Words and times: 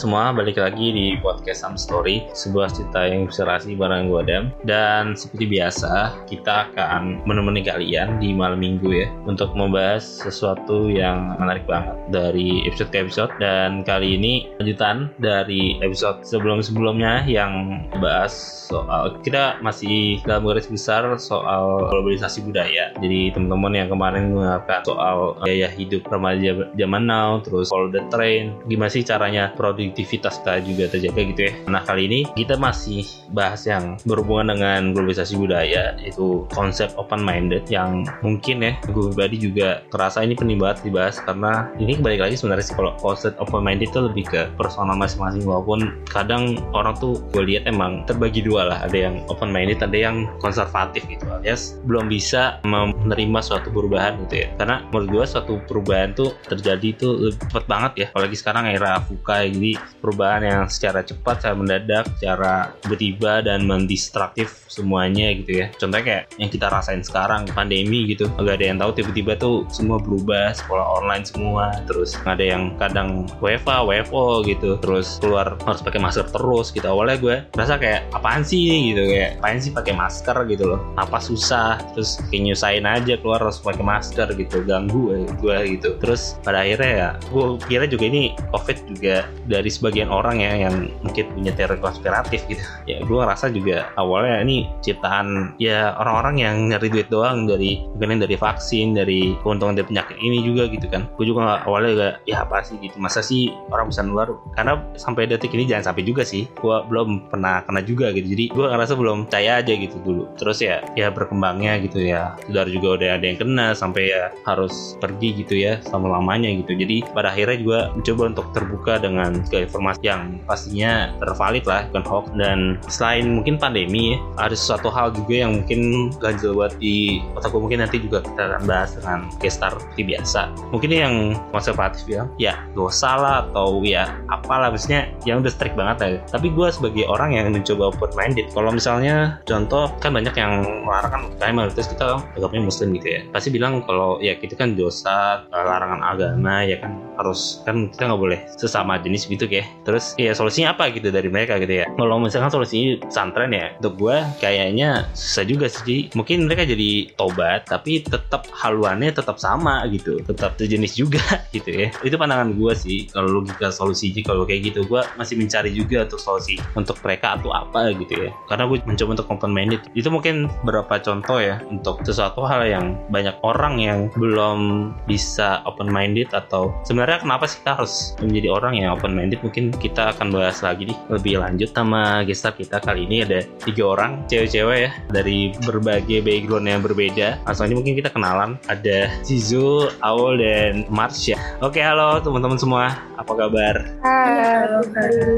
semua, 0.00 0.32
balik 0.32 0.56
lagi 0.56 0.96
di 0.96 1.06
podcast 1.20 1.60
Some 1.60 1.76
Story, 1.76 2.24
sebuah 2.32 2.72
cerita 2.72 3.04
yang 3.04 3.28
inspirasi 3.28 3.76
bareng 3.76 4.08
gue 4.08 4.24
Adam. 4.24 4.44
Dan 4.64 5.12
seperti 5.12 5.44
biasa, 5.60 6.24
kita 6.24 6.72
akan 6.72 7.20
menemani 7.28 7.60
kalian 7.60 8.16
di 8.16 8.32
malam 8.32 8.64
minggu 8.64 8.88
ya 8.88 9.12
untuk 9.28 9.52
membahas 9.52 10.00
sesuatu 10.00 10.88
yang 10.88 11.36
menarik 11.36 11.68
banget 11.68 12.00
dari 12.08 12.64
episode 12.64 12.88
ke 12.88 13.04
episode. 13.04 13.28
Dan 13.44 13.84
kali 13.84 14.16
ini 14.16 14.48
lanjutan 14.56 15.12
dari 15.20 15.76
episode 15.84 16.24
sebelum-sebelumnya 16.24 17.28
yang 17.28 17.84
bahas 18.00 18.32
soal 18.72 19.20
kita 19.20 19.60
masih 19.60 20.24
dalam 20.24 20.48
garis 20.48 20.70
besar 20.70 21.04
soal 21.20 21.90
globalisasi 21.92 22.40
budaya. 22.46 22.94
Jadi 23.02 23.36
teman-teman 23.36 23.76
yang 23.76 23.88
kemarin 23.92 24.32
mendengarkan 24.32 24.80
soal 24.86 25.36
gaya 25.44 25.68
hidup 25.68 26.08
remaja 26.08 26.72
zaman 26.72 27.04
now, 27.04 27.42
terus 27.44 27.68
follow 27.68 27.92
the 27.92 28.00
train, 28.08 28.56
gimana 28.64 28.88
sih 28.88 29.04
caranya 29.04 29.52
produktivitas 29.90 30.38
kita 30.40 30.62
juga 30.62 30.84
terjaga 30.86 31.20
gitu 31.34 31.40
ya. 31.50 31.52
Nah 31.66 31.82
kali 31.82 32.06
ini 32.06 32.20
kita 32.38 32.54
masih 32.54 33.02
bahas 33.34 33.66
yang 33.66 33.98
berhubungan 34.06 34.54
dengan 34.54 34.94
globalisasi 34.94 35.34
budaya, 35.34 35.98
yaitu 35.98 36.46
konsep 36.54 36.94
open 36.94 37.26
minded 37.26 37.66
yang 37.66 38.06
mungkin 38.22 38.62
ya 38.62 38.78
gue 38.86 39.10
pribadi 39.10 39.42
juga 39.42 39.82
terasa 39.90 40.22
ini 40.22 40.38
penting 40.38 40.62
banget 40.62 40.86
dibahas 40.86 41.18
karena 41.18 41.66
ini 41.82 41.98
balik 41.98 42.22
lagi 42.22 42.38
sebenarnya 42.38 42.70
sih 42.70 42.76
kalau 42.78 42.94
konsep 43.02 43.34
open 43.42 43.66
minded 43.66 43.90
itu 43.90 43.98
lebih 43.98 44.24
ke 44.30 44.46
personal 44.54 44.94
masing-masing 44.94 45.42
walaupun 45.42 45.98
kadang 46.06 46.62
orang 46.70 46.94
tuh 47.02 47.18
gue 47.34 47.42
lihat 47.42 47.66
emang 47.66 48.06
terbagi 48.06 48.46
dua 48.46 48.70
lah. 48.70 48.78
Ada 48.86 49.10
yang 49.10 49.14
open 49.26 49.50
minded 49.50 49.82
ada 49.82 49.98
yang 49.98 50.30
konservatif 50.38 51.02
gitu. 51.10 51.26
Alias 51.26 51.82
belum 51.90 52.06
bisa 52.06 52.62
menerima 52.62 53.42
suatu 53.42 53.74
perubahan 53.74 54.22
gitu 54.28 54.46
ya. 54.46 54.48
Karena 54.54 54.86
menurut 54.94 55.08
gue 55.10 55.24
suatu 55.26 55.58
perubahan 55.66 56.14
tuh 56.14 56.30
terjadi 56.46 56.94
tuh 56.94 57.34
cepat 57.34 57.64
banget 57.66 57.92
ya 57.96 58.06
apalagi 58.12 58.36
sekarang 58.36 58.68
era 58.68 59.00
VUCA 59.08 59.48
jadi 59.48 59.72
perubahan 60.02 60.42
yang 60.44 60.62
secara 60.68 61.00
cepat 61.00 61.40
secara 61.40 61.56
mendadak 61.56 62.04
secara 62.18 62.74
tiba-tiba 62.84 63.40
dan 63.40 63.64
mendistraktif 63.64 64.66
semuanya 64.68 65.32
gitu 65.40 65.64
ya. 65.64 65.66
Contohnya 65.78 66.04
kayak 66.04 66.24
yang 66.36 66.50
kita 66.50 66.66
rasain 66.68 67.02
sekarang 67.02 67.48
pandemi 67.52 68.10
gitu. 68.10 68.28
Agak 68.36 68.60
ada 68.60 68.66
yang 68.74 68.78
tahu 68.78 68.90
tiba-tiba 69.00 69.32
tuh 69.38 69.64
semua 69.72 69.98
berubah 69.98 70.52
sekolah 70.52 70.86
online 71.02 71.24
semua. 71.24 71.72
Terus 71.88 72.14
ada 72.26 72.42
yang 72.42 72.76
kadang 72.76 73.26
WFA 73.40 73.86
WFO 73.86 74.44
gitu. 74.46 74.76
Terus 74.82 75.18
keluar 75.22 75.56
harus 75.64 75.80
pakai 75.80 76.00
masker 76.02 76.26
terus 76.28 76.70
gitu. 76.74 76.86
Awalnya 76.86 77.16
gue 77.18 77.36
rasa 77.56 77.80
kayak 77.80 78.10
apaan 78.12 78.42
sih 78.42 78.92
gitu. 78.92 79.02
Kayak 79.08 79.40
apaan 79.40 79.58
sih 79.62 79.72
pakai 79.72 79.94
masker? 79.96 80.36
gitu 80.50 80.64
loh. 80.66 80.80
Apa 80.96 81.20
susah? 81.20 81.78
Terus 81.92 82.18
kayak 82.30 82.42
nyusahin 82.50 82.86
aja 82.86 83.14
keluar 83.20 83.40
harus 83.42 83.60
pakai 83.60 83.84
masker 83.84 84.28
gitu. 84.36 84.64
Ganggu 84.64 85.26
gue 85.38 85.58
gitu. 85.76 85.96
Terus 86.00 86.40
pada 86.40 86.64
akhirnya 86.64 86.90
ya 86.90 87.08
gue 87.28 87.44
kira 87.68 87.84
juga 87.84 88.04
ini 88.08 88.32
covid 88.50 88.78
juga 88.88 89.16
dari 89.46 89.59
sebagian 89.68 90.08
orang 90.08 90.40
ya 90.40 90.68
yang 90.68 90.88
mungkin 91.04 91.28
punya 91.36 91.52
teori 91.52 91.76
konspiratif 91.82 92.40
gitu. 92.48 92.62
Ya 92.88 92.98
gue 93.06 93.20
rasa 93.22 93.52
juga 93.52 93.92
awalnya 93.94 94.42
ini 94.42 94.66
ciptaan 94.82 95.54
ya 95.62 95.94
orang-orang 96.00 96.36
yang 96.42 96.56
nyari 96.72 96.90
duit 96.90 97.06
doang 97.12 97.46
dari 97.46 97.78
mungkin 97.98 98.18
dari 98.18 98.34
vaksin 98.34 98.96
dari 98.96 99.36
keuntungan 99.44 99.78
dari 99.78 99.86
penyakit 99.86 100.16
ini 100.18 100.42
juga 100.42 100.66
gitu 100.70 100.86
kan. 100.90 101.06
Gue 101.14 101.28
juga 101.28 101.60
awalnya 101.62 101.90
juga 101.92 102.08
ya 102.26 102.42
apa 102.42 102.64
sih 102.64 102.80
gitu? 102.82 102.96
Masa 102.98 103.20
sih 103.22 103.52
orang 103.70 103.92
bisa 103.92 104.02
nular? 104.02 104.32
Karena 104.56 104.80
sampai 104.96 105.28
detik 105.30 105.54
ini 105.54 105.68
jangan 105.68 105.92
sampai 105.92 106.02
juga 106.06 106.22
sih. 106.26 106.48
Gue 106.58 106.82
belum 106.88 107.30
pernah 107.30 107.62
kena 107.66 107.82
juga 107.84 108.10
gitu. 108.10 108.26
Jadi 108.26 108.44
gue 108.50 108.66
ngerasa 108.66 108.94
belum 108.96 109.30
percaya 109.30 109.62
aja 109.62 109.72
gitu 109.76 109.96
dulu. 110.02 110.24
Terus 110.38 110.58
ya 110.62 110.82
ya 110.94 111.10
berkembangnya 111.10 111.78
gitu 111.84 112.00
ya. 112.02 112.34
Saudara 112.46 112.70
juga 112.70 112.88
udah 112.98 113.10
ada 113.20 113.24
yang 113.26 113.38
kena 113.38 113.66
sampai 113.76 114.10
ya 114.10 114.34
harus 114.46 114.98
pergi 114.98 115.44
gitu 115.44 115.54
ya 115.54 115.78
selama 115.86 116.18
lamanya 116.18 116.50
gitu. 116.64 116.74
Jadi 116.74 117.06
pada 117.10 117.30
akhirnya 117.30 117.58
juga 117.58 117.78
mencoba 117.94 118.22
untuk 118.34 118.46
terbuka 118.54 118.92
dengan 119.00 119.30
segala 119.50 119.66
informasi 119.66 120.02
yang 120.06 120.22
pastinya 120.46 121.10
tervalid 121.18 121.66
lah 121.66 121.82
bukan 121.90 122.04
hoax. 122.06 122.24
Dan 122.38 122.78
selain 122.86 123.26
mungkin 123.34 123.58
pandemi 123.58 124.14
ya 124.14 124.46
ada 124.46 124.54
sesuatu 124.54 124.86
hal 124.88 125.10
juga 125.10 125.42
yang 125.42 125.60
mungkin 125.60 126.14
ganjil 126.22 126.54
buat 126.54 126.78
di 126.78 127.18
otak 127.34 127.50
gue 127.50 127.60
mungkin 127.60 127.82
nanti 127.82 127.98
juga 127.98 128.22
kita 128.22 128.38
akan 128.46 128.62
bahas 128.70 128.94
dengan 128.94 129.26
gestar 129.42 129.74
seperti 129.74 130.02
biasa. 130.14 130.40
Mungkin 130.70 130.90
yang 130.94 131.14
konservatif 131.50 132.06
bilang 132.06 132.30
ya 132.38 132.54
dosa 132.78 133.18
lah 133.18 133.36
atau 133.50 133.82
ya 133.82 134.06
apalah. 134.30 134.70
Maksudnya 134.70 135.10
yang 135.26 135.42
udah 135.42 135.50
strict 135.50 135.74
banget 135.74 135.96
ya 135.98 136.10
tapi 136.30 136.52
gue 136.54 136.68
sebagai 136.70 137.04
orang 137.10 137.34
yang 137.34 137.50
mencoba 137.50 137.90
open 137.90 138.12
minded 138.14 138.46
kalau 138.54 138.70
misalnya 138.70 139.40
contoh 139.48 139.90
kan 139.98 140.14
banyak 140.14 140.32
yang 140.36 140.62
melarang 140.86 141.32
kan 141.40 141.52
mayoritas 141.56 141.90
kita 141.90 142.22
agamanya 142.36 142.70
muslim 142.70 142.94
gitu 142.94 143.08
ya. 143.08 143.20
Pasti 143.32 143.48
bilang 143.50 143.82
kalau 143.88 144.20
ya 144.22 144.36
kita 144.36 144.54
kan 144.54 144.76
dosa 144.76 145.44
larangan 145.50 146.00
agama 146.04 146.62
ya 146.62 146.78
kan. 146.78 146.94
Harus 147.16 147.64
kan 147.64 147.88
kita 147.90 148.08
nggak 148.12 148.20
boleh 148.20 148.40
sesama 148.56 149.00
jenis 149.00 149.26
gitu 149.26 149.39
kayak 149.46 149.68
terus 149.86 150.12
ya 150.18 150.34
solusinya 150.34 150.74
apa 150.74 150.90
gitu 150.90 151.12
dari 151.12 151.28
mereka 151.28 151.60
gitu 151.60 151.84
ya? 151.84 151.86
Kalau 151.94 152.16
misalkan 152.18 152.50
solusi 152.50 152.98
pesantren 152.98 153.52
ya 153.54 153.76
untuk 153.78 154.00
gue 154.00 154.16
kayaknya 154.42 155.06
susah 155.14 155.44
juga 155.46 155.66
sih 155.70 156.10
mungkin 156.16 156.48
mereka 156.48 156.66
jadi 156.66 157.12
tobat 157.14 157.68
tapi 157.68 158.02
tetap 158.02 158.48
haluannya 158.50 159.14
tetap 159.14 159.38
sama 159.38 159.84
gitu. 159.92 160.18
Tetap 160.24 160.58
sejenis 160.58 160.92
juga 160.98 161.22
gitu 161.56 161.70
ya. 161.70 161.88
Itu 162.02 162.16
pandangan 162.18 162.56
gue 162.56 162.72
sih 162.74 163.06
kalau 163.14 163.40
logika 163.40 163.70
solusinya 163.70 164.26
kalau 164.26 164.42
kayak 164.48 164.74
gitu 164.74 164.82
gue 164.88 165.00
masih 165.14 165.38
mencari 165.38 165.70
juga 165.70 166.08
untuk 166.08 166.18
solusi 166.18 166.58
untuk 166.74 166.98
mereka 167.06 167.38
atau 167.38 167.54
apa 167.54 167.94
gitu 167.94 168.26
ya. 168.26 168.30
Karena 168.50 168.66
gue 168.66 168.82
mencoba 168.82 169.10
untuk 169.20 169.28
open 169.30 169.52
minded 169.54 169.80
itu 169.94 170.10
mungkin 170.10 170.50
beberapa 170.66 170.98
contoh 170.98 171.38
ya 171.38 171.62
untuk 171.70 172.02
sesuatu 172.02 172.42
hal 172.42 172.66
yang 172.66 172.98
banyak 173.14 173.36
orang 173.46 173.78
yang 173.78 173.98
belum 174.18 174.90
bisa 175.06 175.62
open 175.70 175.86
minded 175.86 176.26
atau 176.34 176.74
sebenarnya 176.82 177.22
kenapa 177.22 177.46
sih 177.46 177.62
kita 177.62 177.78
harus 177.78 178.18
menjadi 178.18 178.48
orang 178.50 178.74
yang 178.74 178.90
open 178.96 179.14
minded 179.14 179.29
mungkin 179.38 179.70
kita 179.70 180.16
akan 180.16 180.34
bahas 180.34 180.58
lagi 180.66 180.90
nih 180.90 180.98
lebih 181.06 181.34
lanjut 181.38 181.70
sama 181.70 182.26
gestar 182.26 182.56
kita. 182.58 182.82
Kali 182.82 183.06
ini 183.06 183.22
ada 183.22 183.46
tiga 183.62 183.94
orang 183.94 184.26
cewek-cewek 184.26 184.78
ya 184.82 184.90
dari 185.14 185.54
berbagai 185.62 186.26
background 186.26 186.66
yang 186.66 186.82
berbeda. 186.82 187.38
Langsung 187.46 187.70
aja 187.70 187.74
mungkin 187.78 187.94
kita 187.94 188.10
kenalan. 188.10 188.58
Ada 188.66 189.10
Zizu, 189.22 189.92
Aul 190.02 190.42
dan 190.42 190.88
Marsha. 190.90 191.38
Oke 191.62 191.78
halo 191.78 192.18
teman-teman 192.24 192.58
semua. 192.58 193.10
Apa 193.20 193.36
kabar? 193.36 193.84
Halo. 194.00 194.80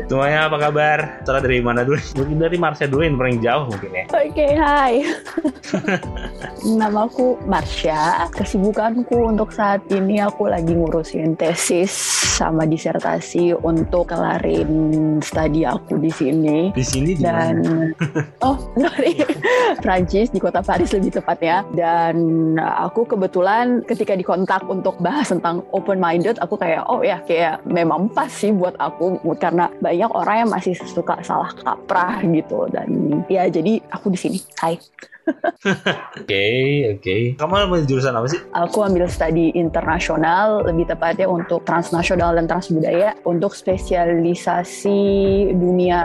semuanya 0.06 0.46
apa 0.46 0.56
kabar? 0.70 0.98
Setelah 1.26 1.42
dari 1.42 1.58
mana 1.58 1.82
dulu? 1.82 1.98
Mungkin 2.14 2.38
dari 2.38 2.54
Marsha 2.54 2.86
dulu 2.86 3.02
yang 3.02 3.18
paling 3.18 3.42
jauh 3.42 3.66
mungkin 3.66 3.90
ya. 3.90 4.04
Oke, 4.14 4.46
hai. 4.54 4.94
Namaku 6.78 7.42
Marsha. 7.42 8.30
Kesibukanku 8.30 9.34
untuk 9.34 9.50
saat 9.50 9.82
ini 9.90 10.22
aku 10.22 10.46
lagi 10.46 10.78
ngurusin 10.78 11.34
tesis 11.34 11.90
sama 12.38 12.62
disertasi 12.62 13.58
untuk 13.58 13.81
kelarin 13.90 14.70
studi 15.24 15.66
aku 15.66 15.98
di 15.98 16.10
sini. 16.12 16.70
di 16.74 16.84
sini 16.84 17.16
di 17.16 17.22
Dan 17.22 17.62
oh 18.46 18.58
sorry. 18.78 19.18
Prancis 19.82 20.30
di 20.30 20.38
kota 20.38 20.62
Paris 20.62 20.92
lebih 20.94 21.18
tepatnya 21.18 21.66
dan 21.74 22.16
aku 22.58 23.08
kebetulan 23.08 23.82
ketika 23.86 24.14
dikontak 24.14 24.62
untuk 24.68 24.98
bahas 25.02 25.32
tentang 25.32 25.64
open 25.74 25.98
minded 25.98 26.38
aku 26.38 26.54
kayak 26.54 26.86
oh 26.86 27.02
ya 27.02 27.18
kayak 27.24 27.64
memang 27.66 28.10
pas 28.12 28.30
sih 28.30 28.52
buat 28.52 28.76
aku. 28.78 29.18
Karena 29.40 29.70
banyak 29.80 30.10
orang 30.12 30.46
yang 30.46 30.50
masih 30.50 30.74
suka 30.76 31.18
salah 31.24 31.50
kaprah 31.62 32.22
gitu. 32.22 32.68
Dan 32.70 33.22
ya 33.26 33.48
jadi 33.48 33.80
aku 33.90 34.12
di 34.12 34.18
sini. 34.18 34.38
Hai 34.60 34.78
Oke, 36.18 36.50
oke. 36.98 37.16
Kamu 37.38 37.52
ambil 37.70 37.86
jurusan 37.86 38.14
apa 38.18 38.26
sih? 38.26 38.40
Aku 38.50 38.82
ambil 38.82 39.06
studi 39.06 39.54
internasional, 39.54 40.66
lebih 40.66 40.90
tepatnya 40.90 41.30
untuk 41.30 41.62
transnasional 41.62 42.34
dan 42.34 42.50
transbudaya, 42.50 43.14
untuk 43.22 43.54
spesialisasi 43.54 45.00
dunia 45.54 46.00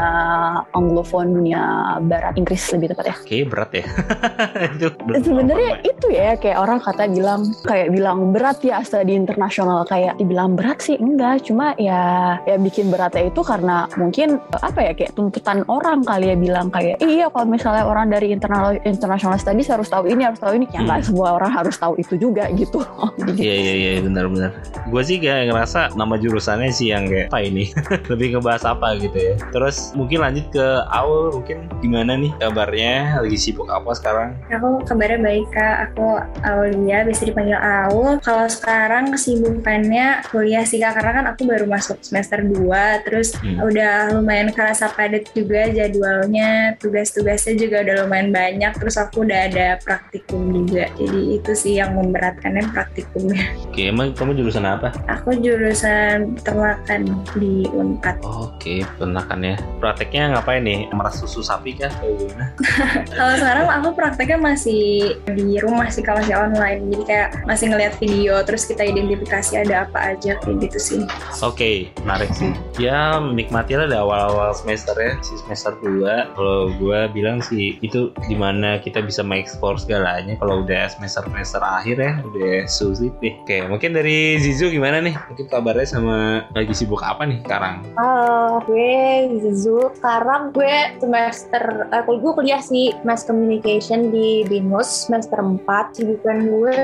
anglophone, 0.77 1.41
dunia 1.41 1.97
barat 2.05 2.37
Inggris 2.37 2.61
lebih 2.69 2.93
tepatnya. 2.93 3.17
Oke, 3.17 3.37
berat 3.49 3.71
ya. 3.73 3.85
itu 4.77 4.87
Sebenarnya 5.25 5.73
itu 5.81 6.07
ya 6.13 6.37
kayak 6.37 6.57
orang 6.61 6.79
kata 6.81 7.09
bilang 7.09 7.41
kayak 7.65 7.89
bilang 7.89 8.19
berat 8.29 8.61
ya 8.61 8.81
studi 8.85 9.17
internasional 9.17 9.83
kayak 9.89 10.17
dibilang 10.21 10.53
berat 10.53 10.79
sih 10.85 10.95
enggak 10.99 11.49
cuma 11.49 11.73
ya 11.81 12.35
ya 12.45 12.55
bikin 12.61 12.93
beratnya 12.93 13.29
itu 13.29 13.41
karena 13.41 13.89
mungkin 13.97 14.37
apa 14.53 14.79
ya 14.81 14.91
kayak 14.93 15.13
tuntutan 15.17 15.65
orang 15.67 16.05
kali 16.05 16.31
ya 16.31 16.37
bilang 16.37 16.67
kayak 16.69 17.01
iya 17.01 17.27
kalau 17.31 17.47
misalnya 17.49 17.83
orang 17.87 18.07
dari 18.11 18.31
internal 18.31 18.77
international 19.07 19.39
studies 19.39 19.71
harus 19.71 19.87
tahu 19.87 20.03
ini 20.05 20.21
harus 20.21 20.37
tahu 20.37 20.53
ini 20.53 20.67
ya 20.67 20.83
nggak 20.83 20.99
Hmm. 20.99 21.07
semua 21.07 21.27
orang 21.33 21.47
harus 21.49 21.75
tahu 21.75 21.95
itu 21.95 22.19
juga 22.19 22.51
gitu 22.51 22.83
Jadi 23.17 23.39
Iya 23.39 23.55
iya 23.55 23.73
iya 23.73 23.91
benar-benar. 24.01 24.51
Gue 24.85 25.01
sih 25.01 25.17
kayak 25.17 25.47
ngerasa 25.47 25.95
nama 25.95 26.15
jurusannya 26.15 26.67
sih 26.69 26.91
yang 26.91 27.07
kayak 27.07 27.29
apa 27.29 27.39
ini 27.39 27.71
lebih 28.11 28.35
ngebahas 28.35 28.67
apa 28.67 28.97
gitu 28.97 29.15
ya. 29.15 29.33
Terus 29.49 29.93
mungkin 29.93 30.19
lanjut 30.19 30.51
ke 30.51 30.65
Aul 30.89 31.31
mungkin 31.33 31.57
gimana 31.79 32.17
nih 32.17 32.31
kabarnya 32.37 32.93
lagi 33.21 33.37
sibuk 33.37 33.67
apa 33.67 33.93
sekarang? 33.93 34.35
Aku 34.49 34.83
kabarnya 34.83 35.19
baik 35.21 35.47
kak, 35.49 35.75
aku 35.87 36.07
Aulia, 36.43 37.05
bisa 37.05 37.23
dipanggil 37.23 37.55
Aul. 37.55 38.17
Kalau 38.19 38.47
sekarang 38.47 39.13
kesibukannya 39.13 40.25
kuliah 40.27 40.65
sih 40.65 40.77
kak, 40.77 40.97
karena 40.97 41.11
kan 41.13 41.25
aku 41.29 41.45
baru 41.45 41.65
masuk 41.65 42.01
semester 42.01 42.41
2, 42.41 43.05
terus 43.05 43.31
Hmm. 43.37 43.61
udah 43.61 44.11
lumayan 44.11 44.49
kerasa 44.49 44.89
padat 44.89 45.29
juga 45.31 45.69
jadwalnya, 45.69 46.73
tugas-tugasnya 46.77 47.53
juga 47.55 47.85
udah 47.85 47.95
lumayan 48.03 48.33
banyak, 48.33 48.73
terus 48.73 48.96
aku 48.97 49.23
udah 49.23 49.39
ada 49.47 49.77
praktikum 49.85 50.65
juga. 50.65 50.89
Jadi 50.97 51.21
itu 51.37 51.51
sih 51.53 51.73
yang 51.77 51.93
memberatkannya 51.93 52.65
praktikumnya. 52.73 53.53
Oke, 53.69 53.81
emang 53.93 54.11
kamu 54.17 54.41
jurusan 54.41 54.65
apa? 54.65 54.89
Aku 55.05 55.37
jurusan 55.37 56.35
peternakan 56.41 57.21
di 57.37 57.69
Unpad. 57.69 58.25
Oke, 58.25 58.81
peternakan 58.83 59.53
ya. 59.53 59.55
Prakteknya 59.77 60.23
ngapain 60.33 60.65
nih? 60.65 60.89
Meras 60.91 61.21
susu 61.21 61.45
sapi 61.45 61.77
kah? 61.77 61.91
Atau 62.01 62.17
gimana? 62.17 62.45
Kalau 63.17 63.33
sekarang 63.37 63.65
aku 63.69 63.89
prakteknya 63.93 64.39
masih 64.41 65.15
di 65.29 65.61
rumah 65.61 65.87
sih 65.93 66.01
kalau 66.01 66.21
masih 66.23 66.37
online. 66.37 66.81
Jadi 66.91 67.03
kayak 67.05 67.29
masih 67.45 67.65
ngeliat 67.71 67.93
video 68.01 68.41
terus 68.43 68.65
kita 68.65 68.83
identifikasi 68.85 69.53
ada 69.59 69.85
apa 69.89 70.15
aja 70.15 70.39
kayak 70.41 70.57
gitu 70.67 70.79
sih. 70.79 71.01
Oke, 71.43 71.91
menarik 72.03 72.31
sih. 72.33 72.51
Ya, 72.81 73.19
nikmatilah 73.19 73.89
di 73.89 73.97
awal-awal 73.97 74.53
semester 74.55 74.95
ya, 74.97 75.17
si 75.21 75.35
semester 75.45 75.75
2. 75.81 76.33
Kalau 76.33 76.71
gue 76.77 76.99
bilang 77.13 77.43
sih, 77.43 77.77
itu 77.83 78.13
di 78.25 78.35
mana 78.37 78.79
kita 78.87 79.03
bisa 79.03 79.21
mengeksplor 79.25 79.75
segalanya. 79.75 80.39
Kalau 80.39 80.63
udah 80.63 80.87
semester-semester 80.87 81.59
akhir 81.59 81.97
ya, 81.99 82.13
udah 82.23 82.63
sulit 82.71 83.11
nih. 83.19 83.33
Oke, 83.43 83.57
mungkin 83.67 83.91
dari 83.91 84.39
Zizu 84.39 84.71
gimana 84.71 85.03
nih? 85.03 85.15
Mungkin 85.33 85.47
kabarnya 85.51 85.87
sama 85.87 86.47
lagi 86.55 86.71
sibuk 86.71 87.03
apa 87.03 87.27
nih 87.27 87.43
sekarang? 87.43 87.83
Halo, 87.99 88.63
gue 88.63 89.27
Zizu. 89.43 89.91
Sekarang 89.99 90.55
gue 90.55 90.75
semester, 91.01 91.91
eh, 91.91 92.03
gue 92.05 92.31
kuliah 92.31 92.61
sih 92.63 92.95
Mass 93.03 93.27
Communication 93.27 94.13
di 94.13 94.47
BINUS 94.47 95.11
semester 95.11 95.43
4. 95.43 95.97
Sibukan 95.97 96.37
gue 96.47 96.77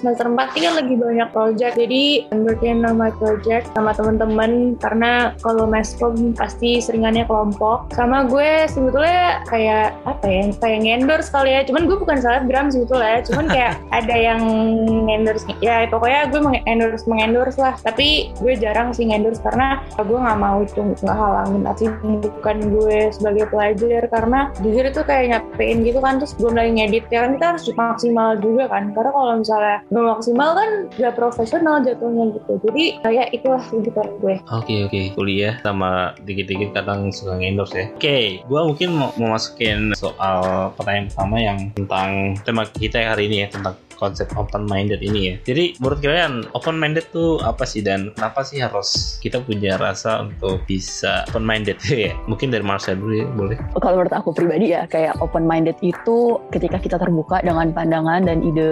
semester 0.00 0.26
4 0.30 0.56
ini 0.56 0.62
kan 0.64 0.74
lagi 0.78 0.94
banyak 0.94 1.28
project. 1.34 1.74
Jadi, 1.76 2.02
on 2.32 2.96
my 2.96 3.12
project 3.18 3.68
sama 3.74 3.92
teman-teman. 3.92 4.78
Karena 4.78 5.34
kalau 5.42 5.66
Masscom 5.66 6.32
pasti 6.32 6.78
seringannya 6.80 7.26
kelompok. 7.26 7.90
Sama 7.92 8.24
gue 8.24 8.70
sebetulnya 8.70 9.42
kayak, 9.50 9.98
apa 10.06 10.26
ya, 10.26 10.42
kayak 10.62 10.78
ngendorse 10.86 11.30
kali 11.34 11.41
ya. 11.46 11.60
Cuman 11.66 11.86
gue 11.86 11.96
bukan 11.98 12.18
selebgram 12.18 12.70
sebetulnya. 12.72 13.22
Cuman 13.26 13.46
kayak 13.50 13.74
ada 13.98 14.16
yang 14.16 14.40
ngendorse. 15.08 15.46
Ya, 15.60 15.86
pokoknya 15.88 16.30
gue 16.30 16.40
mengendorse, 16.40 17.04
mengendorse 17.08 17.58
lah. 17.58 17.74
Tapi 17.82 18.32
gue 18.40 18.54
jarang 18.58 18.94
sih 18.94 19.08
ngendorse 19.08 19.42
karena 19.42 19.82
gue 19.96 20.18
nggak 20.18 20.38
mau 20.40 20.58
itu 20.62 20.80
nggak 20.82 21.16
halangin 21.16 21.62
sih 21.78 21.88
bukan 22.02 22.56
gue 22.68 22.98
sebagai 23.14 23.48
pelajar 23.48 24.02
karena 24.12 24.40
jujur 24.60 24.84
itu 24.84 25.00
kayak 25.02 25.24
nyapein 25.32 25.82
gitu 25.82 25.98
kan 26.04 26.20
terus 26.20 26.36
belum 26.36 26.54
lagi 26.58 26.70
ngedit 26.78 27.04
ya 27.08 27.24
kan 27.24 27.30
kita 27.38 27.46
harus 27.54 27.64
maksimal 27.72 28.28
juga 28.38 28.64
kan 28.68 28.92
karena 28.92 29.10
kalau 29.10 29.34
misalnya 29.40 29.76
belum 29.88 30.06
maksimal 30.18 30.50
kan 30.52 30.70
gak 31.00 31.14
profesional 31.16 31.76
jatuhnya 31.80 32.24
gitu 32.36 32.52
jadi 32.68 32.84
kayak 33.02 33.26
itulah 33.32 33.62
kehidupan 33.72 34.08
gue 34.20 34.36
Oke 34.52 34.84
oke, 34.84 35.00
kuliah 35.16 35.56
sama 35.64 36.12
dikit-dikit 36.26 36.76
kadang 36.76 37.08
suka 37.08 37.38
ngendorse 37.38 37.78
ya. 37.78 37.86
Oke, 37.94 38.18
gua 38.50 38.68
mungkin 38.68 38.92
mau, 38.92 39.10
mau 39.16 39.32
masukin 39.32 39.94
soal 39.96 40.70
pertanyaan 40.76 41.08
pertama 41.08 41.31
yang 41.40 41.58
tentang 41.72 42.36
tema 42.42 42.66
kita 42.68 43.14
hari 43.14 43.30
ini 43.30 43.46
ya 43.46 43.48
tentang 43.48 43.76
konsep 44.02 44.26
open 44.34 44.66
minded 44.66 44.98
ini 44.98 45.20
ya. 45.30 45.34
Jadi 45.46 45.78
menurut 45.78 46.02
kalian 46.02 46.50
open 46.58 46.74
minded 46.74 47.06
tuh 47.14 47.38
apa 47.46 47.62
sih 47.62 47.86
dan 47.86 48.10
kenapa 48.18 48.42
sih 48.42 48.58
harus 48.58 49.22
kita 49.22 49.38
punya 49.38 49.78
rasa 49.78 50.26
untuk 50.26 50.66
bisa 50.66 51.22
open 51.30 51.46
minded 51.46 51.78
ya? 51.86 52.10
Mungkin 52.26 52.50
dari 52.50 52.66
Marsha 52.66 52.98
dulu 52.98 53.14
ya, 53.14 53.26
boleh. 53.30 53.56
Kalau 53.78 54.02
menurut 54.02 54.14
aku 54.18 54.34
pribadi 54.34 54.74
ya, 54.74 54.90
kayak 54.90 55.22
open 55.22 55.46
minded 55.46 55.78
itu 55.78 56.42
ketika 56.50 56.82
kita 56.82 56.98
terbuka 56.98 57.38
dengan 57.46 57.70
pandangan 57.70 58.26
dan 58.26 58.42
ide 58.42 58.70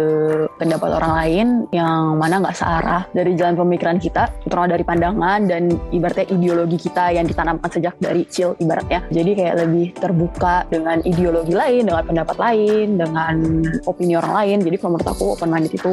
pendapat 0.58 0.90
orang 0.98 1.12
lain 1.22 1.46
yang 1.70 2.18
mana 2.18 2.42
nggak 2.42 2.58
searah 2.58 3.06
dari 3.14 3.38
jalan 3.38 3.54
pemikiran 3.54 4.02
kita, 4.02 4.26
terutama 4.42 4.74
dari 4.74 4.82
pandangan 4.82 5.46
dan 5.46 5.70
ibaratnya 5.94 6.26
ideologi 6.32 6.90
kita 6.90 7.14
yang 7.14 7.28
ditanamkan 7.28 7.70
sejak 7.70 7.94
dari 8.02 8.26
kecil 8.26 8.56
ibaratnya. 8.58 9.04
Jadi 9.12 9.30
kayak 9.36 9.54
lebih 9.62 9.86
terbuka 10.00 10.64
dengan 10.72 10.98
ideologi 11.04 11.54
lain, 11.54 11.86
dengan 11.86 12.04
pendapat 12.06 12.36
lain, 12.40 12.86
dengan 12.96 13.36
opini 13.84 14.16
orang 14.16 14.34
lain. 14.42 14.58
Jadi 14.64 14.76
kalau 14.80 14.96
menurut 14.96 15.08
aku 15.12 15.19
open 15.24 15.50
minded 15.52 15.74
itu 15.74 15.92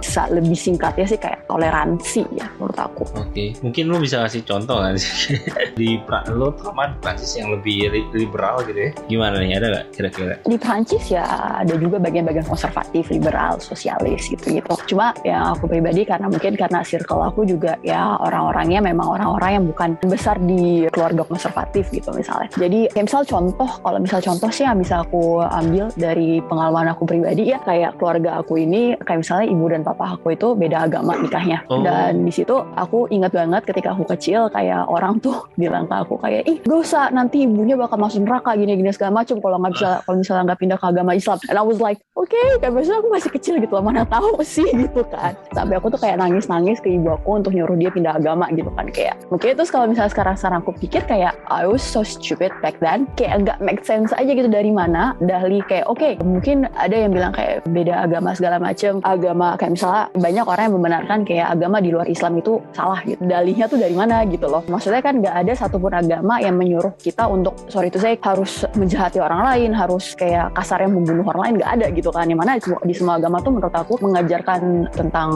bisa 0.00 0.28
lebih 0.32 0.56
singkatnya 0.56 1.06
sih 1.06 1.18
kayak 1.20 1.44
toleransi 1.46 2.22
ya 2.32 2.46
menurut 2.56 2.78
aku. 2.78 3.04
Oke, 3.18 3.52
mungkin 3.60 3.90
lu 3.90 4.00
bisa 4.00 4.24
kasih 4.24 4.42
contoh 4.46 4.80
kan 4.80 4.94
sih 4.96 5.36
di 5.78 6.00
pra, 6.00 6.24
lu 6.30 6.52
teman 6.56 6.96
Prancis 7.02 7.36
yang 7.36 7.52
lebih 7.52 7.92
li- 7.92 8.08
liberal 8.14 8.62
gitu 8.64 8.78
ya? 8.78 8.90
Gimana 9.08 9.40
nih? 9.40 9.58
Ada 9.58 9.66
nggak 9.68 9.86
kira-kira? 9.92 10.34
Di 10.46 10.56
Prancis 10.56 11.04
ya 11.10 11.24
ada 11.62 11.74
juga 11.76 11.96
bagian-bagian 11.98 12.46
konservatif, 12.46 13.08
liberal, 13.12 13.58
sosialis 13.60 14.28
gitu-gitu. 14.30 14.72
Cuma 14.88 15.12
ya 15.26 15.52
aku 15.52 15.68
pribadi 15.68 16.04
karena 16.06 16.28
mungkin 16.28 16.54
karena 16.56 16.80
circle 16.84 17.22
aku 17.22 17.44
juga 17.44 17.76
ya 17.80 18.16
orang-orangnya 18.20 18.80
memang 18.82 19.18
orang-orang 19.18 19.50
yang 19.60 19.64
bukan 19.68 19.90
besar 20.06 20.36
di 20.40 20.86
keluarga 20.92 21.22
konservatif 21.26 21.88
gitu 21.90 22.12
misalnya. 22.14 22.48
Jadi 22.56 22.88
kayak 22.92 23.06
misal 23.08 23.22
contoh, 23.24 23.70
kalau 23.82 23.98
misal 23.98 24.20
contoh 24.20 24.50
sih 24.52 24.64
yang 24.64 24.78
bisa 24.78 25.02
aku 25.02 25.42
ambil 25.42 25.88
dari 25.96 26.38
pengalaman 26.44 26.92
aku 26.92 27.06
pribadi 27.08 27.52
ya 27.54 27.58
kayak 27.62 27.96
keluarga 27.98 28.40
aku 28.42 28.51
ini 28.56 28.96
kayak 29.00 29.24
misalnya 29.24 29.46
ibu 29.48 29.64
dan 29.68 29.82
papa 29.84 30.16
aku 30.16 30.34
itu 30.34 30.54
beda 30.56 30.88
agama 30.88 31.16
nikahnya. 31.18 31.64
Oh. 31.68 31.80
Dan 31.84 32.24
di 32.26 32.32
situ 32.32 32.54
aku 32.76 33.06
ingat 33.12 33.32
banget 33.34 33.62
ketika 33.68 33.92
aku 33.92 34.04
kecil 34.16 34.48
kayak 34.52 34.86
orang 34.88 35.18
tuh 35.20 35.46
bilang 35.60 35.86
ke 35.86 35.94
aku 35.94 36.16
kayak 36.20 36.42
ih 36.48 36.58
gak 36.62 36.80
usah 36.82 37.08
nanti 37.12 37.44
ibunya 37.44 37.76
bakal 37.76 37.98
masuk 38.00 38.24
neraka 38.24 38.56
gini-gini 38.56 38.90
segala 38.94 39.22
macam 39.22 39.38
kalau 39.38 39.56
nggak 39.60 39.72
bisa 39.76 39.90
kalau 40.04 40.16
misalnya 40.18 40.42
nggak 40.52 40.60
pindah 40.60 40.78
ke 40.78 40.86
agama 40.86 41.12
Islam. 41.16 41.38
And 41.48 41.56
I 41.58 41.64
was 41.64 41.78
like 41.78 41.98
oke 42.16 42.30
kayak 42.60 42.72
biasanya 42.72 42.98
aku 43.00 43.08
masih 43.10 43.30
kecil 43.32 43.54
gitu 43.60 43.72
loh 43.74 43.84
mana 43.84 44.02
tahu 44.06 44.40
sih 44.44 44.68
gitu 44.86 45.02
kan. 45.08 45.36
Sampai 45.52 45.78
aku 45.78 45.92
tuh 45.92 46.00
kayak 46.00 46.20
nangis-nangis 46.20 46.78
ke 46.80 46.88
ibu 46.92 47.12
aku 47.12 47.40
untuk 47.40 47.52
nyuruh 47.54 47.76
dia 47.76 47.90
pindah 47.92 48.16
agama 48.16 48.48
gitu 48.54 48.70
kan 48.72 48.86
kayak 48.88 49.16
mungkin 49.28 49.54
terus 49.56 49.70
kalau 49.70 49.86
misalnya 49.88 50.12
sekarang 50.12 50.36
sekarang 50.36 50.58
aku 50.64 50.72
pikir 50.78 51.02
kayak 51.06 51.32
I 51.48 51.64
was 51.66 51.82
so 51.82 52.02
stupid 52.02 52.52
back 52.60 52.78
then 52.78 53.08
kayak 53.18 53.44
nggak 53.46 53.58
make 53.64 53.82
sense 53.82 54.12
aja 54.14 54.30
gitu 54.32 54.48
dari 54.48 54.70
mana 54.70 55.14
dari 55.20 55.60
kayak 55.66 55.86
oke 55.88 56.20
mungkin 56.22 56.68
ada 56.76 56.94
yang 56.94 57.12
bilang 57.12 57.32
kayak 57.34 57.64
beda 57.68 58.06
agama 58.08 58.34
segala 58.42 58.58
macam 58.58 58.98
agama 59.06 59.54
kayak 59.54 59.78
misalnya 59.78 60.04
banyak 60.18 60.46
orang 60.50 60.64
yang 60.66 60.74
membenarkan 60.74 61.18
kayak 61.22 61.46
agama 61.54 61.78
di 61.78 61.94
luar 61.94 62.10
Islam 62.10 62.42
itu 62.42 62.58
salah 62.74 62.98
gitu. 63.06 63.22
Dalihnya 63.22 63.70
tuh 63.70 63.78
dari 63.78 63.94
mana 63.94 64.26
gitu 64.26 64.50
loh. 64.50 64.66
Maksudnya 64.66 64.98
kan 64.98 65.22
nggak 65.22 65.36
ada 65.46 65.52
satupun 65.54 65.94
agama 65.94 66.42
yang 66.42 66.58
menyuruh 66.58 66.90
kita 66.98 67.30
untuk 67.30 67.54
sorry 67.70 67.86
itu 67.86 68.02
saya 68.02 68.18
harus 68.18 68.66
menjahati 68.74 69.22
orang 69.22 69.46
lain 69.46 69.70
harus 69.78 70.18
kayak 70.18 70.50
kasarnya 70.58 70.90
membunuh 70.90 71.22
orang 71.30 71.42
lain 71.46 71.54
nggak 71.62 71.70
ada 71.78 71.86
gitu 71.94 72.10
kan. 72.10 72.26
Yang 72.26 72.40
mana 72.42 72.52
di 72.58 72.94
semua, 72.98 73.14
agama 73.22 73.38
tuh 73.38 73.52
menurut 73.54 73.76
aku 73.78 73.94
mengajarkan 74.02 74.90
tentang 74.90 75.30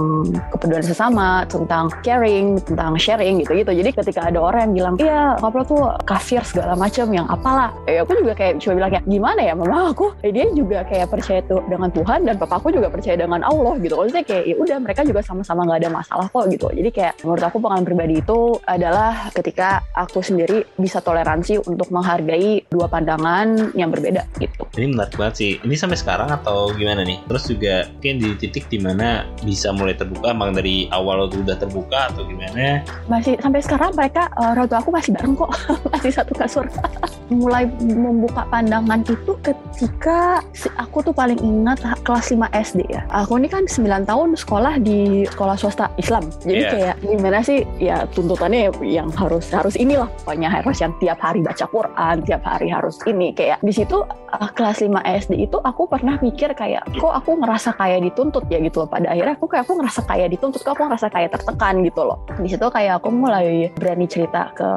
kepedulian 0.51 0.83
sesama 0.83 1.47
tentang 1.47 1.87
caring 2.03 2.59
tentang 2.67 2.99
sharing 2.99 3.39
gitu 3.45 3.55
gitu 3.55 3.71
jadi 3.71 3.91
ketika 3.95 4.27
ada 4.27 4.43
orang 4.43 4.67
yang 4.67 4.73
bilang 4.75 4.95
iya 4.99 5.39
koplo 5.39 5.63
tuh 5.63 5.83
kafir 6.03 6.43
segala 6.43 6.75
macam 6.75 7.07
yang 7.15 7.29
apalah. 7.31 7.71
Eh 7.87 8.03
aku 8.03 8.19
juga 8.19 8.35
kayak 8.35 8.59
coba 8.59 8.75
bilang 8.83 8.91
kayak 8.99 9.07
gimana 9.07 9.41
ya 9.47 9.53
mama? 9.55 9.95
Aku 9.95 10.11
eh, 10.27 10.33
dia 10.35 10.51
juga 10.51 10.83
kayak 10.83 11.07
percaya 11.13 11.41
tuh 11.45 11.63
dengan 11.71 11.93
Tuhan 11.93 12.27
dan 12.27 12.35
papa 12.41 12.59
aku 12.59 12.73
juga 12.73 12.89
percaya 12.97 13.17
dengan 13.21 13.45
Allah 13.45 13.77
gitu 13.79 13.95
maksudnya 13.95 14.25
kayak 14.25 14.45
ya 14.49 14.55
udah 14.57 14.79
mereka 14.81 15.01
juga 15.05 15.21
sama-sama 15.21 15.69
nggak 15.69 15.81
ada 15.85 15.91
masalah 15.93 16.27
kok 16.27 16.45
gitu 16.49 16.67
jadi 16.73 16.91
kayak 16.91 17.15
menurut 17.23 17.45
aku 17.45 17.57
pengalaman 17.61 17.85
pribadi 17.85 18.15
itu 18.19 18.39
adalah 18.65 19.29
ketika 19.31 19.85
aku 19.93 20.25
sendiri 20.25 20.65
bisa 20.81 21.05
toleransi 21.05 21.61
untuk 21.69 21.93
menghargai 21.93 22.65
dua 22.73 22.89
pandangan 22.89 23.77
yang 23.77 23.93
berbeda 23.93 24.25
gitu 24.41 24.65
Ini 24.77 24.93
menarik 24.93 25.17
banget 25.17 25.35
sih. 25.37 25.53
Ini 25.65 25.73
sampai 25.73 25.97
sekarang 25.97 26.29
atau 26.29 26.69
gimana 26.77 27.01
nih? 27.01 27.17
Terus 27.25 27.45
juga 27.49 27.75
mungkin 27.97 28.17
di 28.21 28.31
titik 28.37 28.69
di 28.69 28.77
mana 28.77 29.25
bisa 29.41 29.73
mulai 29.73 29.97
terbuka, 29.97 30.37
emang 30.37 30.53
dari 30.53 30.85
awal 30.93 31.25
lo 31.25 31.27
tuh 31.33 31.41
udah 31.41 31.57
terbuka 31.57 32.13
atau 32.13 32.25
gimana? 32.29 32.85
masih 33.09 33.37
sampai 33.41 33.61
sekarang 33.65 33.91
mereka 33.97 34.29
tua 34.67 34.79
aku 34.83 34.91
masih 34.91 35.11
bareng 35.15 35.35
kok 35.39 35.51
masih 35.95 36.13
satu 36.13 36.33
kasur 36.35 36.67
mulai 37.33 37.67
membuka 37.81 38.43
pandangan 38.51 39.03
itu 39.07 39.33
ketika 39.43 40.43
si- 40.53 40.73
aku 40.77 41.03
tuh 41.03 41.15
paling 41.15 41.39
ingat 41.41 41.83
kelas 42.03 42.35
5 42.35 42.51
SD 42.53 42.81
ya. 42.89 43.03
Aku 43.11 43.37
ini 43.37 43.49
kan 43.51 43.65
9 43.67 44.07
tahun 44.07 44.35
sekolah 44.35 44.79
di 44.81 45.25
sekolah 45.27 45.57
swasta 45.59 45.91
Islam. 45.97 46.25
Jadi 46.43 46.61
Iya. 46.61 46.71
kayak 46.73 46.97
gimana 47.03 47.39
sih? 47.43 47.63
Ya 47.79 48.07
tuntutannya 48.11 48.71
yang 48.83 49.09
harus 49.15 49.51
harus 49.51 49.75
inilah. 49.77 50.09
Pokoknya 50.25 50.49
harus 50.51 50.77
yang 50.81 50.93
tiap 50.99 51.19
hari 51.21 51.43
baca 51.43 51.67
Quran 51.67 52.17
tiap 52.25 52.43
hari 52.47 52.69
harus 52.71 52.99
ini. 53.05 53.33
Kayak 53.33 53.59
di 53.63 53.73
situ 53.73 54.03
eh, 54.07 54.51
kelas 54.55 54.83
5 54.83 55.03
SD 55.05 55.33
itu 55.47 55.57
aku 55.61 55.87
pernah 55.87 56.19
mikir 56.19 56.53
kayak 56.55 56.87
kok 56.97 57.13
aku 57.13 57.39
ngerasa 57.39 57.75
kayak 57.77 58.03
dituntut 58.07 58.45
ya? 58.49 58.59
Gitu 58.59 58.83
loh. 58.83 58.89
Pada 58.89 59.11
akhirnya 59.11 59.35
aku 59.35 59.47
kayak 59.47 59.65
aku 59.67 59.75
ngerasa 59.83 60.01
kayak 60.07 60.29
dituntut. 60.33 60.61
Kok 60.63 60.73
aku 60.75 60.83
ngerasa 60.89 61.07
kayak 61.11 61.31
tertekan? 61.35 61.75
Gitu 61.85 62.01
loh. 62.03 62.19
Di 62.39 62.49
situ 62.49 62.67
kayak 62.67 63.03
aku 63.03 63.09
mulai 63.13 63.69
berani 63.75 64.07
cerita 64.07 64.51
ke 64.55 64.69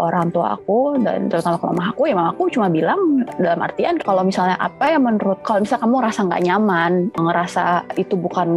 orang 0.00 0.30
tua 0.30 0.54
aku 0.58 0.98
dan 1.02 1.28
terutama 1.30 1.56
ke 1.60 1.64
mama 1.70 1.84
aku. 1.92 2.02
Ya 2.08 2.14
mama 2.14 2.30
aku 2.32 2.48
cuma 2.50 2.66
bilang 2.68 3.24
dalam 3.38 3.60
artian 3.62 3.98
kalau 4.00 4.22
misalnya 4.22 4.56
apa 4.58 4.92
yang 4.92 5.02
menurut 5.04 5.38
kalau 5.42 5.62
misalnya 5.62 5.82
kamu 5.86 5.94
ngerasa 6.00 6.20
nggak 6.26 6.42
nyaman 6.46 6.92
ngerasa 7.16 7.55
merasa 7.56 7.88
itu 7.96 8.14
bukan 8.20 8.48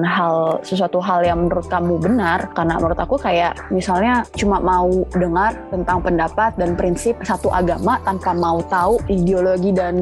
hal 0.00 0.64
sesuatu 0.64 0.96
hal 1.04 1.20
yang 1.20 1.44
menurut 1.44 1.68
kamu 1.68 2.00
benar. 2.00 2.48
Karena 2.56 2.80
menurut 2.80 2.96
aku 2.96 3.20
kayak 3.20 3.52
misalnya 3.68 4.24
cuma 4.32 4.56
mau 4.64 4.88
dengar 5.12 5.52
tentang 5.68 6.00
pendapat 6.00 6.56
dan 6.56 6.72
prinsip 6.72 7.20
satu 7.20 7.52
agama 7.52 8.00
tanpa 8.08 8.32
mau 8.32 8.64
tahu 8.72 8.96
ideologi 9.12 9.76
dan 9.76 9.96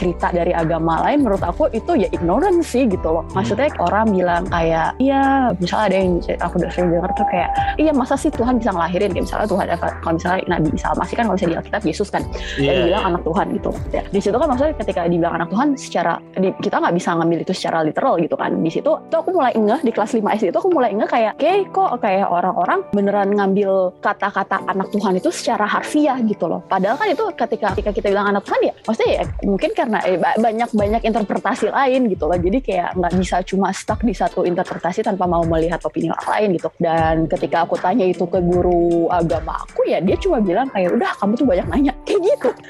cerita 0.00 0.32
dari 0.32 0.56
agama 0.56 1.04
lain 1.04 1.28
menurut 1.28 1.44
aku 1.44 1.68
itu 1.76 2.00
ya 2.00 2.08
ignorance 2.08 2.72
sih 2.72 2.88
gitu 2.88 3.20
loh. 3.20 3.24
Maksudnya 3.36 3.68
orang 3.76 4.16
bilang 4.16 4.48
kayak 4.48 4.96
iya 4.96 5.52
misalnya 5.60 5.84
ada 5.92 5.96
yang 6.00 6.12
aku 6.40 6.54
udah 6.64 6.70
sering 6.72 6.88
dengar 6.88 7.10
tuh 7.12 7.26
kayak 7.28 7.50
iya 7.76 7.92
masa 7.92 8.16
sih 8.16 8.32
Tuhan 8.32 8.56
bisa 8.56 8.72
ngelahirin? 8.72 9.12
Kayak 9.12 9.24
misalnya 9.28 9.48
Tuhan 9.52 9.64
kalau 9.76 10.14
misalnya 10.16 10.40
Nabi 10.48 10.68
Isa 10.72 10.88
masih 10.96 11.14
kan 11.20 11.24
kalau 11.28 11.36
bisa 11.36 11.48
di 11.52 11.56
Alkitab 11.60 11.82
Yesus 11.84 12.08
kan 12.08 12.22
yeah. 12.56 12.72
yang 12.72 12.76
dibilang 12.88 13.04
anak 13.12 13.22
Tuhan 13.28 13.46
gitu. 13.60 13.70
Ya 13.92 14.02
di 14.08 14.20
situ 14.24 14.36
kan 14.40 14.48
maksudnya 14.48 14.72
ketika 14.80 15.00
dibilang 15.04 15.34
anak 15.36 15.48
Tuhan 15.52 15.68
secara 15.76 16.16
di, 16.32 16.48
kita 16.64 16.80
nggak 16.80 16.94
bisa 16.96 17.10
ngambil 17.12 17.38
itu 17.44 17.52
secara 17.52 17.73
literal 17.82 18.20
gitu 18.20 18.36
kan. 18.38 18.54
Di 18.60 18.70
situ 18.70 18.92
tuh 19.10 19.18
aku 19.18 19.34
mulai 19.34 19.56
ngeh 19.56 19.80
di 19.82 19.90
kelas 19.90 20.14
5 20.14 20.22
SD 20.38 20.52
itu 20.52 20.60
aku 20.60 20.70
mulai 20.70 20.92
ngeh 20.94 21.08
kayak 21.08 21.34
kayak 21.40 21.72
kok 21.72 21.98
kayak 21.98 22.28
orang-orang 22.28 22.84
beneran 22.94 23.32
ngambil 23.34 23.90
kata-kata 23.98 24.62
anak 24.68 24.92
Tuhan 24.92 25.18
itu 25.18 25.30
secara 25.34 25.66
harfiah 25.66 26.20
gitu 26.22 26.46
loh. 26.46 26.60
Padahal 26.68 27.00
kan 27.00 27.08
itu 27.10 27.24
ketika 27.34 27.72
ketika 27.74 27.90
kita 27.90 28.06
bilang 28.12 28.30
anak 28.30 28.44
Tuhan 28.44 28.60
ya 28.70 28.74
maksudnya 28.84 29.10
ya 29.10 29.22
mungkin 29.42 29.70
karena 29.72 29.98
eh, 30.04 30.18
banyak 30.20 30.70
banyak 30.76 31.02
interpretasi 31.02 31.72
lain 31.72 32.12
gitu 32.12 32.28
loh. 32.28 32.38
Jadi 32.38 32.58
kayak 32.60 33.00
nggak 33.00 33.12
bisa 33.18 33.36
cuma 33.42 33.72
stuck 33.72 34.04
di 34.04 34.14
satu 34.14 34.44
interpretasi 34.44 35.00
tanpa 35.00 35.24
mau 35.24 35.42
melihat 35.42 35.80
opini 35.82 36.12
orang 36.12 36.28
lain 36.38 36.48
gitu. 36.60 36.68
Dan 36.76 37.26
ketika 37.26 37.64
aku 37.64 37.80
tanya 37.80 38.04
itu 38.04 38.28
ke 38.28 38.38
guru 38.44 39.08
agama 39.08 39.64
aku 39.64 39.86
ya 39.88 39.98
dia 40.02 40.18
cuma 40.20 40.38
bilang 40.42 40.68
kayak 40.70 40.92
udah 40.92 41.10
kamu 41.18 41.32
tuh 41.38 41.46
banyak 41.48 41.66
nanya. 41.70 41.92
Kayak 42.06 42.20
gitu. 42.20 42.50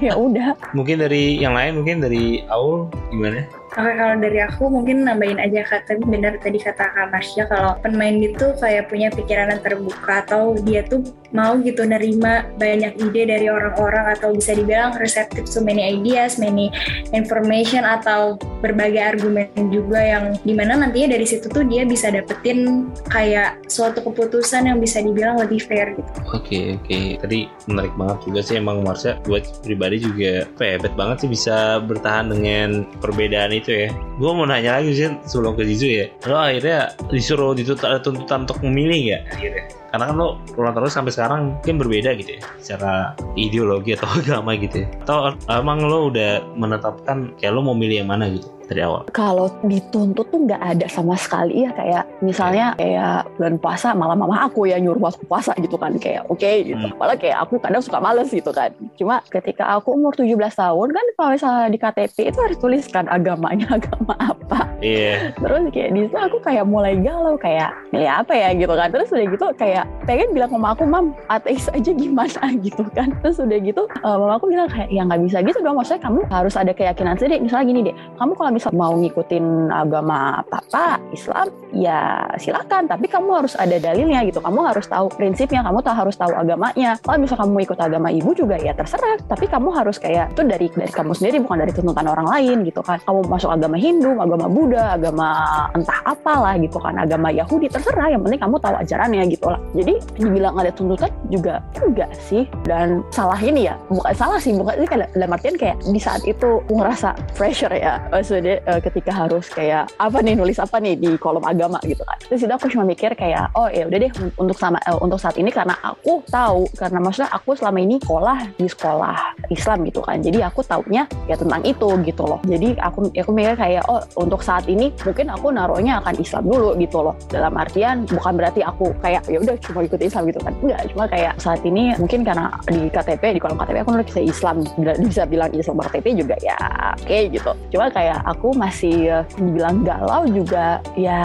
Ya 0.00 0.14
udah. 0.14 0.54
Mungkin 0.76 1.02
dari 1.02 1.40
yang 1.40 1.56
lain 1.56 1.82
mungkin 1.82 2.04
dari 2.04 2.44
Aul 2.52 2.88
gimana 3.10 3.44
Oke, 3.70 3.92
kalau 3.94 4.18
dari 4.18 4.42
aku 4.42 4.66
mungkin 4.66 5.06
nambahin 5.06 5.38
aja 5.38 5.62
kata 5.62 6.02
benar 6.02 6.42
tadi 6.42 6.58
kata 6.58 6.90
Kak 6.90 7.14
Masya 7.14 7.46
kalau 7.46 7.78
pemain 7.78 8.18
itu 8.18 8.50
kayak 8.58 8.90
punya 8.90 9.14
pikiran 9.14 9.54
yang 9.54 9.62
terbuka 9.62 10.26
atau 10.26 10.58
dia 10.66 10.82
tuh 10.82 11.06
mau 11.30 11.54
gitu 11.62 11.86
nerima 11.86 12.50
banyak 12.58 12.98
ide 12.98 13.30
dari 13.30 13.46
orang-orang 13.46 14.18
atau 14.18 14.34
bisa 14.34 14.58
dibilang 14.58 14.98
reseptif 14.98 15.46
to 15.46 15.62
many 15.62 15.86
ideas, 15.86 16.34
many 16.34 16.74
information 17.14 17.86
atau 17.86 18.34
berbagai 18.58 18.98
argumen 18.98 19.46
juga 19.70 20.02
yang 20.02 20.24
di 20.42 20.50
mana 20.50 20.74
nantinya 20.74 21.14
dari 21.14 21.26
situ 21.30 21.46
tuh 21.46 21.62
dia 21.62 21.86
bisa 21.86 22.10
dapetin 22.10 22.90
kayak 23.06 23.62
suatu 23.70 24.02
keputusan 24.02 24.66
yang 24.66 24.82
bisa 24.82 24.98
dibilang 24.98 25.38
lebih 25.38 25.62
fair 25.62 25.94
gitu. 25.94 26.10
Oke 26.34 26.42
okay, 26.42 26.64
oke, 26.74 26.86
okay. 26.90 27.06
tadi 27.22 27.38
menarik 27.70 27.94
banget 27.94 28.18
juga 28.26 28.40
sih 28.42 28.58
emang 28.58 28.82
Marsha 28.82 29.14
buat 29.30 29.46
pribadi 29.62 30.02
juga 30.02 30.50
hebat 30.58 30.94
banget 30.98 31.22
sih 31.22 31.30
bisa 31.30 31.78
bertahan 31.86 32.34
dengan 32.34 32.82
perbedaan 32.98 33.54
itu 33.60 33.70
ya. 33.86 33.88
Gue 34.16 34.30
mau 34.32 34.48
nanya 34.48 34.80
lagi 34.80 34.96
sih 34.96 35.08
sebelum 35.28 35.54
ke 35.54 35.62
Zizu 35.68 35.88
ya. 35.88 36.06
Lo 36.26 36.40
akhirnya 36.40 36.96
disuruh 37.12 37.52
dituntut 37.52 37.84
ada 37.84 38.00
tuntutan 38.00 38.48
untuk 38.48 38.58
memilih 38.64 39.16
ya 39.16 39.18
akhirnya 39.30 39.79
karena 39.90 40.04
kan 40.10 40.16
lo 40.16 40.28
pulang 40.54 40.74
terus 40.74 40.94
sampai 40.94 41.12
sekarang 41.12 41.40
mungkin 41.58 41.76
berbeda 41.82 42.10
gitu 42.18 42.30
ya 42.38 42.42
secara 42.62 42.92
ideologi 43.34 43.98
atau 43.98 44.08
agama 44.22 44.54
gitu 44.56 44.86
ya 44.86 44.88
atau 45.06 45.34
emang 45.50 45.84
lo 45.86 46.08
udah 46.10 46.42
menetapkan 46.54 47.34
kayak 47.38 47.52
lo 47.54 47.60
mau 47.66 47.76
milih 47.76 48.06
yang 48.06 48.10
mana 48.10 48.30
gitu 48.30 48.60
dari 48.70 48.86
awal? 48.86 49.02
Kalau 49.10 49.50
dituntut 49.66 50.30
tuh 50.30 50.46
nggak 50.46 50.62
ada 50.62 50.86
sama 50.86 51.18
sekali 51.18 51.66
ya 51.66 51.74
kayak 51.74 52.06
misalnya 52.22 52.78
kayak 52.78 53.26
bulan 53.34 53.58
puasa 53.58 53.90
malah 53.98 54.14
mama 54.14 54.46
aku 54.46 54.70
ya 54.70 54.78
nyuruh 54.78 55.10
aku 55.10 55.26
puasa 55.26 55.50
gitu 55.58 55.74
kan 55.74 55.98
kayak 55.98 56.22
oke 56.30 56.38
okay, 56.38 56.62
gitu. 56.62 56.78
Hmm. 56.78 56.94
Malah 56.94 57.18
kayak 57.18 57.42
aku 57.42 57.58
kadang 57.58 57.82
suka 57.82 57.98
males 57.98 58.30
gitu 58.30 58.54
kan. 58.54 58.70
Cuma 58.94 59.18
ketika 59.26 59.74
aku 59.74 59.98
umur 59.98 60.14
17 60.14 60.38
tahun 60.38 60.88
kan 60.94 61.06
kalau 61.18 61.30
misalnya 61.34 61.66
di 61.66 61.78
KTP 61.82 62.16
itu 62.30 62.38
harus 62.38 62.58
tuliskan 62.62 63.10
agamanya 63.10 63.66
agama 63.82 64.14
apa. 64.14 64.70
Iya. 64.78 65.34
Yeah. 65.34 65.42
Terus 65.42 65.60
kayak 65.74 65.90
di 65.90 66.00
situ 66.06 66.16
aku 66.16 66.38
kayak 66.38 66.64
mulai 66.70 66.94
galau 67.02 67.34
kayak 67.34 67.74
ya 67.90 68.22
apa 68.22 68.32
ya 68.38 68.54
gitu 68.54 68.70
kan. 68.70 68.88
Terus 68.94 69.10
udah 69.10 69.26
gitu 69.26 69.46
kayak 69.58 69.79
pengen 70.04 70.32
bilang 70.32 70.50
sama 70.50 70.72
aku 70.74 70.84
mam 70.86 71.12
ateis 71.28 71.68
aja 71.70 71.90
gimana 71.92 72.42
gitu 72.66 72.84
kan. 72.92 73.14
Terus 73.22 73.40
udah 73.40 73.58
gitu 73.60 73.82
uh, 74.02 74.16
mama 74.16 74.36
aku 74.36 74.50
bilang 74.50 74.68
kayak 74.70 74.88
ya 74.90 75.02
nggak 75.06 75.20
bisa 75.26 75.38
gitu 75.44 75.58
dong 75.60 75.76
maksudnya 75.78 76.02
kamu 76.02 76.20
harus 76.30 76.54
ada 76.56 76.72
keyakinan 76.74 77.14
sendiri. 77.16 77.42
Misalnya 77.44 77.66
gini 77.66 77.80
deh, 77.90 77.96
kamu 78.18 78.32
kalau 78.36 78.50
misal 78.52 78.70
mau 78.74 78.92
ngikutin 78.96 79.70
agama 79.72 80.40
apa 80.40 81.00
Islam 81.10 81.48
ya 81.70 82.26
silakan 82.36 82.90
tapi 82.90 83.06
kamu 83.06 83.42
harus 83.42 83.54
ada 83.54 83.78
dalilnya 83.78 84.26
gitu 84.26 84.42
kamu 84.42 84.70
harus 84.70 84.86
tahu 84.90 85.06
prinsipnya 85.14 85.62
kamu 85.62 85.78
tak 85.82 85.96
harus 85.98 86.18
tahu 86.18 86.34
agamanya 86.34 86.98
kalau 87.02 87.18
misal 87.22 87.36
kamu 87.38 87.62
ikut 87.66 87.78
agama 87.78 88.08
ibu 88.10 88.30
juga 88.34 88.58
ya 88.58 88.74
terserah 88.74 89.18
tapi 89.26 89.46
kamu 89.46 89.70
harus 89.70 89.96
kayak 89.96 90.34
itu 90.34 90.42
dari 90.42 90.66
dari 90.74 90.92
kamu 90.92 91.12
sendiri 91.14 91.36
bukan 91.42 91.58
dari 91.62 91.72
tuntutan 91.74 92.06
orang 92.10 92.26
lain 92.26 92.56
gitu 92.66 92.82
kan 92.82 92.98
kamu 93.06 93.26
masuk 93.30 93.50
agama 93.50 93.76
Hindu 93.78 94.18
agama 94.18 94.46
Buddha 94.50 94.98
agama 94.98 95.28
entah 95.74 96.00
apalah 96.04 96.54
gitu 96.58 96.78
kan 96.82 96.94
agama 96.98 97.30
Yahudi 97.30 97.70
terserah 97.70 98.10
yang 98.10 98.22
penting 98.26 98.40
kamu 98.42 98.56
tahu 98.58 98.74
ajarannya 98.76 99.22
gitu 99.30 99.46
lah 99.50 99.60
jadi 99.74 100.02
dibilang 100.18 100.58
ada 100.58 100.70
tuntutan 100.74 101.10
juga 101.30 101.62
enggak 101.78 102.10
sih? 102.18 102.46
Dan 102.66 103.06
salah 103.14 103.38
ini 103.38 103.70
ya 103.70 103.74
bukan 103.86 104.14
salah 104.14 104.38
sih 104.42 104.54
bukan 104.54 104.74
ini 104.82 104.86
kayak 104.86 105.10
dalam 105.14 105.30
artian 105.34 105.56
kayak 105.56 105.76
di 105.86 106.00
saat 106.00 106.22
itu 106.26 106.62
ngerasa 106.66 107.14
pressure 107.38 107.72
ya. 107.74 108.02
Maksudnya 108.10 108.58
uh, 108.66 108.80
ketika 108.82 109.12
harus 109.14 109.46
kayak 109.50 109.90
apa 110.02 110.18
nih 110.22 110.34
nulis 110.34 110.58
apa 110.58 110.82
nih 110.82 110.98
di 110.98 111.10
kolom 111.18 111.42
agama 111.46 111.78
gitu 111.86 112.02
kan. 112.02 112.18
Terus 112.26 112.46
itu 112.46 112.52
aku 112.52 112.66
cuma 112.72 112.84
mikir 112.86 113.14
kayak 113.14 113.54
oh 113.54 113.70
ya 113.70 113.86
udah 113.86 113.98
deh 113.98 114.12
untuk 114.38 114.58
sama 114.58 114.82
uh, 114.90 114.98
untuk 114.98 115.22
saat 115.22 115.38
ini 115.38 115.54
karena 115.54 115.78
aku 115.82 116.22
tahu 116.26 116.66
karena 116.74 116.98
maksudnya 116.98 117.30
aku 117.30 117.54
selama 117.54 117.78
ini 117.78 117.96
sekolah 118.02 118.38
di 118.58 118.66
sekolah 118.66 119.16
Islam 119.50 119.86
gitu 119.86 120.00
kan. 120.02 120.18
Jadi 120.18 120.42
aku 120.42 120.66
taunya 120.66 121.06
ya 121.30 121.38
tentang 121.38 121.62
itu 121.62 121.88
gitu 122.02 122.22
loh. 122.26 122.42
Jadi 122.42 122.74
aku 122.82 123.10
aku 123.14 123.30
mikir 123.30 123.54
kayak 123.54 123.86
oh 123.86 124.02
untuk 124.18 124.42
saat 124.42 124.66
ini 124.66 124.90
mungkin 125.06 125.30
aku 125.30 125.54
naruhnya 125.54 126.02
akan 126.02 126.14
Islam 126.18 126.44
dulu 126.50 126.74
gitu 126.78 126.98
loh. 127.06 127.14
Dalam 127.30 127.54
artian 127.54 128.02
bukan 128.08 128.34
berarti 128.34 128.60
aku 128.66 128.90
kayak 128.98 129.22
ya 129.30 129.38
udah 129.38 129.56
cuma 129.64 129.84
ikut 129.84 130.00
Islam 130.00 130.28
gitu 130.28 130.40
kan. 130.42 130.54
Enggak 130.60 130.80
cuma 130.92 131.04
kayak 131.08 131.34
saat 131.40 131.60
ini 131.64 131.94
mungkin 131.96 132.20
karena 132.24 132.52
di 132.66 132.88
KTP 132.88 133.36
di 133.36 133.40
kolom 133.40 133.58
KTP 133.58 133.76
aku 133.84 133.90
nulis 133.94 134.16
Islam. 134.16 134.56
Bisa 135.00 135.24
bilang 135.28 135.50
Islam 135.54 135.80
KTP 135.80 136.06
juga 136.18 136.36
ya 136.40 136.56
oke 136.96 137.06
okay, 137.06 137.22
gitu. 137.32 137.52
Cuma 137.74 137.86
kayak 137.92 138.20
aku 138.26 138.52
masih 138.56 138.96
uh, 139.10 139.24
dibilang 139.38 139.82
galau 139.82 140.26
juga 140.28 140.80
ya 140.94 141.20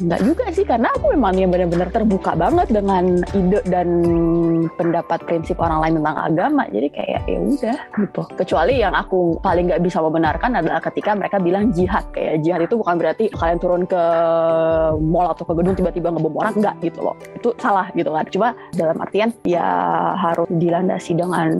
nggak 0.00 0.20
juga 0.24 0.44
sih. 0.52 0.64
Karena 0.66 0.92
aku 0.92 1.14
memang 1.14 1.34
yang 1.36 1.50
benar-benar 1.52 1.88
terbuka 1.92 2.32
banget 2.36 2.68
dengan 2.70 3.22
ide 3.32 3.60
dan 3.68 3.88
pendapat 4.76 5.22
prinsip 5.24 5.56
orang 5.60 5.82
lain 5.82 5.94
tentang 6.02 6.16
agama. 6.16 6.62
Jadi 6.70 6.88
kayak 6.92 7.20
ya 7.26 7.38
udah 7.40 7.78
gitu. 7.96 8.22
Kecuali 8.36 8.74
yang 8.82 8.94
aku 8.94 9.38
paling 9.40 9.70
nggak 9.72 9.82
bisa 9.82 9.98
membenarkan 10.02 10.60
adalah 10.60 10.80
ketika 10.82 11.16
mereka 11.16 11.36
bilang 11.40 11.72
jihad. 11.72 12.04
Kayak 12.12 12.44
jihad 12.44 12.60
itu 12.64 12.74
bukan 12.76 12.94
berarti 13.00 13.24
kalian 13.32 13.58
turun 13.58 13.82
ke 13.88 14.02
mall 15.00 15.32
atau 15.32 15.44
ke 15.46 15.54
gedung 15.56 15.74
tiba-tiba 15.76 16.08
ngebom 16.12 16.34
orang. 16.36 16.54
Nggak 16.56 16.74
gitu 16.84 17.00
loh. 17.02 17.16
Itu 17.36 17.48
salah 17.66 17.86
gitu 17.98 18.10
kan. 18.14 18.24
Cuma 18.30 18.48
dalam 18.78 18.96
artian 19.02 19.34
ya 19.42 19.66
harus 20.14 20.46
dilandasi 20.46 21.18
dengan 21.18 21.58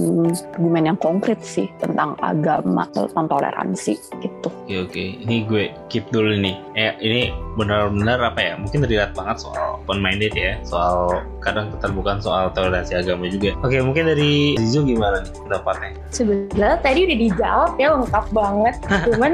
argumen 0.54 0.94
yang 0.94 0.98
konkret 1.02 1.42
sih 1.42 1.66
tentang 1.82 2.14
agama 2.22 2.86
tentang 2.94 3.26
toleransi 3.26 3.98
gitu. 4.22 4.48
Oke 4.70 4.76
oke. 4.86 5.04
Ini 5.26 5.36
gue 5.50 5.74
keep 5.90 6.06
dulu 6.14 6.38
nih. 6.38 6.54
Eh 6.78 6.94
ini 7.02 7.34
benar-benar 7.58 8.22
apa 8.22 8.38
ya? 8.38 8.54
Mungkin 8.54 8.86
terlihat 8.86 9.18
banget 9.18 9.42
soal 9.42 9.82
open 9.82 9.98
minded 9.98 10.30
ya. 10.38 10.54
Soal 10.62 11.26
kadang 11.42 11.74
keterbukaan 11.74 12.22
soal 12.22 12.54
toleransi 12.54 13.02
agama 13.02 13.26
juga. 13.26 13.58
Oke 13.66 13.82
mungkin 13.82 14.06
dari 14.06 14.54
Zizo 14.62 14.86
gimana 14.86 15.26
nih 15.26 15.32
pendapatnya? 15.42 15.90
Sebenarnya 16.14 16.78
tadi 16.82 17.00
udah 17.06 17.18
dijawab 17.18 17.72
ya 17.82 17.88
lengkap 17.98 18.26
banget. 18.30 18.74
Cuman 19.10 19.32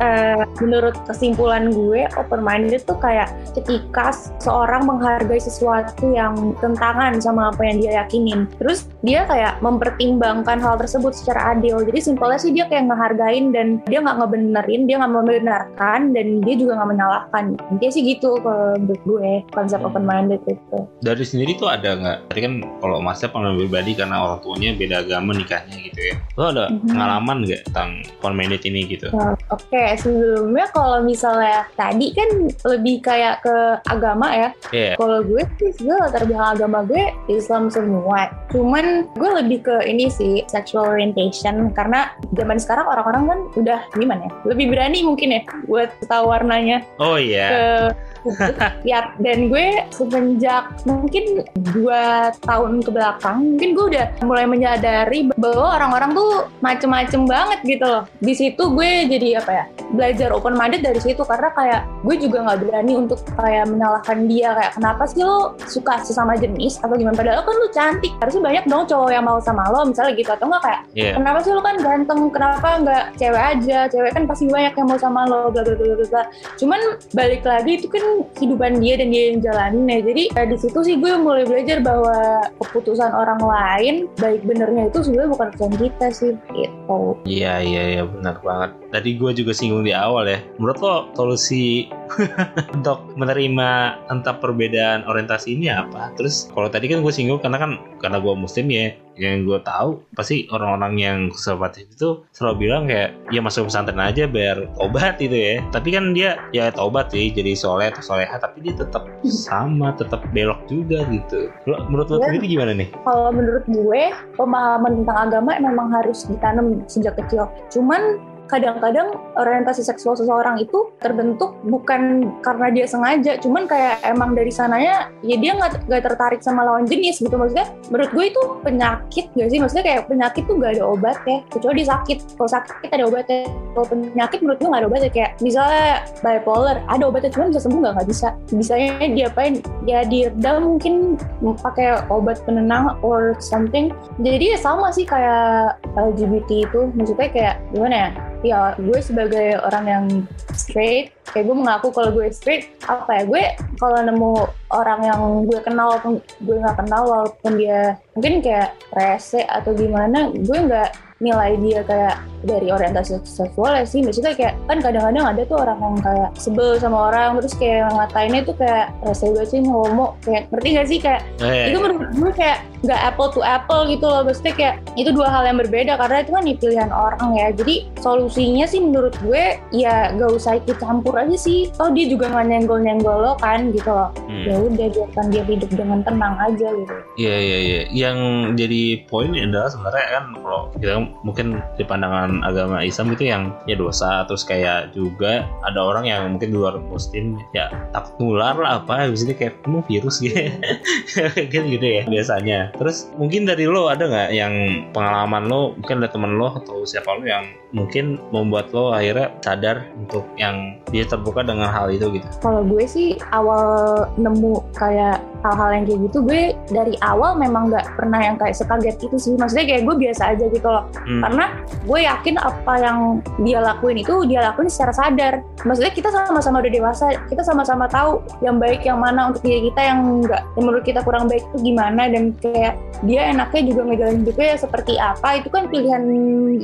uh, 0.00 0.42
menurut 0.62 0.96
kesimpulan 1.04 1.68
gue 1.72 2.08
open 2.16 2.40
minded 2.40 2.80
tuh 2.88 2.96
kayak 2.96 3.28
ketika 3.52 4.14
seorang 4.40 4.88
menghargai 4.88 5.40
sesuatu 5.42 6.13
yang 6.14 6.54
tentangan 6.62 7.18
sama 7.18 7.50
apa 7.50 7.62
yang 7.66 7.76
dia 7.82 7.92
yakinin 8.04 8.46
terus 8.62 8.86
dia 9.02 9.26
kayak 9.26 9.58
mempertimbangkan 9.60 10.62
hal 10.62 10.78
tersebut 10.78 11.12
secara 11.12 11.58
adil 11.58 11.82
jadi 11.82 12.00
simpelnya 12.00 12.38
sih 12.38 12.54
dia 12.54 12.70
kayak 12.70 12.88
ngehargain 12.88 13.50
dan 13.50 13.82
dia 13.90 13.98
nggak 14.00 14.22
ngebenerin 14.22 14.82
dia 14.86 14.96
nggak 15.02 15.14
membenarkan 15.14 16.00
dan 16.14 16.26
dia 16.46 16.54
juga 16.54 16.78
nggak 16.78 16.90
menyalahkan 16.94 17.44
dia 17.82 17.90
sih 17.90 18.02
gitu 18.06 18.38
kalau 18.40 18.78
menurut 18.78 19.02
gue 19.02 19.30
konsep 19.52 19.78
hmm. 19.82 19.88
open 19.90 20.04
minded 20.06 20.40
itu 20.46 20.78
dari 21.02 21.24
sendiri 21.26 21.58
tuh 21.58 21.68
ada 21.68 21.98
nggak 21.98 22.18
tadi 22.30 22.40
kan 22.40 22.54
kalau 22.78 22.98
masnya 23.02 23.28
pengalaman 23.34 23.58
pribadi 23.64 23.92
karena 23.98 24.16
orang 24.22 24.40
tuanya 24.44 24.70
beda 24.76 24.96
agama 25.02 25.30
nikahnya 25.34 25.76
gitu 25.90 26.00
ya 26.00 26.14
lo 26.38 26.44
ada 26.52 26.66
mm-hmm. 26.70 26.88
pengalaman 26.90 27.36
nggak 27.44 27.60
tentang 27.70 27.90
open 28.20 28.34
minded 28.36 28.62
ini 28.62 28.80
gitu 28.86 29.08
nah, 29.10 29.34
oke 29.50 29.64
okay. 29.68 29.96
sebelumnya 29.98 30.66
kalau 30.70 30.98
misalnya 31.02 31.66
tadi 31.74 32.12
kan 32.12 32.28
lebih 32.68 32.96
kayak 33.02 33.40
ke 33.42 33.56
agama 33.88 34.28
ya 34.32 34.48
yeah. 34.70 34.94
kalau 35.00 35.24
gue 35.24 35.42
sih 35.58 35.72
gue 35.80 35.96
latar 36.04 36.24
belakang 36.28 36.52
agama 36.60 36.78
gue 36.84 37.04
Islam 37.32 37.72
semua 37.72 38.30
cuman 38.52 39.08
gue 39.16 39.30
lebih 39.42 39.58
ke 39.64 39.76
ini 39.88 40.12
sih 40.12 40.44
sexual 40.46 40.86
orientation 40.86 41.72
karena 41.72 42.12
zaman 42.36 42.60
sekarang 42.60 42.86
orang-orang 42.86 43.24
kan 43.26 43.38
udah 43.56 43.80
gimana 43.96 44.28
ya 44.28 44.32
lebih 44.44 44.70
berani 44.70 45.00
mungkin 45.02 45.28
ya 45.34 45.42
buat 45.66 45.90
tahu 46.06 46.30
warnanya. 46.30 46.84
Oh 47.00 47.16
iya. 47.16 47.90
ya 48.90 49.12
dan 49.20 49.48
gue 49.48 49.66
semenjak 49.92 50.64
mungkin 50.84 51.44
dua 51.74 52.32
tahun 52.44 52.80
ke 52.80 52.90
belakang 52.90 53.36
mungkin 53.54 53.70
gue 53.76 53.84
udah 53.96 54.06
mulai 54.24 54.46
menyadari 54.48 55.28
bahwa 55.36 55.76
orang-orang 55.76 56.10
tuh 56.14 56.30
macem-macem 56.60 57.24
banget 57.28 57.60
gitu 57.64 57.84
loh. 57.84 58.04
Di 58.20 58.34
situ 58.34 58.62
gue 58.72 58.90
jadi 59.08 59.40
apa 59.42 59.50
ya 59.52 59.64
belajar 59.94 60.28
open 60.34 60.56
minded 60.56 60.82
dari 60.82 61.00
situ 61.00 61.22
karena 61.22 61.48
kayak 61.54 61.80
gue 62.02 62.16
juga 62.18 62.38
nggak 62.48 62.58
berani 62.66 62.92
untuk 62.98 63.20
kayak 63.36 63.68
menyalahkan 63.68 64.18
dia 64.26 64.48
kayak 64.56 64.72
kenapa 64.76 65.02
sih 65.06 65.22
lo 65.22 65.54
suka 65.68 66.00
sesama 66.02 66.34
jenis 66.38 66.80
atau 66.80 66.94
gimana? 66.96 67.14
Padahal 67.16 67.44
kan 67.44 67.54
lo 67.56 67.68
cantik 67.70 68.12
harusnya 68.20 68.42
banyak 68.42 68.64
dong 68.66 68.84
cowok 68.88 69.10
yang 69.12 69.24
mau 69.24 69.38
sama 69.40 69.68
lo 69.70 69.84
misalnya 69.88 70.12
gitu 70.16 70.30
atau 70.32 70.46
enggak 70.48 70.62
kayak 70.64 70.80
Iya. 70.94 71.12
kenapa 71.18 71.38
sih 71.42 71.52
lo 71.52 71.60
kan 71.64 71.76
ganteng 71.82 72.20
kenapa 72.30 72.68
nggak 72.82 73.04
cewek 73.18 73.42
aja? 73.42 73.78
Cewek 73.90 74.10
kan 74.14 74.24
pasti 74.30 74.44
banyak 74.46 74.72
yang 74.78 74.86
mau 74.86 74.98
sama 75.00 75.20
lo 75.26 75.50
bla 75.50 75.62
bla 75.66 75.74
bla 75.74 75.94
bla. 76.06 76.22
Cuman 76.56 76.80
balik 77.12 77.42
lagi 77.42 77.70
itu 77.82 77.86
kan 77.90 78.04
kehidupan 78.36 78.78
dia 78.78 78.94
dan 79.00 79.08
dia 79.10 79.22
yang 79.32 79.38
jalanin 79.42 79.84
ya 79.90 80.00
jadi 80.04 80.22
kayak 80.34 80.48
di 80.54 80.58
situ 80.60 80.78
sih 80.84 80.94
gue 81.00 81.10
mulai 81.18 81.44
belajar 81.48 81.78
bahwa 81.82 82.46
keputusan 82.62 83.10
orang 83.10 83.40
lain 83.42 83.94
baik 84.20 84.42
benernya 84.46 84.90
itu 84.90 84.98
sebenarnya 85.02 85.30
bukan 85.34 85.48
keputusan 85.54 85.74
kita 85.80 86.06
sih 86.14 86.32
gitu 86.54 87.14
Iya 87.24 87.64
iya 87.64 87.82
iya 87.96 88.02
benar 88.04 88.38
banget. 88.44 88.70
Tadi 88.92 89.10
gue 89.16 89.30
juga 89.32 89.52
singgung 89.56 89.82
di 89.86 89.96
awal 89.96 90.28
ya. 90.28 90.38
Menurut 90.60 90.78
lo 90.82 90.94
solusi 91.16 91.88
untuk 92.76 93.16
menerima 93.16 93.70
entah 94.12 94.36
perbedaan 94.38 95.08
orientasi 95.08 95.56
ini 95.56 95.72
apa? 95.72 96.12
Terus 96.14 96.52
kalau 96.52 96.68
tadi 96.68 96.92
kan 96.92 97.00
gue 97.00 97.12
singgung 97.14 97.40
karena 97.40 97.58
kan 97.58 97.80
karena 97.98 98.20
gue 98.20 98.34
muslim 98.36 98.68
ya, 98.68 98.92
yang 99.16 99.46
gue 99.46 99.58
tahu 99.64 100.02
pasti 100.12 100.46
orang-orang 100.50 100.94
yang 101.00 101.18
konservatif 101.30 101.88
itu 101.90 102.22
selalu 102.34 102.68
bilang 102.68 102.84
kayak 102.90 103.16
ya 103.30 103.40
masuk 103.40 103.70
pesantren 103.70 104.02
aja 104.02 104.28
biar 104.28 104.68
obat 104.78 105.18
itu 105.18 105.34
ya. 105.34 105.54
Tapi 105.72 105.88
kan 105.94 106.12
dia 106.12 106.36
ya 106.52 106.68
tobat 106.74 107.10
sih 107.10 107.32
jadi 107.32 107.56
soleh 107.56 107.88
soleha 108.04 108.36
tapi 108.36 108.60
dia 108.60 108.76
tetap 108.76 109.08
sama, 109.24 109.96
tetap 109.96 110.20
belok 110.30 110.60
juga 110.68 111.02
gitu. 111.08 111.48
Lo, 111.64 111.80
menurut 111.88 112.06
lo 112.06 112.16
Iya. 112.20 112.28
sendiri 112.28 112.46
gimana 112.46 112.72
nih? 112.76 112.88
kalau 113.00 113.32
menurut 113.32 113.64
gue 113.64 114.02
pemahaman 114.36 114.92
tentang 115.00 115.18
agama 115.24 115.50
memang 115.56 115.88
harus 115.90 116.28
ditanam 116.28 116.84
sejak 116.84 117.16
kecil. 117.16 117.48
Cuman 117.72 118.20
kadang-kadang 118.48 119.16
orientasi 119.36 119.80
seksual 119.80 120.14
seseorang 120.14 120.60
itu 120.60 120.92
terbentuk 121.00 121.56
bukan 121.64 122.32
karena 122.44 122.68
dia 122.70 122.86
sengaja, 122.88 123.40
cuman 123.40 123.64
kayak 123.64 124.04
emang 124.04 124.36
dari 124.36 124.52
sananya 124.52 125.08
ya 125.24 125.36
dia 125.40 125.52
nggak 125.56 126.02
tertarik 126.04 126.40
sama 126.44 126.64
lawan 126.64 126.84
jenis 126.84 127.20
gitu 127.20 127.34
maksudnya. 127.34 127.68
Menurut 127.88 128.10
gue 128.12 128.24
itu 128.30 128.42
penyakit 128.60 129.26
gak 129.32 129.48
sih? 129.48 129.58
Maksudnya 129.60 129.84
kayak 129.84 130.02
penyakit 130.08 130.42
tuh 130.44 130.56
gak 130.60 130.76
ada 130.76 130.84
obat 130.84 131.16
ya, 131.24 131.40
kecuali 131.48 131.82
dia 131.82 131.88
sakit. 131.90 132.18
Kalau 132.36 132.50
sakit 132.50 132.88
ada 132.92 133.04
obatnya. 133.08 133.42
Kalau 133.74 133.86
penyakit 133.88 134.38
menurut 134.44 134.58
gue 134.60 134.68
gak 134.68 134.80
ada 134.80 134.88
obatnya 134.88 135.10
kayak 135.10 135.30
misalnya 135.40 135.86
bipolar 136.22 136.76
ada 136.88 137.04
obatnya 137.08 137.30
cuman 137.32 137.48
bisa 137.52 137.60
sembuh 137.64 137.80
nggak 137.80 137.94
nggak 137.96 138.08
bisa. 138.08 138.28
Bisanya 138.52 139.08
dia 139.12 139.26
apain? 139.28 139.54
Ya 139.88 140.04
diredam 140.04 140.76
mungkin 140.76 141.16
pakai 141.60 142.04
obat 142.08 142.40
penenang 142.44 142.96
or 143.00 143.36
something. 143.40 143.90
Jadi 144.20 144.54
ya 144.54 144.58
sama 144.60 144.92
sih 144.92 145.04
kayak 145.04 145.80
LGBT 145.96 146.68
itu, 146.68 146.80
maksudnya 146.94 147.28
kayak 147.30 147.56
gimana 147.72 147.96
ya? 147.96 148.10
Ya 148.44 148.76
gue 148.76 149.00
sebagai 149.00 149.56
orang 149.64 149.84
yang 149.88 150.04
straight, 150.52 151.16
kayak 151.32 151.48
gue 151.48 151.56
mengaku 151.56 151.88
kalau 151.88 152.12
gue 152.12 152.28
straight, 152.28 152.76
apa 152.84 153.08
ya? 153.08 153.22
Gue 153.24 153.42
kalau 153.80 154.04
nemu 154.04 154.32
orang 154.68 155.00
yang 155.00 155.22
gue 155.48 155.58
kenal 155.64 155.96
walaupun 155.96 156.20
gue 156.44 156.56
nggak 156.60 156.76
kenal 156.84 157.02
walaupun 157.08 157.52
dia 157.56 157.96
mungkin 158.12 158.44
kayak 158.44 158.76
rese 158.92 159.40
atau 159.48 159.72
gimana, 159.72 160.28
gue 160.28 160.58
nggak 160.60 160.92
nilai 161.22 161.54
dia 161.62 161.80
kayak 161.86 162.16
dari 162.44 162.68
orientasi 162.68 163.24
seksual 163.24 163.72
ya 163.72 163.84
sih. 163.88 164.04
Maksudnya 164.04 164.36
kayak 164.36 164.54
kan 164.68 164.78
kadang-kadang 164.84 165.24
ada 165.24 165.42
tuh 165.48 165.58
orang 165.64 165.78
yang 165.80 165.96
kayak 166.04 166.30
sebel 166.36 166.76
sama 166.76 167.10
orang 167.10 167.40
terus 167.40 167.54
kayak 167.56 167.88
ngatainnya 167.94 168.40
tuh 168.44 168.56
kayak 168.60 168.92
rese 169.02 169.26
banget 169.32 169.48
sih 169.48 169.60
homo 169.64 170.14
kayak 170.22 170.42
ngerti 170.52 170.68
gak 170.76 170.88
sih? 170.88 170.98
Kayak 171.00 171.20
Eh, 171.40 171.72
itu 171.72 171.78
menurut 171.80 172.10
gue 172.14 172.32
kayak 172.36 172.58
nggak 172.84 173.00
apple 173.00 173.32
to 173.32 173.40
apple 173.40 173.88
gitu 173.88 174.04
loh. 174.04 174.22
Maksudnya 174.28 174.54
kayak 174.54 174.74
itu 174.94 175.10
dua 175.10 175.28
hal 175.32 175.42
yang 175.48 175.56
berbeda 175.56 175.96
karena 175.96 176.16
itu 176.20 176.30
kan 176.36 176.44
pilihan 176.44 176.90
orang 176.92 177.30
ya. 177.32 177.48
Jadi 177.56 177.74
solusinya 178.04 178.66
sih 178.68 178.80
menurut 178.84 179.16
gue 179.24 179.56
ya 179.72 180.12
gak 180.12 180.30
usah 180.36 180.60
ikut 180.60 180.76
campur 180.76 181.16
aja 181.16 181.36
sih. 181.38 181.72
Toh 181.72 181.88
dia 181.94 182.06
juga 182.10 182.28
nggak 182.28 182.46
nyenggol 182.52 182.78
nyenggol 182.84 183.16
lo 183.24 183.32
kan 183.40 183.72
gitu 183.72 183.88
loh. 183.88 184.12
Hmm. 184.28 184.44
ya 184.44 184.54
udah 184.60 184.88
biarkan 184.92 185.26
dia 185.32 185.44
hidup 185.46 185.70
dengan 185.72 186.04
tenang 186.04 186.36
aja 186.36 186.68
gitu. 186.68 186.94
Iya 187.16 187.36
iya 187.40 187.58
iya. 187.58 187.80
Yang 187.88 188.18
jadi 188.60 188.82
poin 189.08 189.32
adalah 189.32 189.72
sebenarnya 189.72 190.06
kan 190.12 190.24
kalau 190.36 190.60
kita 190.76 190.92
mungkin 191.22 191.62
di 191.78 191.84
pandangan 191.86 192.42
agama 192.42 192.82
Islam 192.82 193.14
itu 193.14 193.30
yang 193.30 193.54
ya 193.68 193.78
dosa 193.78 194.26
terus 194.26 194.42
kayak 194.42 194.96
juga 194.96 195.46
ada 195.62 195.80
orang 195.80 196.04
yang 196.08 196.22
mungkin 196.34 196.50
di 196.50 196.56
luar 196.56 196.76
muslim 196.80 197.38
ya 197.54 197.70
takut 197.94 198.16
nular 198.18 198.56
lah 198.58 198.82
apa 198.82 199.06
habis 199.06 199.22
ini 199.22 199.36
kayak 199.36 199.62
kamu 199.62 199.84
virus 199.86 200.18
gitu 200.18 200.36
kan 201.52 201.64
gitu 201.70 201.86
ya 201.86 202.02
biasanya. 202.08 202.74
Terus 202.76 203.08
mungkin 203.16 203.46
dari 203.46 203.64
lo 203.68 203.88
ada 203.88 204.08
nggak 204.08 204.30
yang 204.34 204.54
pengalaman 204.90 205.46
lo 205.46 205.76
mungkin 205.78 206.02
ada 206.02 206.10
teman 206.10 206.36
lo 206.36 206.52
atau 206.56 206.82
siapa 206.82 207.14
lo 207.16 207.24
yang 207.24 207.44
mungkin 207.74 208.22
membuat 208.30 208.70
lo 208.70 208.94
akhirnya 208.94 209.34
sadar 209.42 209.82
untuk 209.98 210.22
yang 210.38 210.78
dia 210.94 211.02
terbuka 211.02 211.42
dengan 211.42 211.66
hal 211.66 211.90
itu 211.90 212.06
gitu. 212.14 212.28
kalau 212.38 212.62
gue 212.62 212.86
sih 212.86 213.18
awal 213.34 214.06
nemu 214.14 214.62
kayak 214.78 215.18
hal-hal 215.42 215.70
yang 215.74 215.84
kayak 215.84 216.00
gitu 216.06 216.18
gue 216.22 216.42
dari 216.70 216.94
awal 217.02 217.34
memang 217.34 217.74
nggak 217.74 217.98
pernah 217.98 218.22
yang 218.22 218.38
kayak 218.38 218.54
sekaget 218.54 218.96
itu 219.02 219.16
sih 219.18 219.34
maksudnya 219.34 219.66
kayak 219.66 219.82
gue 219.90 219.96
biasa 220.06 220.22
aja 220.38 220.46
gitu 220.46 220.68
loh 220.70 220.86
Hmm. 221.04 221.20
karena 221.20 221.44
gue 221.84 222.00
yakin 222.00 222.36
apa 222.40 222.72
yang 222.80 222.98
dia 223.42 223.58
lakuin 223.60 224.00
itu 224.00 224.24
dia 224.24 224.40
lakuin 224.40 224.70
secara 224.70 224.92
sadar. 224.94 225.34
Maksudnya 225.66 225.92
kita 225.92 226.08
sama-sama 226.10 226.62
udah 226.64 226.72
dewasa 226.72 227.06
kita 227.28 227.42
sama-sama 227.44 227.84
tahu 227.90 228.22
yang 228.40 228.56
baik 228.62 228.86
yang 228.86 229.02
mana 229.02 229.34
untuk 229.34 229.42
diri 229.44 229.68
kita 229.70 229.80
yang 229.82 230.00
enggak. 230.22 230.42
Yang 230.56 230.64
menurut 230.64 230.84
kita 230.86 231.00
kurang 231.02 231.26
baik 231.26 231.44
itu 231.52 231.58
gimana 231.72 232.08
dan 232.08 232.32
kayak 232.40 232.78
dia 233.04 233.28
enaknya 233.28 233.62
juga 233.74 233.80
ngejalanin 233.84 234.20
hidupnya 234.24 234.46
ya 234.54 234.58
seperti 234.58 234.94
apa. 234.96 235.28
Itu 235.42 235.48
kan 235.52 235.68
pilihan 235.68 236.02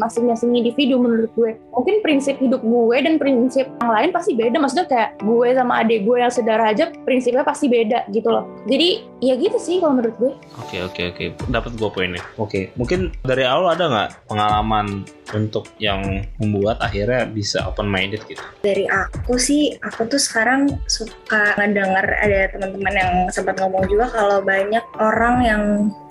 masing-masing 0.01 0.57
individu 0.57 0.97
menurut 0.97 1.31
gue. 1.37 1.59
Mungkin 1.75 2.01
prinsip 2.01 2.41
hidup 2.41 2.63
gue 2.65 2.97
dan 3.03 3.21
prinsip 3.21 3.67
yang 3.83 3.91
lain 3.91 4.11
pasti 4.15 4.33
beda. 4.39 4.57
Maksudnya 4.57 4.87
kayak 4.89 5.11
gue 5.21 5.49
sama 5.53 5.73
adik 5.85 6.07
gue 6.07 6.17
yang 6.17 6.33
sederajat 6.33 6.89
prinsipnya 7.05 7.45
pasti 7.45 7.67
beda 7.69 8.09
gitu 8.15 8.29
loh. 8.31 8.49
Jadi 8.71 9.05
ya 9.21 9.37
gitu 9.37 9.59
sih 9.61 9.79
kalau 9.79 10.01
menurut 10.01 10.17
gue. 10.17 10.33
Oke 10.61 10.81
oke 10.85 11.03
oke, 11.13 11.25
dapat 11.49 11.73
gua 11.77 11.91
poinnya. 11.93 12.23
Oke, 12.37 12.73
mungkin 12.77 13.13
dari 13.25 13.45
awal 13.45 13.77
ada 13.77 13.85
nggak 13.89 14.09
pengalaman 14.31 15.03
untuk 15.35 15.67
yang 15.83 16.23
membuat 16.39 16.79
akhirnya 16.79 17.27
bisa 17.27 17.67
open 17.67 17.91
minded 17.91 18.23
gitu? 18.31 18.39
dari 18.63 18.87
aku 18.87 19.35
sih 19.35 19.75
aku 19.83 20.07
tuh 20.07 20.23
sekarang 20.23 20.71
suka 20.87 21.59
ngedenger 21.59 22.07
ada 22.23 22.55
teman-teman 22.55 22.95
yang 22.95 23.13
sempat 23.35 23.59
ngomong 23.59 23.91
juga 23.91 24.07
kalau 24.15 24.39
banyak 24.39 24.83
orang 25.03 25.37
yang 25.43 25.63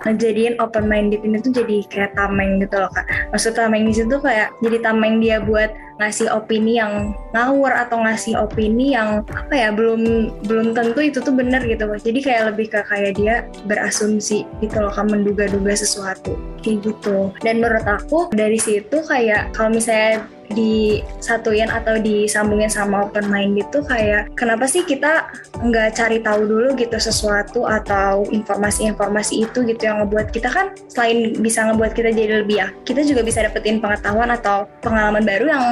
ngejadiin 0.03 0.59
open 0.59 0.91
minded 0.91 1.23
ini 1.23 1.39
tuh 1.39 1.55
jadi 1.55 1.87
kayak 1.87 2.11
tameng 2.19 2.59
gitu 2.59 2.75
loh 2.75 2.91
kak 2.91 3.07
maksud 3.31 3.55
tameng 3.55 3.87
di 3.87 3.95
situ 3.95 4.19
kayak 4.19 4.51
jadi 4.59 4.83
tameng 4.83 5.23
dia 5.23 5.39
buat 5.39 5.71
ngasih 5.99 6.31
opini 6.31 6.79
yang 6.79 7.11
ngawur 7.35 7.75
atau 7.75 7.99
ngasih 8.01 8.39
opini 8.39 8.95
yang 8.95 9.21
apa 9.29 9.53
ya 9.53 9.69
belum 9.75 10.31
belum 10.47 10.71
tentu 10.71 10.99
itu 11.03 11.19
tuh 11.19 11.35
bener 11.35 11.59
gitu 11.67 11.85
jadi 11.99 12.19
kayak 12.23 12.43
lebih 12.55 12.71
ke 12.71 12.79
kayak 12.87 13.19
dia 13.19 13.35
berasumsi 13.67 14.47
gitu 14.63 14.77
loh 14.79 14.91
kan 14.95 15.11
menduga-duga 15.11 15.75
sesuatu 15.75 16.39
kayak 16.63 16.79
gitu. 16.85 17.31
Dan 17.43 17.63
menurut 17.63 17.85
aku 17.87 18.31
dari 18.35 18.59
situ 18.59 19.03
kayak 19.07 19.51
kalau 19.55 19.75
misalnya 19.75 20.27
disatuin 20.53 21.69
atau 21.69 21.97
disambungin 22.01 22.69
sama 22.69 23.05
open 23.05 23.29
mind 23.29 23.61
itu 23.61 23.79
kayak 23.85 24.31
kenapa 24.33 24.65
sih 24.65 24.81
kita 24.85 25.29
nggak 25.61 25.95
cari 25.97 26.17
tahu 26.21 26.41
dulu 26.45 26.69
gitu 26.77 26.97
sesuatu 26.97 27.65
atau 27.65 28.25
informasi-informasi 28.29 29.45
itu 29.45 29.65
gitu 29.65 29.81
yang 29.85 30.05
ngebuat 30.05 30.33
kita 30.33 30.49
kan 30.49 30.73
selain 30.89 31.37
bisa 31.37 31.69
ngebuat 31.69 31.91
kita 31.93 32.09
jadi 32.13 32.41
lebih 32.41 32.57
ya 32.61 32.67
kita 32.85 33.05
juga 33.05 33.21
bisa 33.21 33.45
dapetin 33.45 33.77
pengetahuan 33.77 34.31
atau 34.33 34.65
pengalaman 34.81 35.21
baru 35.25 35.45
yang 35.51 35.65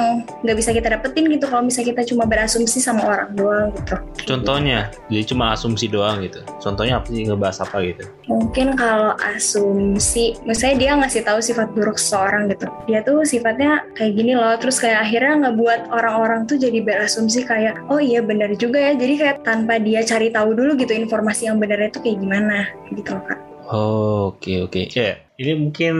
nggak 0.46 0.56
bisa 0.56 0.70
kita 0.70 0.94
dapetin 0.94 1.26
gitu 1.30 1.50
kalau 1.50 1.66
misalnya 1.66 1.96
kita 1.96 2.02
cuma 2.14 2.24
berasumsi 2.28 2.78
sama 2.78 3.02
orang 3.06 3.30
doang 3.34 3.68
gitu 3.74 3.96
Contohnya, 4.28 4.92
jadi 5.08 5.24
cuma 5.24 5.56
asumsi 5.56 5.88
doang 5.88 6.20
gitu. 6.20 6.44
Contohnya 6.60 7.00
apa 7.00 7.08
sih 7.08 7.24
ngebahas 7.24 7.64
apa 7.64 7.80
gitu? 7.80 8.04
mungkin 8.28 8.76
kalau 8.76 9.16
asumsi 9.16 10.36
misalnya 10.44 10.76
dia 10.76 10.92
ngasih 11.00 11.24
tahu 11.24 11.40
sifat 11.40 11.72
buruk 11.72 11.96
seseorang 11.96 12.52
gitu 12.52 12.68
dia 12.84 13.00
tuh 13.00 13.24
sifatnya 13.24 13.88
kayak 13.96 14.12
gini 14.14 14.36
loh 14.36 14.52
terus 14.60 14.67
kayak 14.76 15.08
akhirnya 15.08 15.48
ngebuat 15.48 15.88
orang-orang 15.88 16.44
tuh 16.44 16.60
jadi 16.60 16.84
berasumsi 16.84 17.48
kayak 17.48 17.80
oh 17.88 17.96
iya 17.96 18.20
benar 18.20 18.52
juga 18.60 18.76
ya 18.76 18.92
jadi 18.92 19.14
kayak 19.16 19.36
tanpa 19.48 19.80
dia 19.80 20.04
cari 20.04 20.28
tahu 20.28 20.52
dulu 20.52 20.76
gitu 20.76 20.92
informasi 20.92 21.48
yang 21.48 21.56
benarnya 21.56 21.88
tuh 21.88 22.04
kayak 22.04 22.20
gimana 22.20 22.68
gitu 22.92 23.16
loh 23.16 23.24
kak 23.24 23.48
Oh, 23.68 24.32
oke 24.32 24.64
oke. 24.64 24.88
Ya, 24.96 25.20
ini 25.36 25.68
mungkin 25.68 25.94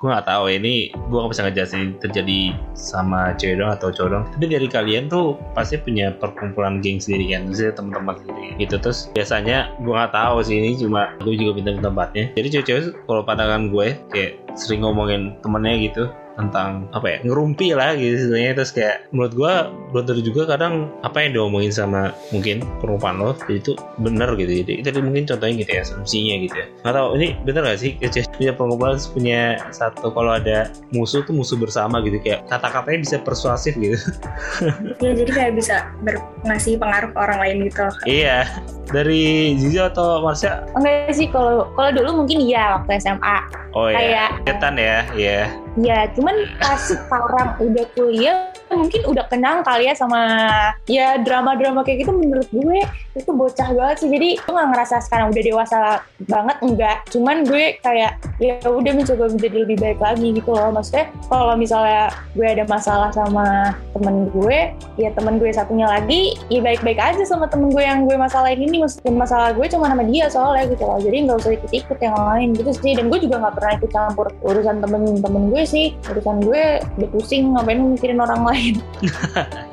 gue 0.00 0.08
nggak 0.08 0.32
tahu 0.32 0.48
ya, 0.48 0.56
ini 0.56 0.96
gue 0.96 1.18
nggak 1.20 1.32
bisa 1.36 1.44
ngejelasin 1.44 2.00
terjadi 2.00 2.56
sama 2.72 3.36
cewek 3.36 3.60
doang 3.60 3.76
atau 3.76 3.92
cowok 3.92 4.08
doang. 4.08 4.24
Tapi 4.32 4.44
dari 4.48 4.64
kalian 4.64 5.12
tuh 5.12 5.36
pasti 5.52 5.76
punya 5.76 6.16
perkumpulan 6.16 6.80
geng 6.80 7.04
sendiri 7.04 7.36
kan, 7.36 7.52
misalnya 7.52 7.76
teman-teman 7.76 8.16
sendiri 8.16 8.48
gitu. 8.56 8.80
Terus 8.80 9.12
biasanya 9.12 9.76
gue 9.84 9.92
nggak 9.92 10.16
tahu 10.16 10.36
sih 10.40 10.56
ini 10.56 10.80
cuma 10.80 11.12
gue 11.20 11.36
juga 11.36 11.52
minta 11.52 11.84
tempatnya. 11.84 12.32
Jadi 12.32 12.48
cewek-cewek 12.48 12.84
kalau 13.04 13.22
pandangan 13.28 13.68
gue 13.68 13.86
kayak 14.08 14.32
sering 14.56 14.80
ngomongin 14.80 15.36
temennya 15.44 15.76
gitu 15.92 16.04
tentang 16.38 16.88
apa 16.96 17.06
ya 17.06 17.18
ngerumpi 17.24 17.76
lah 17.76 17.92
gitu 17.96 18.28
sebenarnya. 18.28 18.52
Terus 18.58 18.70
kayak 18.72 18.96
menurut 19.12 19.32
gua 19.36 19.52
blunder 19.92 20.18
juga 20.20 20.42
kadang 20.56 20.88
apa 21.04 21.20
yang 21.22 21.36
diomongin 21.36 21.72
sama 21.72 22.12
mungkin 22.32 22.64
perempuan 22.80 23.20
lo 23.20 23.36
jadi 23.44 23.60
itu 23.60 23.72
bener 24.00 24.28
gitu. 24.36 24.52
Jadi 24.64 24.72
itu 24.84 25.00
mungkin 25.02 25.24
contohnya 25.28 25.54
gitu 25.60 25.70
ya 25.72 25.80
asumsinya 25.84 26.34
gitu 26.48 26.56
ya. 26.56 26.66
Nggak 26.86 26.94
tahu 26.96 27.08
ini 27.20 27.28
bener 27.44 27.62
gak 27.68 27.80
sih? 27.80 27.90
Punya 28.36 28.52
perempuan 28.56 28.94
punya 29.12 29.40
satu 29.70 30.08
kalau 30.10 30.32
ada 30.36 30.72
musuh 30.90 31.20
tuh 31.22 31.34
musuh 31.36 31.56
bersama 31.60 32.00
gitu. 32.04 32.16
Kayak 32.22 32.48
kata-katanya 32.48 32.98
bisa 33.04 33.16
persuasif 33.20 33.72
gitu. 33.76 33.96
Ya 35.02 35.12
jadi 35.14 35.30
kayak 35.30 35.52
bisa 35.58 35.90
ber- 36.06 36.22
ngasih 36.46 36.78
pengaruh 36.78 37.10
ke 37.12 37.18
orang 37.18 37.38
lain 37.42 37.56
gitu. 37.68 37.86
Iya. 38.06 38.46
Dari 38.92 39.54
Zizo 39.56 39.88
atau 39.88 40.20
Marsha? 40.20 40.64
Enggak 40.76 41.14
sih 41.16 41.26
kalau 41.30 41.68
kalau 41.74 41.90
dulu 41.94 42.24
mungkin 42.24 42.42
iya 42.42 42.76
waktu 42.80 43.00
SMA. 43.00 43.38
oh 43.72 43.88
ya 43.88 43.96
Kayak 43.96 44.30
ketan 44.44 44.74
ya 44.76 44.98
iya 45.16 45.48
ya 45.80 46.04
cuman 46.12 46.36
pas 46.60 46.80
sekarang 46.80 47.48
udah 47.60 47.86
kuliah 47.96 48.52
mungkin 48.72 49.04
udah 49.08 49.24
kenang 49.28 49.60
kali 49.60 49.88
ya 49.88 49.94
sama 49.94 50.20
ya 50.88 51.20
drama-drama 51.20 51.84
kayak 51.84 52.04
gitu 52.06 52.12
menurut 52.12 52.48
gue. 52.48 52.80
Itu 53.12 53.36
bocah 53.36 53.76
banget 53.76 53.96
sih. 54.00 54.08
Jadi 54.08 54.40
gue 54.40 54.52
nggak 54.52 54.70
ngerasa 54.72 55.04
sekarang 55.04 55.32
udah 55.32 55.42
dewasa 55.44 55.78
banget 56.24 56.56
enggak. 56.64 56.98
Cuman 57.12 57.44
gue 57.44 57.76
kayak 57.84 58.16
ya 58.40 58.56
udah 58.64 58.92
mencoba 58.96 59.28
menjadi 59.28 59.56
lebih 59.68 59.76
baik 59.78 60.00
lagi 60.00 60.28
gitu 60.32 60.50
loh. 60.56 60.72
Maksudnya 60.72 61.12
kalau 61.28 61.54
misalnya 61.54 62.08
gue 62.32 62.46
ada 62.48 62.64
masalah 62.64 63.12
sama 63.12 63.76
temen 63.92 64.32
gue 64.32 64.72
ya 64.96 65.10
temen 65.12 65.36
gue 65.36 65.52
satunya 65.52 65.84
lagi 65.84 66.40
ya 66.48 66.64
baik-baik 66.64 66.96
aja 66.96 67.22
sama 67.28 67.46
temen 67.52 67.68
gue 67.68 67.84
yang 67.84 68.08
gue 68.08 68.16
masalahin 68.16 68.64
ini. 68.64 68.80
Meskipun 68.80 69.20
masalah 69.20 69.52
gue 69.52 69.66
cuma 69.68 69.92
sama 69.92 70.02
dia 70.08 70.32
soalnya 70.32 70.72
gitu 70.72 70.84
loh. 70.88 70.96
Jadi 70.96 71.16
nggak 71.28 71.36
usah 71.44 71.52
ikut-ikut 71.60 71.98
yang 72.00 72.16
lain 72.16 72.48
gitu 72.56 72.72
sih. 72.80 72.96
Dan 72.96 73.12
gue 73.12 73.20
juga 73.20 73.44
nggak 73.44 73.54
pernah 73.60 73.72
ikut 73.76 73.90
campur 73.92 74.26
urusan 74.40 74.80
temen-temen 74.80 75.42
gue 75.52 75.61
sih. 75.64 75.86
Urusan 76.10 76.42
gue 76.44 76.62
udah 76.82 77.08
pusing 77.10 77.54
ngapain 77.54 77.80
mikirin 77.80 78.20
orang 78.20 78.42
lain 78.44 78.74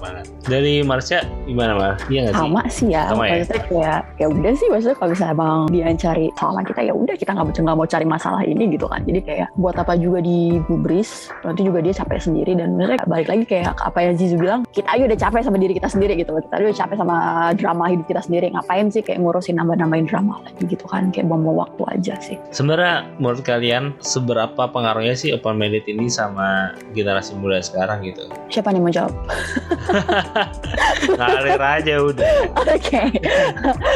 banget 0.00 0.24
dari 0.48 0.74
Marsha 0.82 1.24
gimana 1.44 1.72
Mar? 1.76 1.92
iya 2.08 2.28
nggak 2.28 2.34
sih? 2.34 2.42
Sama 2.42 2.62
sih 2.68 2.88
ya. 2.92 3.02
Sama 3.10 3.24
ya? 3.28 3.32
maksudnya 3.40 3.62
kayak 3.68 4.00
ya 4.16 4.26
udah 4.28 4.52
sih 4.56 4.68
maksudnya 4.72 4.96
kalau 4.96 5.10
misalnya 5.12 5.34
emang 5.34 5.58
dia 5.68 5.82
yang 5.88 5.98
cari 5.98 6.26
sama 6.36 6.60
kita 6.64 6.80
ya 6.84 6.94
udah 6.94 7.14
kita 7.18 7.30
nggak 7.36 7.46
nggak 7.58 7.76
mau 7.76 7.88
cari 7.88 8.06
masalah 8.08 8.42
ini 8.44 8.64
gitu 8.72 8.86
kan. 8.88 9.00
Jadi 9.04 9.20
kayak 9.24 9.48
buat 9.60 9.76
apa 9.76 9.92
juga 10.00 10.18
digubris 10.24 11.28
nanti 11.44 11.60
juga 11.66 11.78
dia 11.84 11.94
capek 11.94 12.18
sendiri. 12.18 12.52
Dan 12.56 12.78
maksudnya 12.78 13.04
balik 13.04 13.28
lagi 13.28 13.44
kayak 13.44 13.76
apa 13.78 13.98
yang 14.00 14.14
Zizu 14.16 14.36
bilang 14.40 14.60
kita 14.72 14.88
aja 14.88 15.02
udah 15.04 15.18
capek 15.18 15.40
sama 15.44 15.56
diri 15.60 15.72
kita 15.76 15.88
sendiri 15.90 16.12
gitu. 16.16 16.32
Kita 16.38 16.54
udah 16.58 16.76
capek 16.76 16.96
sama 16.96 17.16
drama 17.54 17.84
hidup 17.92 18.06
kita 18.08 18.20
sendiri. 18.24 18.50
Ngapain 18.54 18.86
sih 18.88 19.02
kayak 19.04 19.20
ngurusin 19.20 19.60
nambah-nambahin 19.60 20.06
drama 20.08 20.40
lagi 20.44 20.62
gitu 20.64 20.84
kan? 20.88 21.12
Kayak 21.12 21.28
buang 21.28 21.44
waktu 21.52 21.82
aja 21.92 22.14
sih. 22.24 22.36
Sebenarnya 22.50 23.06
menurut 23.20 23.44
kalian 23.44 23.96
seberapa 24.00 24.70
pengaruhnya 24.70 25.14
sih 25.14 25.36
open 25.36 25.60
minded 25.60 25.84
ini 25.84 26.08
sama 26.08 26.72
generasi 26.96 27.36
muda 27.36 27.60
sekarang 27.60 28.04
gitu? 28.04 28.28
siapa 28.48 28.72
nih 28.72 28.80
mau 28.80 28.92
jawab 28.92 29.12
Ngalir 31.18 31.60
aja 31.60 31.94
udah. 32.02 32.28
oke. 32.58 33.02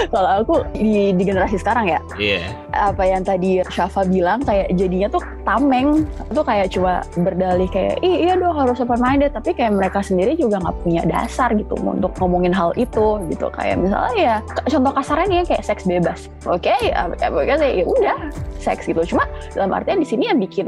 Kalau 0.09 0.31
aku 0.43 0.55
di, 0.75 1.13
di 1.15 1.23
generasi 1.23 1.59
sekarang 1.59 1.87
ya 1.89 2.01
Iya. 2.17 2.43
apa 2.73 3.03
yang 3.05 3.23
tadi 3.23 3.61
Syafa 3.69 4.07
bilang 4.07 4.43
kayak 4.43 4.73
jadinya 4.75 5.09
tuh 5.11 5.23
tameng. 5.45 6.07
Tuh 6.33 6.45
kayak 6.45 6.73
cuma 6.73 7.03
berdalih 7.19 7.69
kayak 7.69 8.01
Ih, 8.01 8.27
iya 8.29 8.35
dong 8.39 8.57
harus 8.57 8.81
open 8.81 8.99
minded 8.99 9.33
tapi 9.33 9.53
kayak 9.53 9.75
mereka 9.77 10.01
sendiri 10.01 10.35
juga 10.35 10.59
nggak 10.63 10.77
punya 10.83 11.03
dasar 11.07 11.53
gitu 11.55 11.75
untuk 11.79 12.13
ngomongin 12.19 12.53
hal 12.55 12.73
itu 12.77 13.21
gitu. 13.29 13.47
Kayak 13.53 13.83
misalnya 13.83 14.15
ya 14.17 14.37
contoh 14.69 14.93
kasarnya 14.95 15.27
nih 15.29 15.49
kayak 15.49 15.65
seks 15.65 15.85
bebas. 15.85 16.31
Oke 16.47 16.73
ya 16.83 17.07
mereka 17.09 17.61
sih 17.61 17.83
ya 17.83 17.85
udah 17.87 18.17
seks 18.59 18.87
gitu. 18.89 19.03
Cuma 19.15 19.25
dalam 19.53 19.73
artian 19.75 20.01
di 20.01 20.09
sini 20.09 20.31
yang 20.31 20.39
bikin 20.41 20.67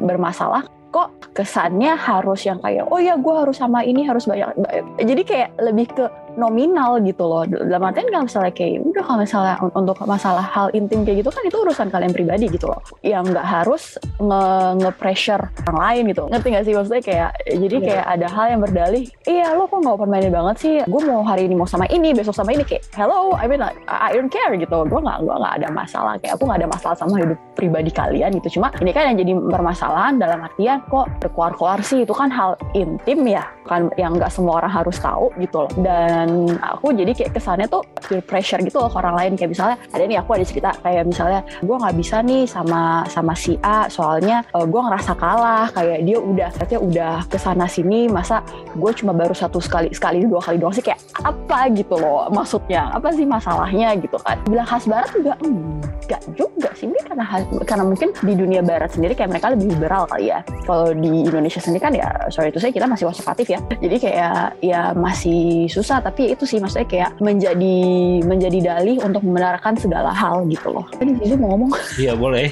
bermasalah 0.00 0.64
kok 0.90 1.08
kesannya 1.36 1.92
harus 1.98 2.46
yang 2.46 2.62
kayak 2.62 2.88
oh 2.88 3.00
ya 3.02 3.18
gue 3.18 3.34
harus 3.34 3.58
sama 3.58 3.84
ini 3.84 4.06
harus 4.06 4.24
banyak 4.24 4.54
jadi 5.02 5.22
kayak 5.26 5.50
lebih 5.60 5.86
ke 5.92 6.04
nominal 6.36 7.00
gitu 7.00 7.24
loh. 7.24 7.42
Dalam 7.44 7.82
artian 7.82 8.08
kalau 8.08 8.24
misalnya 8.24 8.52
kayak 8.52 8.84
udah 8.84 9.02
kalau 9.02 9.18
misalnya 9.20 9.54
un- 9.60 9.74
untuk 9.74 9.96
masalah 10.04 10.44
hal 10.44 10.68
intim 10.72 11.02
kayak 11.02 11.24
gitu 11.24 11.30
kan 11.32 11.42
itu 11.42 11.56
urusan 11.56 11.88
kalian 11.88 12.12
pribadi 12.12 12.46
gitu 12.46 12.68
loh. 12.68 12.80
Yang 13.00 13.34
nggak 13.34 13.46
harus 13.46 13.82
nge, 14.16 14.42
nge 14.78 14.90
pressure 14.94 15.42
orang 15.66 15.78
lain 15.80 16.02
gitu. 16.12 16.22
Ngerti 16.28 16.46
nggak 16.52 16.64
sih 16.64 16.74
maksudnya? 16.74 17.02
Kayak 17.02 17.30
jadi 17.48 17.76
Iya. 17.76 17.86
kayak 17.86 18.06
ada 18.06 18.26
hal 18.28 18.46
yang 18.48 18.60
berdalih 18.60 19.04
iya 19.24 19.46
lo 19.52 19.64
kok 19.66 19.78
nggak 19.80 19.94
open 19.94 20.08
minded 20.08 20.32
banget 20.32 20.56
sih? 20.58 20.74
Gue 20.84 21.02
mau 21.02 21.20
hari 21.20 21.42
ini 21.44 21.54
mau 21.54 21.66
sama 21.66 21.88
ini 21.88 22.12
besok 22.12 22.32
sama 22.32 22.52
ini. 22.52 22.62
Kayak 22.62 22.84
hello 22.94 23.32
I 23.34 23.44
mean 23.46 23.60
like, 23.60 23.76
I 23.88 24.12
don't 24.12 24.28
care 24.28 24.52
gitu. 24.52 24.76
Gue 24.84 25.00
nggak 25.00 25.18
gue 25.22 25.34
nggak 25.34 25.54
ada 25.58 25.68
masalah. 25.70 26.14
Kayak 26.20 26.36
aku 26.36 26.42
nggak 26.44 26.60
ada 26.60 26.68
masalah 26.68 26.96
sama 26.96 27.16
hidup 27.16 27.38
pribadi 27.56 27.90
kalian 27.90 28.30
gitu. 28.36 28.60
Cuma 28.60 28.68
ini 28.78 28.92
kan 28.92 29.08
yang 29.08 29.16
jadi 29.16 29.32
permasalahan 29.48 30.20
dalam 30.20 30.44
artian 30.44 30.78
kok 30.86 31.08
berkeluar-keluar 31.20 31.80
sih. 31.80 32.04
Itu 32.04 32.12
kan 32.12 32.28
hal 32.28 32.54
intim 32.72 33.24
ya 33.24 33.44
kan 33.64 33.88
yang 33.96 34.14
nggak 34.14 34.30
semua 34.30 34.60
orang 34.60 34.70
harus 34.70 34.96
tahu 34.98 35.32
gitu 35.40 35.64
loh. 35.64 35.70
Dan 35.80 36.25
aku 36.60 36.92
jadi 36.92 37.12
kayak 37.12 37.32
kesannya 37.36 37.66
tuh 37.66 37.82
peer 38.06 38.22
pressure 38.22 38.60
gitu 38.62 38.80
loh 38.82 38.90
ke 38.90 38.96
orang 38.98 39.16
lain. 39.16 39.32
Kayak 39.38 39.50
misalnya 39.56 39.76
ada 39.92 40.04
nih 40.04 40.18
aku 40.20 40.30
ada 40.36 40.44
cerita 40.46 40.70
kayak 40.80 41.04
misalnya 41.08 41.40
gue 41.62 41.76
nggak 41.76 41.96
bisa 41.96 42.16
nih 42.22 42.42
sama 42.48 43.04
sama 43.10 43.32
si 43.36 43.58
A 43.62 43.86
soalnya 43.90 44.44
gue 44.52 44.80
ngerasa 44.80 45.12
kalah. 45.18 45.66
Kayak 45.74 45.98
dia 46.06 46.18
udah 46.18 46.48
katanya 46.56 46.80
udah 46.80 47.14
ke 47.28 47.38
sana 47.38 47.66
sini 47.66 48.08
masa 48.10 48.40
gue 48.74 48.90
cuma 48.96 49.12
baru 49.12 49.34
satu 49.34 49.58
sekali 49.60 49.92
sekali 49.92 50.24
dua 50.26 50.40
kali 50.40 50.56
doang 50.56 50.74
sih? 50.74 50.84
Kayak 50.84 51.02
apa 51.22 51.68
gitu 51.74 51.94
loh 51.98 52.28
maksudnya? 52.32 52.90
Apa 52.94 53.12
sih 53.12 53.26
masalahnya 53.28 53.94
gitu 54.00 54.16
kan? 54.22 54.38
Bilang 54.48 54.66
khas 54.68 54.86
barat 54.88 55.10
juga 55.12 55.34
enggak 55.42 56.22
juga 56.38 56.70
sih 56.78 56.86
ini 56.86 57.00
karena 57.02 57.24
karena 57.66 57.84
mungkin 57.84 58.14
di 58.14 58.34
dunia 58.38 58.62
barat 58.62 58.94
sendiri 58.94 59.18
kayak 59.18 59.30
mereka 59.36 59.52
lebih 59.52 59.74
liberal 59.74 60.06
kali 60.06 60.30
ya. 60.30 60.40
Kalau 60.64 60.94
di 60.94 61.26
Indonesia 61.26 61.58
sendiri 61.58 61.82
kan 61.82 61.92
ya 61.92 62.08
sorry 62.30 62.54
itu 62.54 62.62
saya 62.62 62.72
kita 62.72 62.86
masih 62.86 63.04
konservatif 63.10 63.46
ya. 63.50 63.60
Jadi 63.82 63.96
kayak 63.98 64.40
ya 64.62 64.94
masih 64.94 65.68
susah 65.68 66.00
tapi 66.00 66.15
itu 66.18 66.44
sih 66.44 66.56
maksudnya 66.56 66.88
kayak 66.88 67.10
menjadi 67.18 67.76
menjadi 68.24 68.58
dalih 68.62 68.96
untuk 69.02 69.20
membenarkan 69.20 69.76
segala 69.76 70.08
hal 70.10 70.48
gitu 70.48 70.72
loh 70.72 70.86
tadi 70.94 71.12
Zizu 71.20 71.36
mau 71.36 71.52
ngomong 71.52 71.76
Iya 72.02 72.12
boleh. 72.14 72.48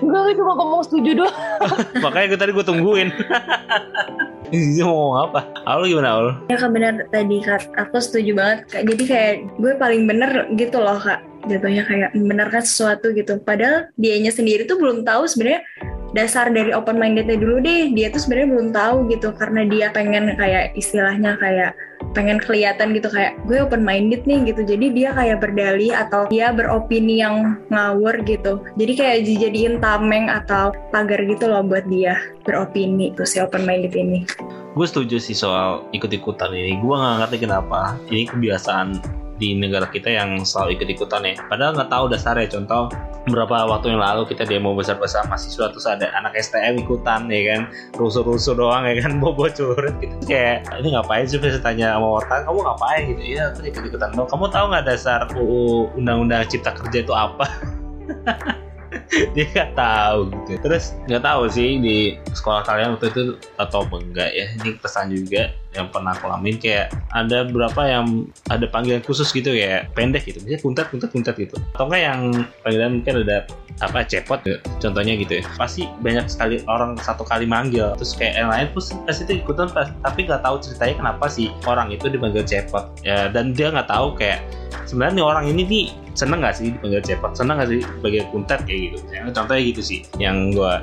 gue 0.00 0.20
cuma 0.38 0.52
ngomong 0.56 0.82
setuju 0.82 1.10
doang 1.20 1.36
Makanya 2.04 2.26
gue 2.32 2.40
tadi 2.40 2.52
gue 2.52 2.64
tungguin. 2.64 3.08
Zizi 4.52 4.84
mau 4.84 4.92
ngomong 4.92 5.18
apa? 5.32 5.40
Aul 5.64 5.88
gimana 5.88 6.08
Aul? 6.12 6.28
Ya 6.52 6.60
kak 6.60 6.70
benar 6.70 7.08
tadi 7.08 7.40
kak, 7.40 7.72
aku 7.72 7.96
setuju 7.96 8.36
banget 8.36 8.58
kak. 8.68 8.82
Jadi 8.84 9.04
kayak 9.08 9.34
gue 9.56 9.72
paling 9.80 10.04
bener 10.04 10.44
gitu 10.60 10.76
loh 10.76 11.00
kak. 11.00 11.24
Jatuhnya 11.48 11.88
kayak 11.88 12.12
membenarkan 12.12 12.60
sesuatu 12.60 13.16
gitu. 13.16 13.40
Padahal 13.40 13.88
dianya 13.96 14.28
sendiri 14.28 14.68
tuh 14.68 14.76
belum 14.76 15.02
tahu 15.02 15.24
sebenarnya 15.24 15.64
dasar 16.12 16.48
dari 16.52 16.72
open 16.72 16.96
mindednya 17.00 17.36
dulu 17.36 17.60
deh. 17.60 17.92
Dia 17.92 18.12
tuh 18.12 18.20
sebenarnya 18.24 18.48
belum 18.52 18.68
tahu 18.72 18.96
gitu 19.12 19.28
karena 19.36 19.62
dia 19.68 19.86
pengen 19.92 20.32
kayak 20.36 20.76
istilahnya 20.76 21.36
kayak 21.40 21.72
pengen 22.12 22.42
kelihatan 22.42 22.92
gitu 22.92 23.08
kayak 23.08 23.38
gue 23.48 23.62
open 23.62 23.82
minded 23.82 24.22
nih 24.28 24.52
gitu. 24.52 24.62
Jadi 24.66 24.86
dia 24.92 25.14
kayak 25.16 25.40
berdalih 25.40 25.92
atau 25.96 26.28
dia 26.28 26.52
beropini 26.52 27.22
yang 27.24 27.56
ngawur 27.72 28.20
gitu. 28.28 28.60
Jadi 28.76 28.92
kayak 28.96 29.18
dijadiin 29.24 29.80
tameng 29.80 30.28
atau 30.28 30.76
pagar 30.92 31.22
gitu 31.24 31.48
loh 31.48 31.64
buat 31.64 31.86
dia 31.88 32.20
beropini 32.44 33.14
tuh 33.16 33.24
si 33.24 33.40
open 33.40 33.64
minded 33.64 33.96
ini. 33.96 34.28
Gue 34.72 34.86
setuju 34.88 35.20
sih 35.20 35.36
soal 35.36 35.84
ikut-ikutan 35.92 36.52
ini. 36.52 36.80
Gue 36.80 36.96
nggak 36.96 37.16
ngerti 37.24 37.36
kenapa. 37.44 37.96
Ini 38.08 38.28
kebiasaan 38.28 39.21
di 39.42 39.58
negara 39.58 39.90
kita 39.90 40.06
yang 40.06 40.46
selalu 40.46 40.78
ikut-ikutan 40.78 41.26
ya. 41.26 41.34
Padahal 41.50 41.74
nggak 41.74 41.90
tahu 41.90 42.04
dasarnya. 42.14 42.46
Contoh 42.46 42.94
beberapa 43.26 43.66
waktu 43.66 43.90
yang 43.90 43.98
lalu 43.98 44.22
kita 44.30 44.46
demo 44.46 44.70
besar-besar 44.78 45.26
mahasiswa 45.26 45.66
terus 45.74 45.86
ada 45.90 46.14
anak 46.14 46.38
STM 46.38 46.78
ikutan 46.86 47.26
ya 47.26 47.42
kan? 47.50 47.62
Rusuh-rusuh 47.98 48.54
doang 48.54 48.86
ya 48.86 49.02
kan? 49.02 49.18
Bobo 49.22 49.50
curut 49.50 49.98
gitu. 49.98 50.14
Kayak 50.30 50.70
ini 50.78 50.94
ngapain 50.94 51.26
sih 51.26 51.42
bisa 51.42 51.58
tanya 51.58 51.98
sama 51.98 52.22
wartawan. 52.22 52.46
Kamu 52.46 52.60
ngapain? 52.62 53.02
Gitu. 53.10 53.22
Iya 53.34 53.42
aku 53.50 53.66
ikut-ikutan 53.66 54.14
dong 54.14 54.30
kamu 54.30 54.46
tahu 54.54 54.64
nggak 54.70 54.86
dasar 54.86 55.20
UU 55.34 55.90
Undang-Undang 55.98 56.46
Cipta 56.46 56.70
Kerja 56.78 56.98
itu 57.02 57.14
apa? 57.14 57.46
Dia 59.34 59.44
nggak 59.50 59.70
tahu 59.74 60.18
gitu. 60.30 60.52
Terus 60.62 60.94
nggak 61.10 61.22
tahu 61.26 61.42
sih 61.50 61.82
di 61.82 61.96
sekolah 62.30 62.62
kalian 62.62 62.94
waktu 62.94 63.10
itu 63.10 63.22
atau 63.58 63.82
enggak 63.90 64.30
ya? 64.30 64.46
Ini 64.62 64.78
pesan 64.78 65.10
juga 65.10 65.50
yang 65.72 65.88
pernah 65.88 66.12
aku 66.12 66.28
alamin 66.28 66.60
kayak 66.60 66.92
ada 67.16 67.48
beberapa 67.48 67.80
yang 67.88 68.28
ada 68.52 68.68
panggilan 68.68 69.00
khusus 69.00 69.32
gitu 69.32 69.56
ya 69.56 69.88
pendek 69.96 70.28
gitu. 70.28 70.38
Misalnya 70.44 70.60
kuntat 70.60 70.86
kuntat 70.92 71.10
kuntat 71.10 71.34
gitu. 71.40 71.56
Atau 71.72 71.88
enggak 71.88 72.02
yang 72.04 72.20
panggilan 72.60 72.90
mungkin 73.00 73.14
ada 73.24 73.38
apa 73.80 74.04
cepot 74.04 74.40
gitu. 74.44 74.58
contohnya 74.78 75.16
gitu 75.16 75.40
ya. 75.40 75.44
Pasti 75.56 75.88
banyak 76.04 76.28
sekali 76.28 76.60
orang 76.68 77.00
satu 77.00 77.24
kali 77.24 77.48
manggil. 77.48 77.96
Terus 77.96 78.12
kayak 78.14 78.34
yang 78.36 78.50
lain 78.52 78.66
pun 78.76 78.82
pasti 79.08 79.24
itu 79.24 79.32
ikutan 79.40 79.72
pas, 79.72 79.88
tapi 80.04 80.28
nggak 80.28 80.44
tahu 80.44 80.60
ceritanya 80.60 80.94
kenapa 81.00 81.24
sih 81.32 81.48
orang 81.64 81.88
itu 81.88 82.06
dipanggil 82.12 82.44
cepot. 82.44 82.84
Ya 83.00 83.32
dan 83.32 83.56
dia 83.56 83.72
nggak 83.72 83.88
tahu 83.88 84.12
kayak 84.20 84.44
sebenarnya 84.84 85.24
orang 85.24 85.48
ini 85.48 85.62
nih 85.64 85.86
seneng 86.12 86.44
gak 86.44 86.60
sih 86.60 86.76
dipanggil 86.76 87.00
cepot? 87.00 87.32
Seneng 87.32 87.56
gak 87.56 87.72
sih 87.72 87.80
dipanggil 87.80 88.24
kuntet 88.28 88.60
kayak 88.68 88.80
gitu. 88.92 88.96
Ya, 89.08 89.24
contohnya 89.32 89.62
gitu 89.64 89.80
sih 89.80 90.04
yang 90.20 90.52
gue 90.52 90.74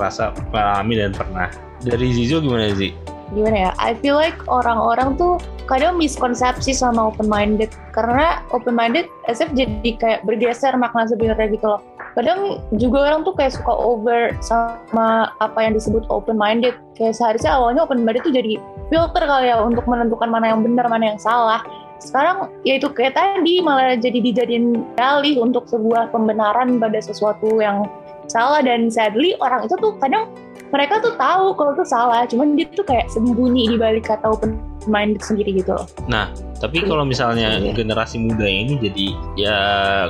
rasa 0.00 0.32
alami 0.56 0.96
dan 0.96 1.12
pernah. 1.12 1.52
Dari 1.80 2.12
Zizo 2.12 2.44
gimana 2.44 2.72
sih 2.76 2.92
gimana 3.34 3.68
ya? 3.68 3.70
I 3.78 3.94
feel 3.98 4.18
like 4.18 4.36
orang-orang 4.50 5.14
tuh 5.14 5.38
kadang 5.70 6.02
miskonsepsi 6.02 6.74
sama 6.74 7.14
open 7.14 7.30
minded 7.30 7.70
karena 7.94 8.42
open 8.50 8.74
minded 8.74 9.06
SF 9.30 9.54
jadi 9.54 9.90
kayak 10.02 10.20
bergeser 10.26 10.74
makna 10.74 11.06
sebenarnya 11.06 11.46
gitu 11.54 11.66
loh. 11.70 11.80
Kadang 12.18 12.58
juga 12.74 13.06
orang 13.06 13.22
tuh 13.22 13.38
kayak 13.38 13.54
suka 13.54 13.70
over 13.70 14.34
sama 14.42 15.30
apa 15.38 15.58
yang 15.62 15.78
disebut 15.78 16.02
open 16.10 16.34
minded 16.34 16.74
kayak 16.98 17.14
seharusnya 17.14 17.54
awalnya 17.54 17.86
open 17.86 18.02
minded 18.02 18.26
tuh 18.26 18.34
jadi 18.34 18.58
filter 18.90 19.22
kali 19.22 19.46
ya 19.46 19.62
untuk 19.62 19.86
menentukan 19.86 20.26
mana 20.26 20.50
yang 20.50 20.66
benar 20.66 20.90
mana 20.90 21.14
yang 21.14 21.20
salah. 21.22 21.62
Sekarang 22.02 22.50
ya 22.66 22.80
itu 22.80 22.90
kayak 22.90 23.14
tadi 23.14 23.62
malah 23.62 23.94
jadi 23.94 24.18
dijadiin 24.18 24.96
dalih 24.98 25.38
untuk 25.38 25.70
sebuah 25.70 26.10
pembenaran 26.10 26.82
pada 26.82 26.98
sesuatu 26.98 27.62
yang 27.62 27.86
salah. 28.26 28.58
Dan 28.58 28.90
sadly 28.90 29.38
orang 29.38 29.70
itu 29.70 29.78
tuh 29.78 29.94
kadang 30.02 30.26
mereka 30.70 31.02
tuh 31.02 31.14
tahu 31.18 31.54
kalau 31.54 31.74
itu 31.74 31.84
salah 31.86 32.22
cuman 32.26 32.54
dia 32.54 32.66
tuh 32.72 32.86
kayak 32.86 33.10
sembunyi 33.10 33.70
di 33.70 33.76
balik 33.76 34.06
kata 34.06 34.26
open 34.30 34.58
minded 34.88 35.20
sendiri 35.20 35.60
gitu 35.60 35.76
loh 35.76 35.84
Nah, 36.08 36.32
tapi 36.56 36.80
kalau 36.82 37.04
misalnya 37.04 37.60
Iya. 37.60 37.76
generasi 37.76 38.16
muda 38.16 38.48
ini 38.48 38.80
jadi 38.80 39.06
ya 39.36 39.58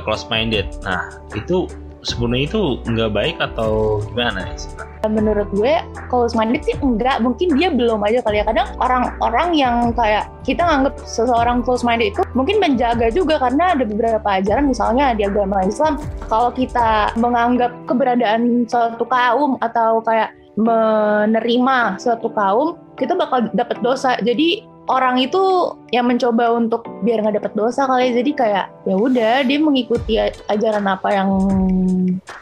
close 0.07 0.23
minded. 0.31 0.63
Nah, 0.87 1.11
itu 1.35 1.67
sebenarnya 2.01 2.45
itu 2.49 2.61
nggak 2.87 3.11
baik 3.13 3.37
atau 3.37 4.01
gimana 4.09 4.47
sebenarnya? 4.57 4.89
menurut 5.09 5.49
gue 5.53 5.81
close 6.13 6.37
minded 6.37 6.61
sih 6.61 6.77
enggak 6.77 7.25
mungkin 7.25 7.57
dia 7.57 7.73
belum 7.73 8.05
aja 8.05 8.21
kali 8.21 8.37
ya 8.37 8.45
kadang 8.45 8.69
orang-orang 8.77 9.49
yang 9.57 9.75
kayak 9.97 10.29
kita 10.45 10.61
nganggap 10.61 10.93
seseorang 11.09 11.65
close 11.65 11.81
minded 11.81 12.13
itu 12.13 12.21
mungkin 12.37 12.61
menjaga 12.61 13.09
juga 13.09 13.41
karena 13.41 13.73
ada 13.73 13.81
beberapa 13.81 14.21
ajaran 14.29 14.69
misalnya 14.69 15.17
di 15.17 15.25
agama 15.25 15.65
Islam 15.65 15.97
kalau 16.29 16.53
kita 16.53 17.09
menganggap 17.17 17.73
keberadaan 17.89 18.69
suatu 18.69 19.01
kaum 19.09 19.57
atau 19.65 20.05
kayak 20.05 20.37
menerima 20.59 22.01
suatu 22.01 22.27
kaum 22.31 22.75
kita 22.99 23.15
bakal 23.15 23.47
dapat 23.55 23.79
dosa 23.79 24.19
jadi 24.19 24.67
orang 24.91 25.21
itu 25.23 25.71
yang 25.95 26.09
mencoba 26.09 26.51
untuk 26.57 26.83
biar 27.05 27.23
nggak 27.23 27.39
dapat 27.39 27.53
dosa 27.55 27.87
kali 27.87 28.11
ya. 28.11 28.23
jadi 28.23 28.31
kayak 28.33 28.65
ya 28.83 28.95
udah 28.97 29.33
dia 29.47 29.59
mengikuti 29.61 30.13
ajaran 30.51 30.85
apa 30.89 31.09
yang 31.13 31.29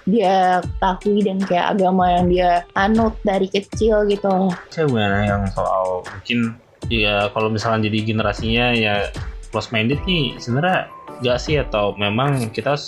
dia 0.09 0.63
ketahui 0.63 1.21
dan 1.21 1.37
kayak 1.45 1.77
agama 1.77 2.05
yang 2.09 2.25
dia 2.31 2.51
anut 2.73 3.13
dari 3.21 3.45
kecil 3.45 4.07
gitu 4.09 4.49
Saya 4.73 4.89
gimana 4.89 5.17
yang 5.27 5.41
soal 5.53 6.01
mungkin 6.01 6.57
ya 6.89 7.29
kalau 7.35 7.53
misalnya 7.53 7.91
jadi 7.91 8.15
generasinya 8.15 8.65
ya 8.73 8.95
close 9.53 9.69
minded 9.69 9.99
nih 10.09 10.33
sebenarnya 10.41 10.89
nggak 11.19 11.37
sih 11.37 11.59
atau 11.59 11.93
memang 11.99 12.49
kita 12.55 12.79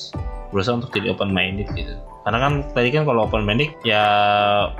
berusaha 0.49 0.79
untuk 0.79 0.91
jadi 0.95 1.13
open 1.13 1.31
minded 1.31 1.67
gitu. 1.75 1.95
Karena 2.21 2.37
kan 2.37 2.53
tadi 2.77 2.89
kan 2.93 3.03
kalau 3.03 3.25
open 3.25 3.41
minded 3.41 3.73
ya 3.81 4.03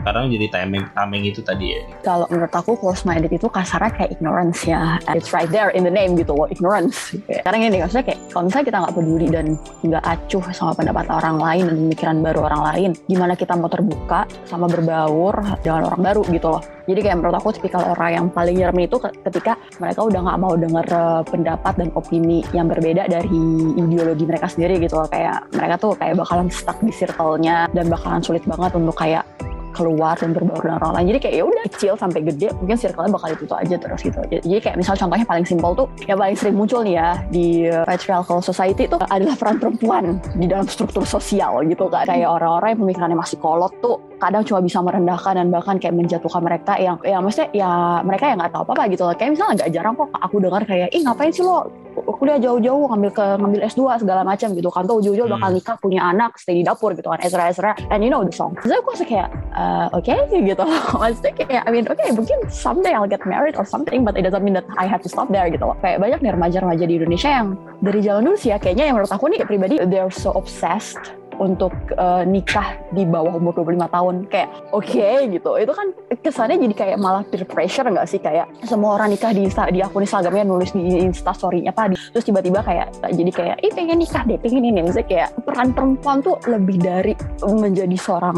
kadang 0.06 0.30
jadi 0.30 0.45
timing 0.62 0.86
timing 0.93 1.23
itu 1.25 1.41
tadi 1.41 1.73
ya. 1.73 1.82
Kalau 2.06 2.30
menurut 2.30 2.54
aku 2.54 2.77
close 2.77 3.01
minded 3.01 3.34
itu 3.34 3.49
kasarnya 3.49 3.89
kayak 3.97 4.13
ignorance 4.13 4.62
ya. 4.65 5.01
It's 5.17 5.34
right 5.34 5.49
there 5.49 5.73
in 5.73 5.82
the 5.82 5.93
name 5.93 6.13
gitu 6.13 6.38
loh, 6.38 6.45
ignorance. 6.45 7.17
Kayak, 7.25 7.41
Karena 7.49 7.58
gini, 7.65 7.77
maksudnya 7.82 8.06
kayak 8.06 8.19
kalau 8.30 8.43
misalnya 8.45 8.65
kita 8.69 8.77
nggak 8.86 8.95
peduli 8.95 9.27
dan 9.34 9.45
nggak 9.82 10.04
acuh 10.06 10.43
sama 10.54 10.71
pendapat 10.77 11.06
orang 11.10 11.38
lain 11.41 11.63
dan 11.65 11.75
pemikiran 11.88 12.17
baru 12.21 12.39
orang 12.45 12.62
lain, 12.73 12.89
gimana 13.10 13.34
kita 13.34 13.54
mau 13.58 13.69
terbuka 13.71 14.30
sama 14.45 14.69
berbaur 14.69 15.34
dengan 15.65 15.89
orang 15.89 16.01
baru 16.01 16.21
gitu 16.30 16.47
loh. 16.54 16.62
Jadi 16.89 16.99
kayak 17.06 17.17
menurut 17.21 17.38
aku 17.38 17.54
tipikal 17.56 17.86
orang 17.93 18.10
yang 18.12 18.25
paling 18.34 18.58
nyerem 18.58 18.84
itu 18.84 18.97
ke- 18.97 19.13
ketika 19.30 19.54
mereka 19.77 20.01
udah 20.01 20.19
nggak 20.27 20.39
mau 20.41 20.54
denger 20.58 20.86
eh, 20.89 21.21
pendapat 21.30 21.73
dan 21.77 21.89
opini 21.93 22.41
yang 22.51 22.65
berbeda 22.67 23.06
dari 23.06 23.30
ideologi 23.77 24.25
mereka 24.25 24.49
sendiri 24.49 24.82
gitu 24.82 24.97
loh. 24.97 25.08
Kayak 25.08 25.45
mereka 25.54 25.75
tuh 25.77 25.93
kayak 25.95 26.17
bakalan 26.17 26.49
stuck 26.49 26.77
di 26.82 26.91
circle-nya 27.32 27.72
dan 27.72 27.88
bakalan 27.88 28.20
sulit 28.20 28.44
banget 28.44 28.76
untuk 28.76 28.96
kayak 29.00 29.24
keluar 29.72 30.20
dan 30.20 30.36
berbaur 30.36 30.60
dengan 30.60 30.84
orang 30.84 31.00
lain. 31.00 31.15
Jadi 31.15 31.20
kayak 31.24 31.36
ya 31.39 31.44
udah 31.48 31.63
kecil 31.72 31.94
sampai 31.96 32.20
gede 32.28 32.52
mungkin 32.60 32.76
circle-nya 32.76 33.12
bakal 33.15 33.30
itu 33.32 33.56
aja 33.56 33.76
terus 33.80 34.02
gitu. 34.04 34.20
Jadi 34.28 34.60
kayak 34.60 34.76
misal 34.76 35.00
contohnya 35.00 35.24
paling 35.24 35.48
simpel 35.48 35.72
tuh 35.72 35.88
yang 36.12 36.20
paling 36.20 36.36
sering 36.36 36.60
muncul 36.60 36.84
nih 36.84 37.00
ya 37.00 37.10
di 37.32 37.72
uh, 37.72 37.88
patriarchal 37.88 38.44
society 38.44 38.91
itu 38.91 39.00
adalah 39.00 39.32
peran 39.39 39.63
perempuan 39.63 40.20
di 40.36 40.52
dalam 40.52 40.67
struktur 40.67 41.08
sosial 41.08 41.63
gitu 41.72 41.88
kan. 41.88 42.04
Kayak 42.04 42.36
orang-orang 42.36 42.76
yang 42.76 42.82
pemikirannya 42.84 43.17
masih 43.24 43.39
kolot 43.39 43.72
tuh 43.80 43.96
kadang 44.20 44.44
cuma 44.44 44.60
bisa 44.60 44.84
merendahkan 44.84 45.34
dan 45.39 45.48
bahkan 45.48 45.80
kayak 45.80 45.96
menjatuhkan 45.96 46.44
mereka 46.44 46.76
yang 46.76 47.00
ya 47.08 47.17
maksudnya 47.24 47.48
ya 47.56 47.72
mereka 48.04 48.28
yang 48.28 48.44
nggak 48.44 48.52
tahu 48.52 48.63
apa-apa 48.67 48.84
gitu 48.91 49.08
loh. 49.08 49.15
Kayak 49.15 49.39
misalnya 49.39 49.54
nggak 49.63 49.72
jarang 49.72 49.94
kok 49.96 50.10
aku 50.20 50.36
dengar 50.44 50.62
kayak 50.67 50.91
ih 50.91 51.02
ngapain 51.08 51.32
sih 51.32 51.48
lo 51.48 51.72
kuliah 51.91 52.39
jauh-jauh 52.39 52.88
ngambil 52.91 53.12
ke 53.12 53.25
ngambil 53.41 53.60
S2 53.67 53.82
segala 54.01 54.21
macam 54.23 54.54
gitu 54.56 54.69
kan. 54.71 54.84
Tuh 54.88 55.01
ujung-ujung 55.04 55.27
Hmm. 55.27 55.36
bakal 55.39 55.49
nikah 55.56 55.75
punya 55.80 56.01
anak 56.06 56.36
stay 56.39 56.60
di 56.60 56.63
dapur 56.63 56.95
gitu 56.95 57.08
kan 57.08 57.19
Ezra 57.23 57.49
Ezra. 57.51 57.71
And 57.91 58.01
you 58.04 58.10
know 58.10 58.23
the 58.23 58.34
song. 58.34 58.56
Jadi 58.60 58.73
aku 58.77 58.88
rasa 58.93 59.06
kayak 59.08 59.30
uh, 59.54 59.88
oke 59.93 60.15
gitu. 60.49 60.63
Maksudnya 60.97 61.34
kayak 61.36 61.63
I 61.67 61.71
mean 61.71 61.86
oke 61.88 62.04
mungkin 62.15 62.38
someday 62.47 62.93
I'll 62.95 63.10
get 63.10 63.23
married 63.27 63.56
or 63.56 63.65
something 63.67 64.04
but 64.04 64.15
it 64.15 64.23
doesn't 64.23 64.43
mean 64.43 64.56
that 64.56 64.67
I 64.80 64.88
have 64.88 65.04
to 65.04 65.10
stop 65.12 65.30
there 65.30 65.47
gitu 65.51 65.63
loh. 65.67 65.77
Kayak 65.80 66.01
banyak 66.01 66.19
nih 66.23 66.32
remaja-remaja 66.36 66.84
di 66.88 66.95
Indonesia 66.99 67.30
yang 67.32 67.47
dari 67.80 67.99
zaman 68.01 68.21
dulu 68.27 68.38
sih 68.38 68.49
ya 68.51 68.58
kayaknya 68.60 68.91
yang 68.91 68.95
menurut 68.99 69.12
aku 69.12 69.25
nih 69.32 69.43
pribadi 69.45 69.75
they're 69.88 70.13
so 70.13 70.32
obsessed 70.34 71.20
untuk 71.41 71.73
uh, 71.97 72.21
nikah 72.21 72.77
di 72.93 73.01
bawah 73.01 73.34
umur 73.34 73.58
25 73.58 73.89
tahun. 73.89 74.15
Kayak 74.30 74.49
oke 74.69 75.10
gitu. 75.34 75.51
Itu 75.58 75.73
kan 75.73 75.88
kesannya 76.21 76.62
jadi 76.62 76.75
kayak 76.77 76.97
malah 77.01 77.25
peer 77.25 77.43
pressure 77.49 77.89
nggak 77.89 78.06
sih? 78.06 78.21
Kayak 78.21 78.45
semua 78.69 79.01
orang 79.01 79.10
nikah 79.10 79.34
di 79.34 79.49
Insta, 79.49 79.65
di 79.73 79.82
akun 79.82 80.06
Instagramnya 80.06 80.45
nulis 80.45 80.69
di 80.77 81.01
Insta 81.01 81.34
story-nya 81.34 81.73
apa 81.73 81.89
di- 81.89 81.97
terus 82.13 82.25
tiba-tiba 82.30 82.62
kayak 82.62 82.93
jadi 83.10 83.32
kayak 83.34 83.56
ih 83.65 83.71
pengen 83.73 83.97
nikah 83.97 84.23
deh 84.30 84.38
pengen 84.38 84.63
ini. 84.69 84.80
Misalnya 84.86 85.08
kayak 85.10 85.30
peran 85.41 85.73
perempuan 85.73 86.21
tuh 86.21 86.38
lebih 86.45 86.77
dari 86.77 87.13
menjadi 87.41 87.97
seorang 87.97 88.38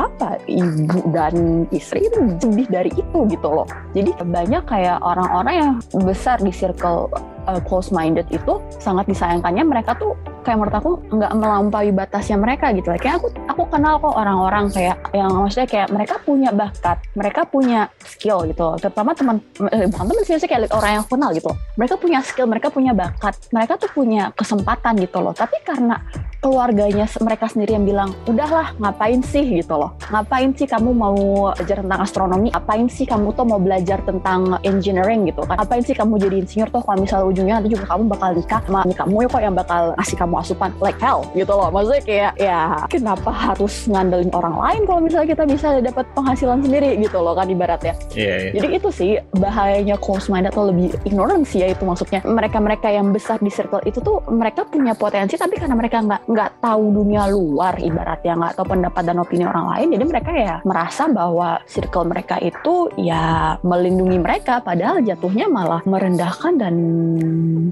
apa? 0.00 0.40
Ibu 0.48 1.12
dan 1.12 1.68
istri 1.68 2.08
itu 2.08 2.18
lebih 2.48 2.66
dari 2.72 2.90
itu 2.96 3.18
gitu 3.28 3.48
loh. 3.52 3.68
Jadi 3.92 4.16
banyak 4.24 4.64
kayak 4.64 4.98
orang-orang 5.04 5.54
yang 5.54 5.72
besar 6.06 6.40
di 6.40 6.50
circle 6.54 7.10
uh, 7.48 7.60
close 7.64 7.88
minded 7.88 8.28
itu 8.28 8.60
sangat 8.76 9.08
disayangkannya 9.08 9.64
mereka 9.64 9.96
tuh 9.96 10.12
kayak 10.44 10.56
menurut 10.60 10.76
aku 10.80 10.90
nggak 11.12 11.32
melampaui 11.36 11.90
batasnya 11.92 12.36
mereka 12.40 12.72
gitu. 12.72 12.88
Kayak 12.96 13.20
aku 13.20 13.28
aku 13.48 13.62
kenal 13.68 14.00
kok 14.00 14.14
orang-orang 14.16 14.72
kayak 14.72 14.96
yang 15.12 15.28
maksudnya 15.32 15.68
kayak 15.68 15.88
mereka 15.92 16.14
punya 16.24 16.50
bakat 16.52 16.96
mereka 17.12 17.40
punya 17.44 17.88
skill 18.04 18.44
gitu. 18.48 18.76
Terutama 18.80 19.12
teman 19.12 19.36
eh, 19.68 19.88
bukan 19.88 20.04
teman 20.08 20.22
sih 20.24 20.48
kayak 20.48 20.72
orang 20.72 21.02
yang 21.02 21.04
kenal 21.04 21.30
gitu. 21.36 21.52
Mereka 21.76 21.94
punya 22.00 22.18
skill 22.24 22.48
mereka 22.48 22.68
punya 22.72 22.92
bakat 22.96 23.34
mereka 23.52 23.76
tuh 23.76 23.90
punya 23.92 24.32
kesempatan 24.32 24.96
gitu 25.00 25.20
loh. 25.20 25.36
Tapi 25.36 25.60
karena 25.64 26.00
keluarganya 26.38 27.04
mereka 27.18 27.50
sendiri 27.50 27.74
yang 27.74 27.84
bilang 27.84 28.10
udahlah 28.24 28.72
ngapain 28.78 29.20
sih? 29.20 29.40
gitu 29.48 29.74
loh. 29.74 29.96
Ngapain 30.12 30.52
sih 30.54 30.68
kamu 30.68 30.92
mau 30.92 31.50
belajar 31.56 31.82
tentang 31.82 32.00
astronomi? 32.04 32.48
Ngapain 32.52 32.86
sih 32.86 33.06
kamu 33.08 33.34
tuh 33.34 33.44
mau 33.48 33.58
belajar 33.58 33.98
tentang 34.06 34.56
engineering? 34.62 35.28
gitu 35.28 35.42
kan. 35.44 35.58
Ngapain 35.58 35.82
sih 35.84 35.96
kamu 35.96 36.14
jadi 36.20 36.36
insinyur 36.42 36.68
tuh 36.70 36.82
kalau 36.84 36.98
misalnya 37.02 37.26
ujungnya 37.38 37.62
nanti 37.62 37.70
juga 37.70 37.84
kamu 37.86 38.02
bakal 38.10 38.30
nikah 38.34 38.60
sama 38.66 38.80
kamu 38.90 39.16
ya 39.22 39.28
kok 39.30 39.42
yang 39.46 39.54
bakal 39.54 39.82
ngasih 39.94 40.16
kamu 40.18 40.34
asupan 40.42 40.70
like 40.82 40.98
hell 40.98 41.22
gitu 41.38 41.52
loh. 41.54 41.70
Maksudnya 41.70 42.02
kayak 42.02 42.32
ya 42.34 42.58
kenapa 42.90 43.30
harus 43.30 43.74
ngandelin 43.86 44.34
orang 44.34 44.56
lain 44.58 44.82
kalau 44.90 45.00
misalnya 45.06 45.28
kita 45.38 45.44
bisa 45.46 45.68
dapat 45.78 46.04
penghasilan 46.18 46.58
sendiri 46.66 46.98
gitu 46.98 47.18
loh 47.22 47.38
kan 47.38 47.46
ibaratnya. 47.46 47.94
Iya, 48.10 48.50
iya. 48.50 48.58
jadi 48.58 48.68
itu 48.82 48.88
sih 48.90 49.10
bahayanya 49.38 49.94
close 50.02 50.26
minded 50.26 50.50
atau 50.50 50.74
lebih 50.74 50.90
ignorance 51.06 51.54
ya 51.54 51.70
itu 51.70 51.86
maksudnya. 51.86 52.20
Mereka-mereka 52.26 52.90
yang 52.90 53.14
besar 53.14 53.38
di 53.38 53.52
circle 53.54 53.84
itu 53.86 54.02
tuh 54.02 54.18
mereka 54.26 54.66
punya 54.66 54.98
potensi 54.98 55.38
tapi 55.38 55.54
karena 55.54 55.78
mereka 55.78 56.02
nggak 56.02 56.22
nggak 56.26 56.50
tahu 56.58 56.84
dunia 56.90 57.30
luar 57.30 57.78
ibaratnya 57.78 58.34
nggak 58.34 58.54
tahu 58.58 58.66
pendapat 58.74 59.02
dan 59.06 59.20
opini 59.22 59.44
orang 59.46 59.66
lain 59.76 59.88
jadi 59.94 60.04
mereka 60.08 60.30
ya 60.34 60.54
merasa 60.64 61.06
bahwa 61.06 61.60
circle 61.68 62.08
mereka 62.08 62.40
itu 62.40 62.88
ya 62.96 63.54
melindungi 63.62 64.18
mereka 64.18 64.58
padahal 64.64 65.04
jatuhnya 65.04 65.46
malah 65.46 65.84
merendahkan 65.84 66.56
dan 66.56 66.74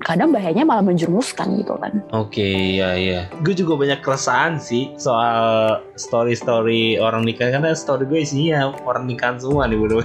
kadang 0.01 0.31
bahayanya 0.31 0.63
malah 0.63 0.83
menjerumuskan 0.83 1.57
gitu 1.57 1.75
kan 1.77 1.93
Oke, 2.11 2.45
ya 2.75 2.95
ya. 2.95 3.27
Gue 3.41 3.53
juga 3.53 3.77
banyak 3.77 4.01
keresahan 4.01 4.57
sih 4.57 4.93
soal 4.97 5.79
story-story 5.97 6.97
orang 6.97 7.23
nikah 7.23 7.49
karena 7.49 7.73
story 7.73 8.05
gue 8.05 8.21
isinya 8.21 8.73
orang 8.83 9.05
nikahan 9.05 9.37
semua 9.37 9.65
nih 9.65 9.77
bro. 9.77 10.01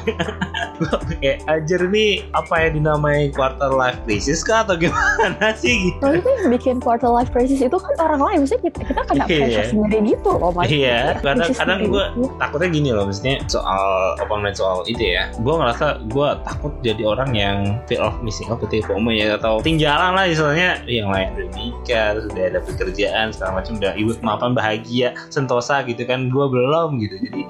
gue 0.78 0.90
kayak 1.14 1.38
ajar 1.54 1.82
nih 1.86 2.26
apa 2.32 2.54
ya 2.58 2.70
dinamai 2.72 3.30
quarter 3.30 3.70
life 3.70 3.98
crisis 4.04 4.42
kah 4.42 4.62
atau 4.62 4.76
gimana 4.76 5.54
sih 5.54 5.72
gitu? 5.88 6.00
Tapi 6.00 6.18
itu 6.18 6.30
yang 6.32 6.48
bikin 6.50 6.76
quarter 6.78 7.08
life 7.08 7.30
crisis 7.30 7.60
itu 7.60 7.74
kan 7.74 7.94
orang 8.02 8.22
lain, 8.22 8.38
maksudnya 8.42 8.64
kita, 8.66 8.80
kita 8.84 9.02
kena 9.04 9.24
Iya. 9.24 9.38
pressure 9.40 9.68
sendiri 9.70 9.98
gitu 10.10 10.30
loh. 10.32 10.52
Mas. 10.52 10.68
Iya, 10.68 10.72
Kayak 10.72 11.16
kadang- 11.18 11.38
crisis 11.40 11.58
kadang 11.58 11.80
sendiri 11.80 11.92
gua- 11.92 12.12
gitu. 12.12 12.28
takutnya 12.38 12.70
gini 12.72 12.90
loh 12.92 13.04
maksudnya 13.06 13.36
soal 13.46 13.86
open 14.18 14.40
mind 14.40 14.58
soal 14.58 14.78
itu 14.84 15.04
ya 15.08 15.24
gue 15.34 15.54
ngerasa 15.54 15.86
gue 16.06 16.30
takut 16.44 16.74
jadi 16.82 17.02
orang 17.04 17.32
yang 17.32 17.58
fear 17.86 18.02
of 18.02 18.18
missing 18.22 18.48
out 18.48 18.60
ketika 18.62 18.92
ya 19.12 19.31
atau 19.32 19.62
tinggalan 19.62 20.12
lah 20.14 20.26
misalnya 20.28 20.82
yang 20.86 21.08
lain 21.12 21.32
udah 21.36 21.48
nikah 21.56 22.08
terus 22.16 22.26
udah 22.32 22.46
ada 22.48 22.60
pekerjaan 22.64 23.26
segala 23.32 23.52
macam 23.62 23.74
udah 23.78 23.94
ibu 23.96 24.12
mapan 24.20 24.52
bahagia 24.52 25.14
sentosa 25.30 25.84
gitu 25.86 26.04
kan 26.04 26.28
gue 26.28 26.46
belum 26.48 26.90
gitu. 27.00 27.16
Jadi 27.22 27.42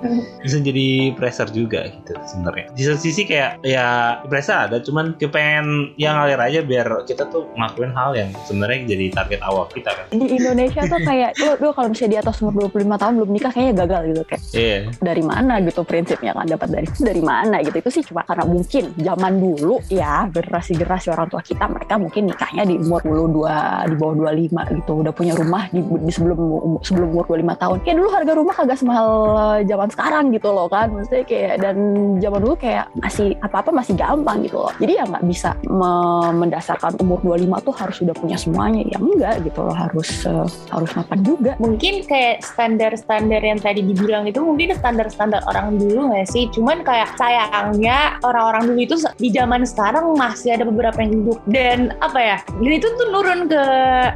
bisa 0.42 0.58
jadi 0.60 0.88
pressure 1.16 1.50
juga 1.50 1.90
gitu 1.90 2.14
sebenarnya. 2.28 2.66
Di 2.76 2.82
satu 2.86 3.00
sisi 3.00 3.24
kayak 3.26 3.64
ya 3.64 4.20
pressure 4.26 4.70
ada 4.70 4.78
cuman 4.82 5.16
kepengen 5.16 5.96
yang 5.96 6.18
ngalir 6.18 6.40
aja 6.40 6.60
biar 6.62 6.88
kita 7.06 7.26
tuh 7.30 7.48
ngelakuin 7.56 7.92
hal 7.94 8.12
yang 8.14 8.30
sebenarnya 8.46 8.80
jadi 8.92 9.06
target 9.14 9.42
awal 9.42 9.66
kita 9.70 9.92
kan. 9.94 10.06
Di 10.12 10.28
Indonesia 10.28 10.82
tuh 10.86 11.02
kayak 11.02 11.32
lu, 11.42 11.52
lu 11.58 11.70
kalau 11.72 11.90
misalnya 11.90 12.12
di 12.12 12.20
atas 12.22 12.36
umur 12.44 12.68
25 12.70 13.02
tahun 13.02 13.14
belum 13.22 13.32
nikah 13.32 13.52
kayaknya 13.52 13.76
gagal 13.88 14.02
gitu 14.12 14.24
kayak 14.28 14.44
Iya. 14.52 14.80
dari 15.00 15.24
mana 15.24 15.54
gitu 15.64 15.82
prinsipnya 15.88 16.36
kan 16.36 16.46
dapat 16.46 16.68
dari 16.70 16.88
dari 17.00 17.22
mana 17.24 17.56
gitu. 17.64 17.76
Itu 17.80 17.90
sih 17.90 18.04
cuma 18.04 18.22
karena 18.28 18.44
mungkin 18.44 18.92
zaman 19.00 19.34
dulu 19.40 19.80
ya 19.88 20.28
generasi-generasi 20.28 21.08
orang 21.14 21.28
tua 21.32 21.40
kita 21.42 21.71
mereka 21.72 21.94
mungkin 21.98 22.24
nikahnya 22.30 22.64
di 22.68 22.76
umur 22.78 23.02
22 23.04 23.92
di 23.92 23.96
bawah 23.96 24.16
25 24.36 24.78
gitu. 24.80 24.92
Udah 25.02 25.14
punya 25.16 25.34
rumah 25.36 25.64
di, 25.72 25.80
di 25.82 26.12
sebelum 26.12 26.38
sebelum 26.84 27.08
umur 27.16 27.26
25 27.32 27.62
tahun. 27.62 27.78
Kayak 27.84 27.98
dulu 27.98 28.10
harga 28.12 28.32
rumah 28.36 28.54
kagak 28.56 28.78
semahal 28.78 29.10
eh, 29.36 29.60
zaman 29.66 29.90
sekarang 29.90 30.24
gitu 30.36 30.50
loh 30.52 30.68
kan. 30.68 30.88
Maksudnya 30.92 31.26
kayak 31.26 31.54
dan 31.64 31.78
zaman 32.20 32.40
dulu 32.44 32.56
kayak 32.60 32.86
masih 33.00 33.28
apa-apa 33.40 33.70
masih 33.72 33.94
gampang 33.96 34.44
gitu 34.46 34.58
loh. 34.60 34.74
Jadi 34.78 34.92
ya 35.00 35.04
nggak 35.08 35.26
bisa 35.26 35.50
me- 35.68 36.34
mendasarkan 36.36 37.00
umur 37.00 37.20
25 37.24 37.68
tuh 37.68 37.76
harus 37.76 37.96
sudah 37.98 38.16
punya 38.16 38.38
semuanya. 38.38 38.82
Ya 38.86 38.98
enggak 39.00 39.36
gitu 39.48 39.60
loh 39.64 39.76
harus 39.76 40.10
eh, 40.28 40.48
harus 40.70 40.92
mapan 40.94 41.20
juga. 41.24 41.52
Mungkin 41.58 42.06
kayak 42.06 42.44
standar-standar 42.44 43.42
yang 43.42 43.60
tadi 43.60 43.82
dibilang 43.86 44.28
itu 44.28 44.44
mungkin 44.44 44.76
standar-standar 44.76 45.42
orang 45.48 45.80
dulu 45.80 46.12
nggak 46.12 46.28
sih? 46.28 46.50
Cuman 46.52 46.84
kayak 46.84 47.16
sayangnya 47.16 48.20
orang-orang 48.26 48.74
dulu 48.74 48.80
itu 48.82 48.96
di 49.18 49.30
zaman 49.32 49.64
sekarang 49.64 50.14
masih 50.18 50.58
ada 50.58 50.64
beberapa 50.68 50.98
yang 51.02 51.12
hidup 51.24 51.40
dan 51.62 51.94
apa 52.02 52.18
ya 52.18 52.38
dan 52.42 52.72
itu 52.74 52.88
tuh 52.98 53.08
nurun 53.14 53.46
ke 53.46 53.64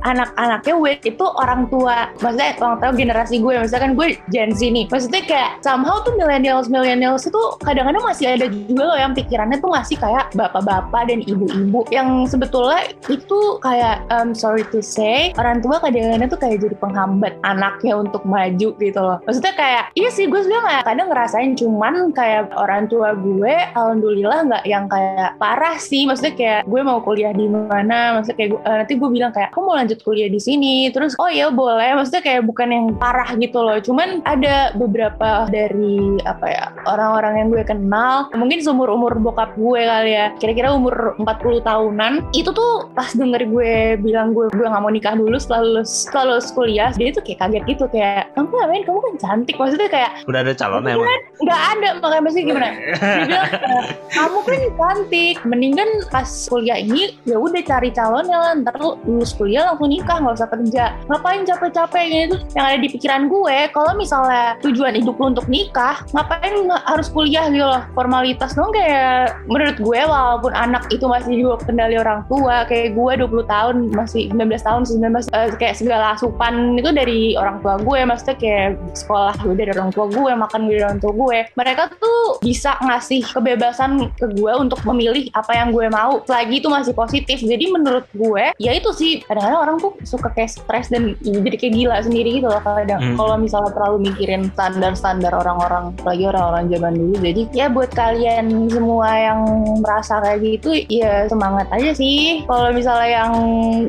anak-anaknya 0.02 0.74
wait 0.74 1.02
itu 1.06 1.26
orang 1.38 1.70
tua 1.70 2.10
maksudnya 2.18 2.58
orang 2.58 2.78
tua 2.82 2.92
generasi 2.98 3.36
gue 3.38 3.54
misalkan 3.62 3.94
gue 3.94 4.18
Gen 4.34 4.52
Z 4.58 4.62
nih. 4.74 4.86
Maksudnya 4.90 5.22
kayak 5.28 5.52
somehow 5.62 6.02
tuh 6.02 6.18
millennials 6.18 6.72
millennials 6.72 7.30
itu 7.30 7.42
kadang-kadang 7.62 8.02
masih 8.02 8.26
ada 8.34 8.50
juga 8.50 8.84
loh 8.90 8.98
yang 8.98 9.14
pikirannya 9.14 9.62
tuh 9.62 9.70
masih 9.70 9.98
kayak 10.00 10.34
bapak-bapak 10.34 11.04
dan 11.06 11.22
ibu-ibu 11.22 11.86
yang 11.94 12.26
sebetulnya 12.26 12.90
itu 13.06 13.40
kayak 13.62 14.02
um, 14.10 14.34
sorry 14.34 14.66
to 14.74 14.82
say 14.82 15.30
orang 15.38 15.62
tua 15.62 15.78
kadang-kadang 15.84 16.30
tuh 16.32 16.40
kayak 16.40 16.58
jadi 16.66 16.76
penghambat 16.80 17.34
anaknya 17.46 17.94
untuk 18.00 18.24
maju 18.26 18.70
gitu 18.80 19.00
loh. 19.00 19.22
Maksudnya 19.28 19.54
kayak 19.54 19.84
iya 19.94 20.10
sih 20.10 20.26
gue 20.26 20.40
sebenarnya 20.42 20.64
nggak 20.66 20.86
kadang 20.88 21.08
ngerasain 21.12 21.52
cuman 21.60 21.94
kayak 22.16 22.50
orang 22.56 22.88
tua 22.90 23.14
gue 23.14 23.54
alhamdulillah 23.76 24.40
nggak 24.50 24.64
yang 24.66 24.90
kayak 24.90 25.38
parah 25.38 25.78
sih. 25.78 26.08
Maksudnya 26.08 26.34
kayak 26.34 26.62
gue 26.66 26.82
mau 26.82 27.04
kuliah 27.04 27.35
di 27.36 27.48
mana 27.48 28.18
maksudnya 28.18 28.38
kayak 28.40 28.52
eh, 28.58 28.76
nanti 28.84 28.94
gue 28.96 29.10
bilang 29.12 29.32
kayak 29.32 29.50
aku 29.52 29.60
mau 29.62 29.76
lanjut 29.76 30.00
kuliah 30.02 30.28
di 30.28 30.40
sini. 30.40 30.90
Terus 30.90 31.16
oh 31.20 31.30
ya 31.30 31.52
boleh. 31.52 31.96
Maksudnya 31.96 32.24
kayak 32.24 32.42
bukan 32.48 32.68
yang 32.72 32.86
parah 32.96 33.30
gitu 33.36 33.60
loh. 33.60 33.78
Cuman 33.80 34.24
ada 34.24 34.72
beberapa 34.74 35.46
dari 35.48 36.18
apa 36.24 36.46
ya 36.48 36.66
orang-orang 36.88 37.34
yang 37.40 37.48
gue 37.52 37.64
kenal 37.64 38.28
mungkin 38.34 38.60
seumur 38.62 38.90
umur 38.90 39.18
bokap 39.20 39.54
gue 39.56 39.82
kali 39.84 40.12
ya 40.14 40.32
kira-kira 40.38 40.74
umur 40.74 41.14
40 41.20 41.62
tahunan 41.62 42.14
itu 42.32 42.50
tuh 42.50 42.90
pas 42.94 43.12
denger 43.12 43.46
gue 43.46 43.74
bilang 44.00 44.32
gue 44.32 44.48
gue 44.52 44.66
nggak 44.66 44.82
mau 44.82 44.92
nikah 44.92 45.14
dulu 45.14 45.36
setelah 45.36 45.62
lulus 45.66 46.08
setelah 46.08 46.38
lulus 46.38 46.50
kuliah 46.52 46.90
dia 46.96 47.12
tuh 47.12 47.22
kayak 47.22 47.40
kaget 47.44 47.64
gitu 47.68 47.86
kayak 47.90 48.30
kamu 48.36 48.52
ngapain? 48.52 48.84
Kamu 48.86 49.00
kan 49.00 49.14
cantik. 49.18 49.56
Maksudnya 49.56 49.90
kayak 49.90 50.12
Udah 50.28 50.40
ada 50.44 50.54
calonnya 50.54 50.92
emang. 50.96 51.08
nggak 51.42 51.62
ada. 51.76 51.90
Makanya 52.00 52.24
masih 52.24 52.42
gimana? 52.44 52.68
Dia 52.76 53.20
bilang 53.26 53.48
"Eh, 53.52 53.86
kamu 54.12 54.38
kan 54.44 54.60
cantik. 54.78 55.36
Mendingan 55.44 55.90
pas 56.10 56.30
kuliah 56.48 56.78
ini 56.78 57.16
ya 57.26 57.38
udah 57.42 57.62
cari 57.66 57.90
calonnya 57.90 58.38
lah 58.38 58.52
ntar 58.62 58.78
lu 58.78 59.02
lulus 59.10 59.34
kuliah 59.34 59.66
langsung 59.68 59.90
nikah 59.90 60.22
nggak 60.22 60.38
usah 60.38 60.50
kerja. 60.50 60.84
Ngapain 61.10 61.42
capek-capek 61.44 62.04
gitu 62.06 62.36
yang 62.54 62.66
ada 62.70 62.78
di 62.78 62.90
pikiran 62.94 63.28
gue? 63.28 63.58
Kalau 63.74 63.92
misalnya 63.98 64.56
tujuan 64.62 64.94
hidup 64.94 65.18
lu 65.18 65.34
untuk 65.34 65.50
nikah 65.50 66.06
ngapain 66.14 66.54
harus 66.86 67.10
kuliah 67.10 67.50
gitu 67.50 67.66
loh? 67.66 67.82
Formalitas 67.98 68.54
dong 68.54 68.70
kayak 68.72 69.36
menurut 69.50 69.78
gue 69.82 70.00
walaupun 70.06 70.54
anak 70.54 70.86
itu 70.94 71.06
masih 71.10 71.34
juga 71.42 71.66
kendali 71.66 71.98
orang 71.98 72.22
tua 72.30 72.64
kayak 72.70 72.94
gue 72.94 73.12
20 73.26 73.46
tahun 73.50 73.76
masih 73.92 74.30
19 74.32 74.62
tahun 74.62 74.82
19 74.86 75.34
eh, 75.34 75.50
kayak 75.58 75.76
segala 75.82 76.14
asupan 76.14 76.78
itu 76.78 76.90
dari 76.94 77.34
orang 77.36 77.60
tua 77.66 77.82
gue 77.82 78.00
maksudnya 78.06 78.38
kayak 78.38 78.78
sekolah 78.94 79.34
gue 79.42 79.56
dari 79.58 79.72
orang 79.74 79.90
tua 79.90 80.06
gue 80.08 80.32
makan 80.32 80.70
gue 80.70 80.74
dari 80.78 80.86
orang 80.86 81.02
tua 81.02 81.14
gue. 81.14 81.38
Mereka 81.58 81.84
tuh 81.98 82.38
bisa 82.46 82.78
ngasih 82.86 83.26
kebebasan 83.34 84.14
ke 84.14 84.26
gue 84.38 84.54
untuk 84.54 84.80
memilih 84.86 85.32
apa 85.34 85.58
yang 85.58 85.74
gue 85.74 85.90
mau. 85.90 86.22
Selagi 86.30 86.62
itu 86.62 86.70
masih 86.70 86.94
positif 86.94 87.15
jadi 87.24 87.66
menurut 87.72 88.06
gue 88.12 88.52
ya 88.60 88.72
itu 88.76 88.92
sih 88.92 89.24
kadang-kadang 89.24 89.62
orang 89.62 89.78
tuh 89.80 89.92
suka 90.04 90.28
kayak 90.36 90.52
stres 90.52 90.92
dan 90.92 91.16
jadi 91.24 91.56
kayak 91.56 91.74
gila 91.74 91.98
sendiri 92.04 92.44
gitu 92.44 92.52
loh 92.52 92.60
kadang 92.60 93.06
Hmm. 93.06 93.18
kalau 93.22 93.36
misalnya 93.38 93.72
terlalu 93.72 94.10
mikirin 94.10 94.50
standar-standar 94.52 95.30
orang-orang 95.30 95.94
apalagi 96.02 96.26
orang-orang 96.26 96.66
zaman 96.74 96.94
dulu. 96.98 97.16
Jadi 97.22 97.42
ya 97.54 97.70
buat 97.70 97.92
kalian 97.94 98.66
semua 98.74 99.10
yang 99.14 99.40
merasa 99.86 100.18
kayak 100.26 100.40
gitu 100.42 100.70
ya 100.90 101.30
semangat 101.30 101.70
aja 101.70 101.94
sih. 101.94 102.42
Kalau 102.50 102.74
misalnya 102.74 103.10
yang 103.22 103.34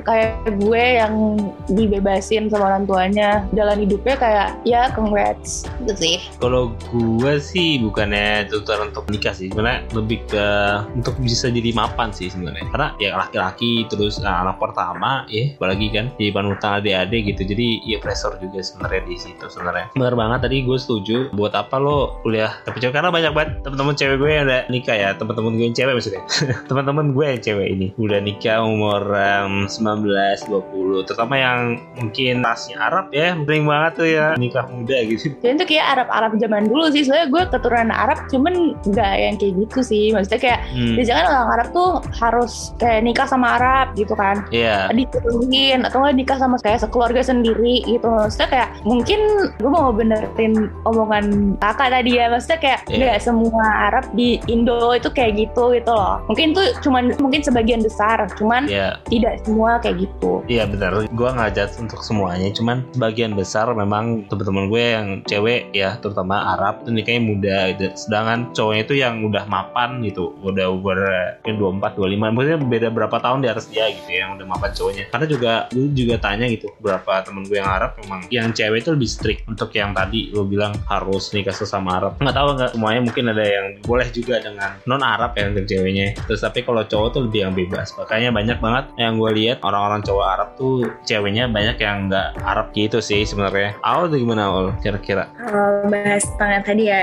kayak 0.04 0.52
gue 0.60 0.84
yang 1.00 1.14
dibebasin 1.72 2.52
sama 2.52 2.76
orang 2.76 2.84
tuanya 2.84 3.48
jalan 3.56 3.88
hidupnya 3.88 4.16
kayak 4.20 4.48
ya 4.68 4.92
congrats. 4.92 5.64
Gitu 5.80 5.94
sih. 5.96 6.16
Kalau 6.36 6.76
gue 6.92 7.34
sih 7.40 7.80
bukannya 7.80 8.52
tutor 8.52 8.84
untuk 8.84 9.08
nikah 9.08 9.32
sih, 9.32 9.48
sebenarnya 9.48 9.80
lebih 9.96 10.20
ke 10.28 10.46
untuk 10.92 11.16
bisa 11.24 11.48
jadi 11.48 11.72
mapan 11.72 12.12
sih 12.12 12.28
sebenarnya. 12.28 12.68
Karena 12.68 12.88
ya 13.00 13.15
laki-laki 13.16 13.88
terus 13.88 14.20
nah, 14.20 14.44
anak 14.44 14.60
pertama 14.60 15.24
ya, 15.30 15.56
apalagi 15.56 15.88
kan 15.92 16.12
di 16.16 16.28
panutan 16.30 16.80
adik-adik 16.82 17.34
gitu. 17.34 17.42
Jadi 17.56 17.82
ya 17.84 17.98
pressure 18.00 18.36
juga 18.40 18.60
sebenarnya 18.60 19.02
di 19.08 19.16
situ 19.16 19.44
sebenarnya. 19.48 19.86
Benar 19.96 20.14
banget 20.14 20.38
tadi 20.48 20.56
gue 20.64 20.78
setuju. 20.78 21.16
Buat 21.32 21.56
apa 21.56 21.76
lo 21.80 22.20
kuliah 22.22 22.52
tapi 22.64 22.80
cewek 22.82 22.94
karena 22.96 23.10
banyak 23.12 23.32
banget 23.32 23.50
teman-teman 23.64 23.94
cewek 23.96 24.16
gue 24.20 24.30
yang 24.30 24.44
udah 24.48 24.62
nikah 24.68 24.96
ya, 24.96 25.10
teman-teman 25.16 25.52
gue 25.56 25.64
yang 25.68 25.76
cewek 25.76 25.94
maksudnya. 25.96 26.22
teman-teman 26.70 27.06
gue 27.12 27.24
yang 27.24 27.40
cewek 27.42 27.68
ini 27.72 27.86
udah 27.96 28.18
nikah 28.20 28.58
umur 28.62 29.02
em, 29.14 29.66
19 29.68 30.48
20 30.48 31.06
terutama 31.06 31.34
yang 31.38 31.58
mungkin 31.96 32.42
rasnya 32.44 32.76
Arab 32.80 33.08
ya 33.12 33.36
sering 33.46 33.64
banget 33.64 33.92
tuh 33.96 34.08
ya 34.08 34.26
nikah 34.36 34.66
muda 34.68 34.96
gitu 35.06 35.32
Dan 35.40 35.60
itu 35.60 35.64
kayak 35.76 35.86
Arab-Arab 35.98 36.32
zaman 36.40 36.62
dulu 36.68 36.88
sih 36.90 37.02
Soalnya 37.06 37.28
gue 37.30 37.42
keturunan 37.52 37.90
Arab 37.92 38.18
Cuman 38.28 38.76
nggak 38.84 39.12
yang 39.16 39.34
kayak 39.38 39.54
gitu 39.66 39.80
sih 39.82 40.04
Maksudnya 40.12 40.40
kayak 40.42 40.60
Hmm. 40.66 40.96
Biasanya 40.98 41.16
kan 41.16 41.26
orang 41.30 41.48
Arab 41.56 41.68
tuh 41.72 41.90
harus 42.20 42.52
kayak 42.76 42.95
nikah 43.02 43.26
sama 43.28 43.56
Arab 43.58 43.96
gitu 43.98 44.14
kan 44.14 44.44
Iya, 44.52 44.88
diturunin 44.92 45.84
atau 45.84 46.02
nggak 46.04 46.16
nikah 46.16 46.38
sama 46.38 46.56
kayak 46.60 46.84
sekeluarga 46.84 47.20
sendiri 47.24 47.82
gitu 47.84 48.06
maksudnya 48.06 48.48
kayak 48.48 48.68
mungkin 48.84 49.20
gue 49.58 49.70
mau 49.70 49.90
benerin 49.92 50.70
omongan 50.84 51.56
kakak 51.60 51.92
tadi 51.92 52.10
ya 52.18 52.26
maksudnya 52.30 52.58
kayak 52.60 52.80
Iya. 52.86 52.96
nggak 52.98 53.18
semua 53.22 53.64
Arab 53.90 54.04
di 54.14 54.38
Indo 54.46 54.94
itu 54.94 55.08
kayak 55.10 55.36
gitu 55.36 55.74
gitu 55.74 55.90
loh 55.92 56.22
mungkin 56.30 56.54
tuh 56.56 56.66
cuman 56.84 57.12
mungkin 57.18 57.40
sebagian 57.42 57.82
besar 57.82 58.28
cuman 58.38 58.68
iya, 58.70 59.00
tidak 59.08 59.40
semua 59.44 59.78
kayak 59.82 60.06
gitu 60.06 60.42
iya 60.46 60.64
benar. 60.68 61.08
Gue 61.16 61.30
ngajak 61.32 61.76
untuk 61.80 62.00
semuanya, 62.04 62.52
cuman 62.52 62.84
bagian 62.96 63.32
besar 63.34 63.66
memang 63.72 64.28
teman-teman 64.28 64.68
gue 64.68 64.84
yang 64.84 65.06
cewek 65.24 65.72
ya, 65.72 65.96
terutama 65.98 66.56
Arab 66.56 66.84
tuh 66.84 66.92
nikahnya 66.92 67.22
muda. 67.22 67.56
gitu. 67.72 67.90
Sedangkan 67.96 68.52
cowoknya 68.52 68.82
itu 68.86 68.94
yang 69.00 69.14
udah 69.24 69.44
mapan 69.48 70.00
gitu, 70.04 70.32
udah 70.44 70.66
umur 70.70 70.98
mungkin 71.42 71.56
24, 71.58 71.96
25, 71.98 72.34
maksudnya 72.34 72.60
beda 72.60 72.85
berapa 72.90 73.16
tahun 73.18 73.42
di 73.44 73.48
atas 73.48 73.66
dia 73.70 73.88
gitu 73.90 74.10
yang 74.10 74.36
udah 74.38 74.46
mapan 74.46 74.70
cowoknya. 74.74 75.04
Karena 75.10 75.26
juga 75.26 75.52
gue 75.72 75.88
juga 75.92 76.16
tanya 76.20 76.46
gitu, 76.50 76.70
beberapa 76.80 77.22
temen 77.22 77.42
gue 77.46 77.58
yang 77.58 77.68
Arab 77.70 77.98
memang 78.02 78.20
yang 78.30 78.50
cewek 78.52 78.82
itu 78.82 78.90
lebih 78.94 79.10
strict 79.10 79.40
untuk 79.46 79.70
yang 79.74 79.92
tadi 79.92 80.30
lo 80.32 80.44
bilang 80.46 80.74
harus 80.86 81.30
nikah 81.32 81.54
sesama 81.54 81.98
Arab. 81.98 82.12
Nggak 82.18 82.36
tahu 82.36 82.48
nggak 82.56 82.70
semuanya 82.76 83.00
mungkin 83.02 83.24
ada 83.32 83.44
yang 83.44 83.66
boleh 83.82 84.08
juga 84.12 84.40
dengan 84.42 84.70
non 84.84 85.02
Arab 85.02 85.32
ya 85.38 85.50
untuk 85.50 85.66
ceweknya. 85.66 86.06
Terus 86.26 86.40
tapi 86.42 86.62
kalau 86.62 86.82
cowok 86.84 87.08
tuh 87.12 87.22
lebih 87.28 87.40
yang 87.48 87.54
bebas. 87.54 87.92
Makanya 87.96 88.30
banyak 88.30 88.58
banget 88.60 88.84
yang 88.98 89.16
gue 89.16 89.30
lihat 89.34 89.58
orang-orang 89.62 90.00
cowok 90.04 90.26
Arab 90.26 90.48
tuh 90.58 90.86
ceweknya 91.04 91.48
banyak 91.48 91.76
yang 91.80 92.08
nggak 92.10 92.36
Arab 92.42 92.70
gitu 92.72 92.98
sih 93.00 93.22
sebenarnya. 93.24 93.76
Awal 93.82 94.10
tuh 94.12 94.18
gimana 94.20 94.42
awal 94.50 94.66
kira-kira? 94.82 95.28
Kalau 95.36 95.86
bahas 95.88 96.24
tentang 96.34 96.50
yang 96.50 96.64
tadi 96.64 96.82
ya 96.86 97.00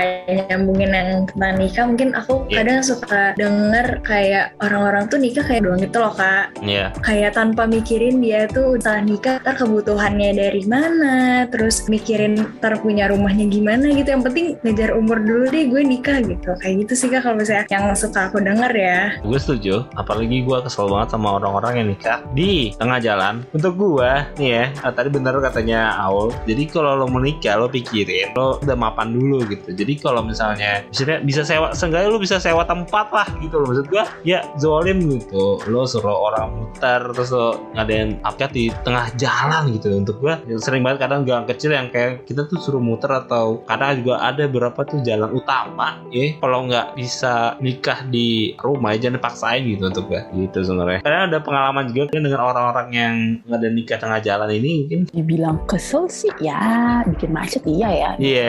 nyambungin 0.50 0.90
yang 0.92 1.08
tentang 1.30 1.54
nikah 1.58 1.84
mungkin 1.88 2.08
aku 2.14 2.34
Iya. 2.44 2.60
kadang 2.60 2.80
suka 2.84 3.22
denger 3.40 3.88
kayak 4.04 4.52
orang-orang 4.60 5.08
tuh 5.08 5.16
nikah 5.16 5.44
kayak 5.44 5.64
gitu 5.78 5.96
loh 6.00 6.14
kak 6.14 6.56
Iya, 6.64 6.94
kayak 7.04 7.36
tanpa 7.36 7.68
mikirin 7.68 8.20
dia 8.22 8.46
tuh 8.48 8.78
setelah 8.78 9.02
nikah 9.04 9.36
ntar 9.42 9.54
kebutuhannya 9.58 10.30
dari 10.36 10.62
mana 10.68 11.44
terus 11.50 11.84
mikirin 11.90 12.40
ntar 12.60 12.78
punya 12.80 13.10
rumahnya 13.10 13.46
gimana 13.48 13.90
gitu 13.92 14.08
yang 14.14 14.24
penting 14.24 14.56
ngejar 14.62 14.96
umur 14.96 15.20
dulu 15.20 15.50
deh 15.50 15.66
gue 15.68 15.82
nikah 15.82 16.18
gitu 16.22 16.50
kayak 16.62 16.86
gitu 16.86 16.92
sih 16.94 17.08
kak 17.10 17.26
kalau 17.26 17.36
misalnya 17.40 17.66
yang 17.68 17.92
suka 17.96 18.30
aku 18.30 18.38
denger 18.40 18.72
ya 18.72 19.00
gue 19.24 19.38
setuju. 19.38 19.74
Apalagi 19.96 20.44
gue 20.44 20.58
kesel 20.64 20.88
banget 20.88 21.16
sama 21.16 21.40
orang-orang 21.40 21.72
yang 21.80 21.88
nikah 21.92 22.18
di 22.32 22.72
tengah 22.76 22.98
jalan. 23.00 23.44
Untuk 23.52 23.76
gue 23.76 24.10
nih 24.40 24.50
ya, 24.50 24.64
ah, 24.82 24.92
tadi 24.92 25.08
bener 25.12 25.36
katanya 25.40 25.94
Aul. 26.08 26.32
Jadi 26.48 26.64
kalau 26.68 26.96
lo 26.98 27.06
mau 27.08 27.20
nikah 27.20 27.58
lo 27.60 27.66
pikirin 27.68 28.36
lo 28.36 28.60
udah 28.60 28.76
mapan 28.76 29.12
dulu 29.12 29.44
gitu. 29.48 29.72
Jadi 29.72 30.00
kalau 30.00 30.24
misalnya 30.24 30.84
misalnya 30.88 31.20
bisa 31.24 31.42
sewa, 31.44 31.72
seenggaknya 31.76 32.08
lo 32.12 32.20
bisa 32.20 32.36
sewa 32.40 32.64
tempat 32.64 33.10
lah 33.12 33.28
gitu 33.40 33.60
loh. 33.60 33.66
Maksud 33.72 33.86
gue 33.88 34.04
ya 34.24 34.44
zolim 34.60 34.98
gitu. 35.08 35.60
Lo 35.70 35.86
suruh 35.86 36.32
orang 36.32 36.50
muter 36.50 37.00
terus 37.14 37.30
lo 37.30 37.70
ngadain 37.78 38.18
upcat 38.26 38.50
di 38.50 38.74
tengah 38.82 39.14
jalan 39.14 39.70
gitu. 39.70 39.94
Untuk 39.94 40.18
gue 40.18 40.34
sering 40.58 40.82
banget 40.82 41.06
kadang 41.06 41.22
gang 41.22 41.46
kecil 41.46 41.70
yang 41.70 41.88
kayak 41.94 42.26
kita 42.26 42.50
tuh 42.50 42.58
suruh 42.58 42.82
muter 42.82 43.10
atau 43.14 43.62
kadang 43.70 44.02
juga 44.02 44.18
ada 44.18 44.50
beberapa 44.50 44.82
tuh 44.82 44.98
jalan 45.06 45.30
utama 45.30 46.02
ya. 46.10 46.34
Kalau 46.42 46.66
nggak 46.66 46.98
bisa 46.98 47.54
nikah 47.62 48.02
di 48.10 48.58
rumah 48.58 48.98
ya 48.98 49.06
jangan 49.06 49.22
dipaksain 49.22 49.62
gitu 49.70 49.86
untuk 49.86 50.10
gue 50.10 50.22
gitu 50.34 50.66
sebenarnya. 50.66 51.00
Karena 51.06 51.30
ada 51.30 51.38
pengalaman 51.38 51.94
juga 51.94 52.10
kan 52.10 52.22
dengan 52.26 52.42
orang-orang 52.42 52.88
yang 52.90 53.14
nggak 53.46 53.58
ada 53.62 53.70
nikah 53.70 53.98
tengah 54.02 54.20
jalan 54.24 54.50
ini 54.50 54.64
ini 54.64 54.72
mungkin. 54.80 55.00
Dibilang 55.12 55.56
kesel 55.68 56.08
sih 56.08 56.32
ya, 56.40 57.04
bikin 57.04 57.30
macet 57.30 57.62
iya 57.68 57.90
ya. 57.92 58.10
iya 58.16 58.48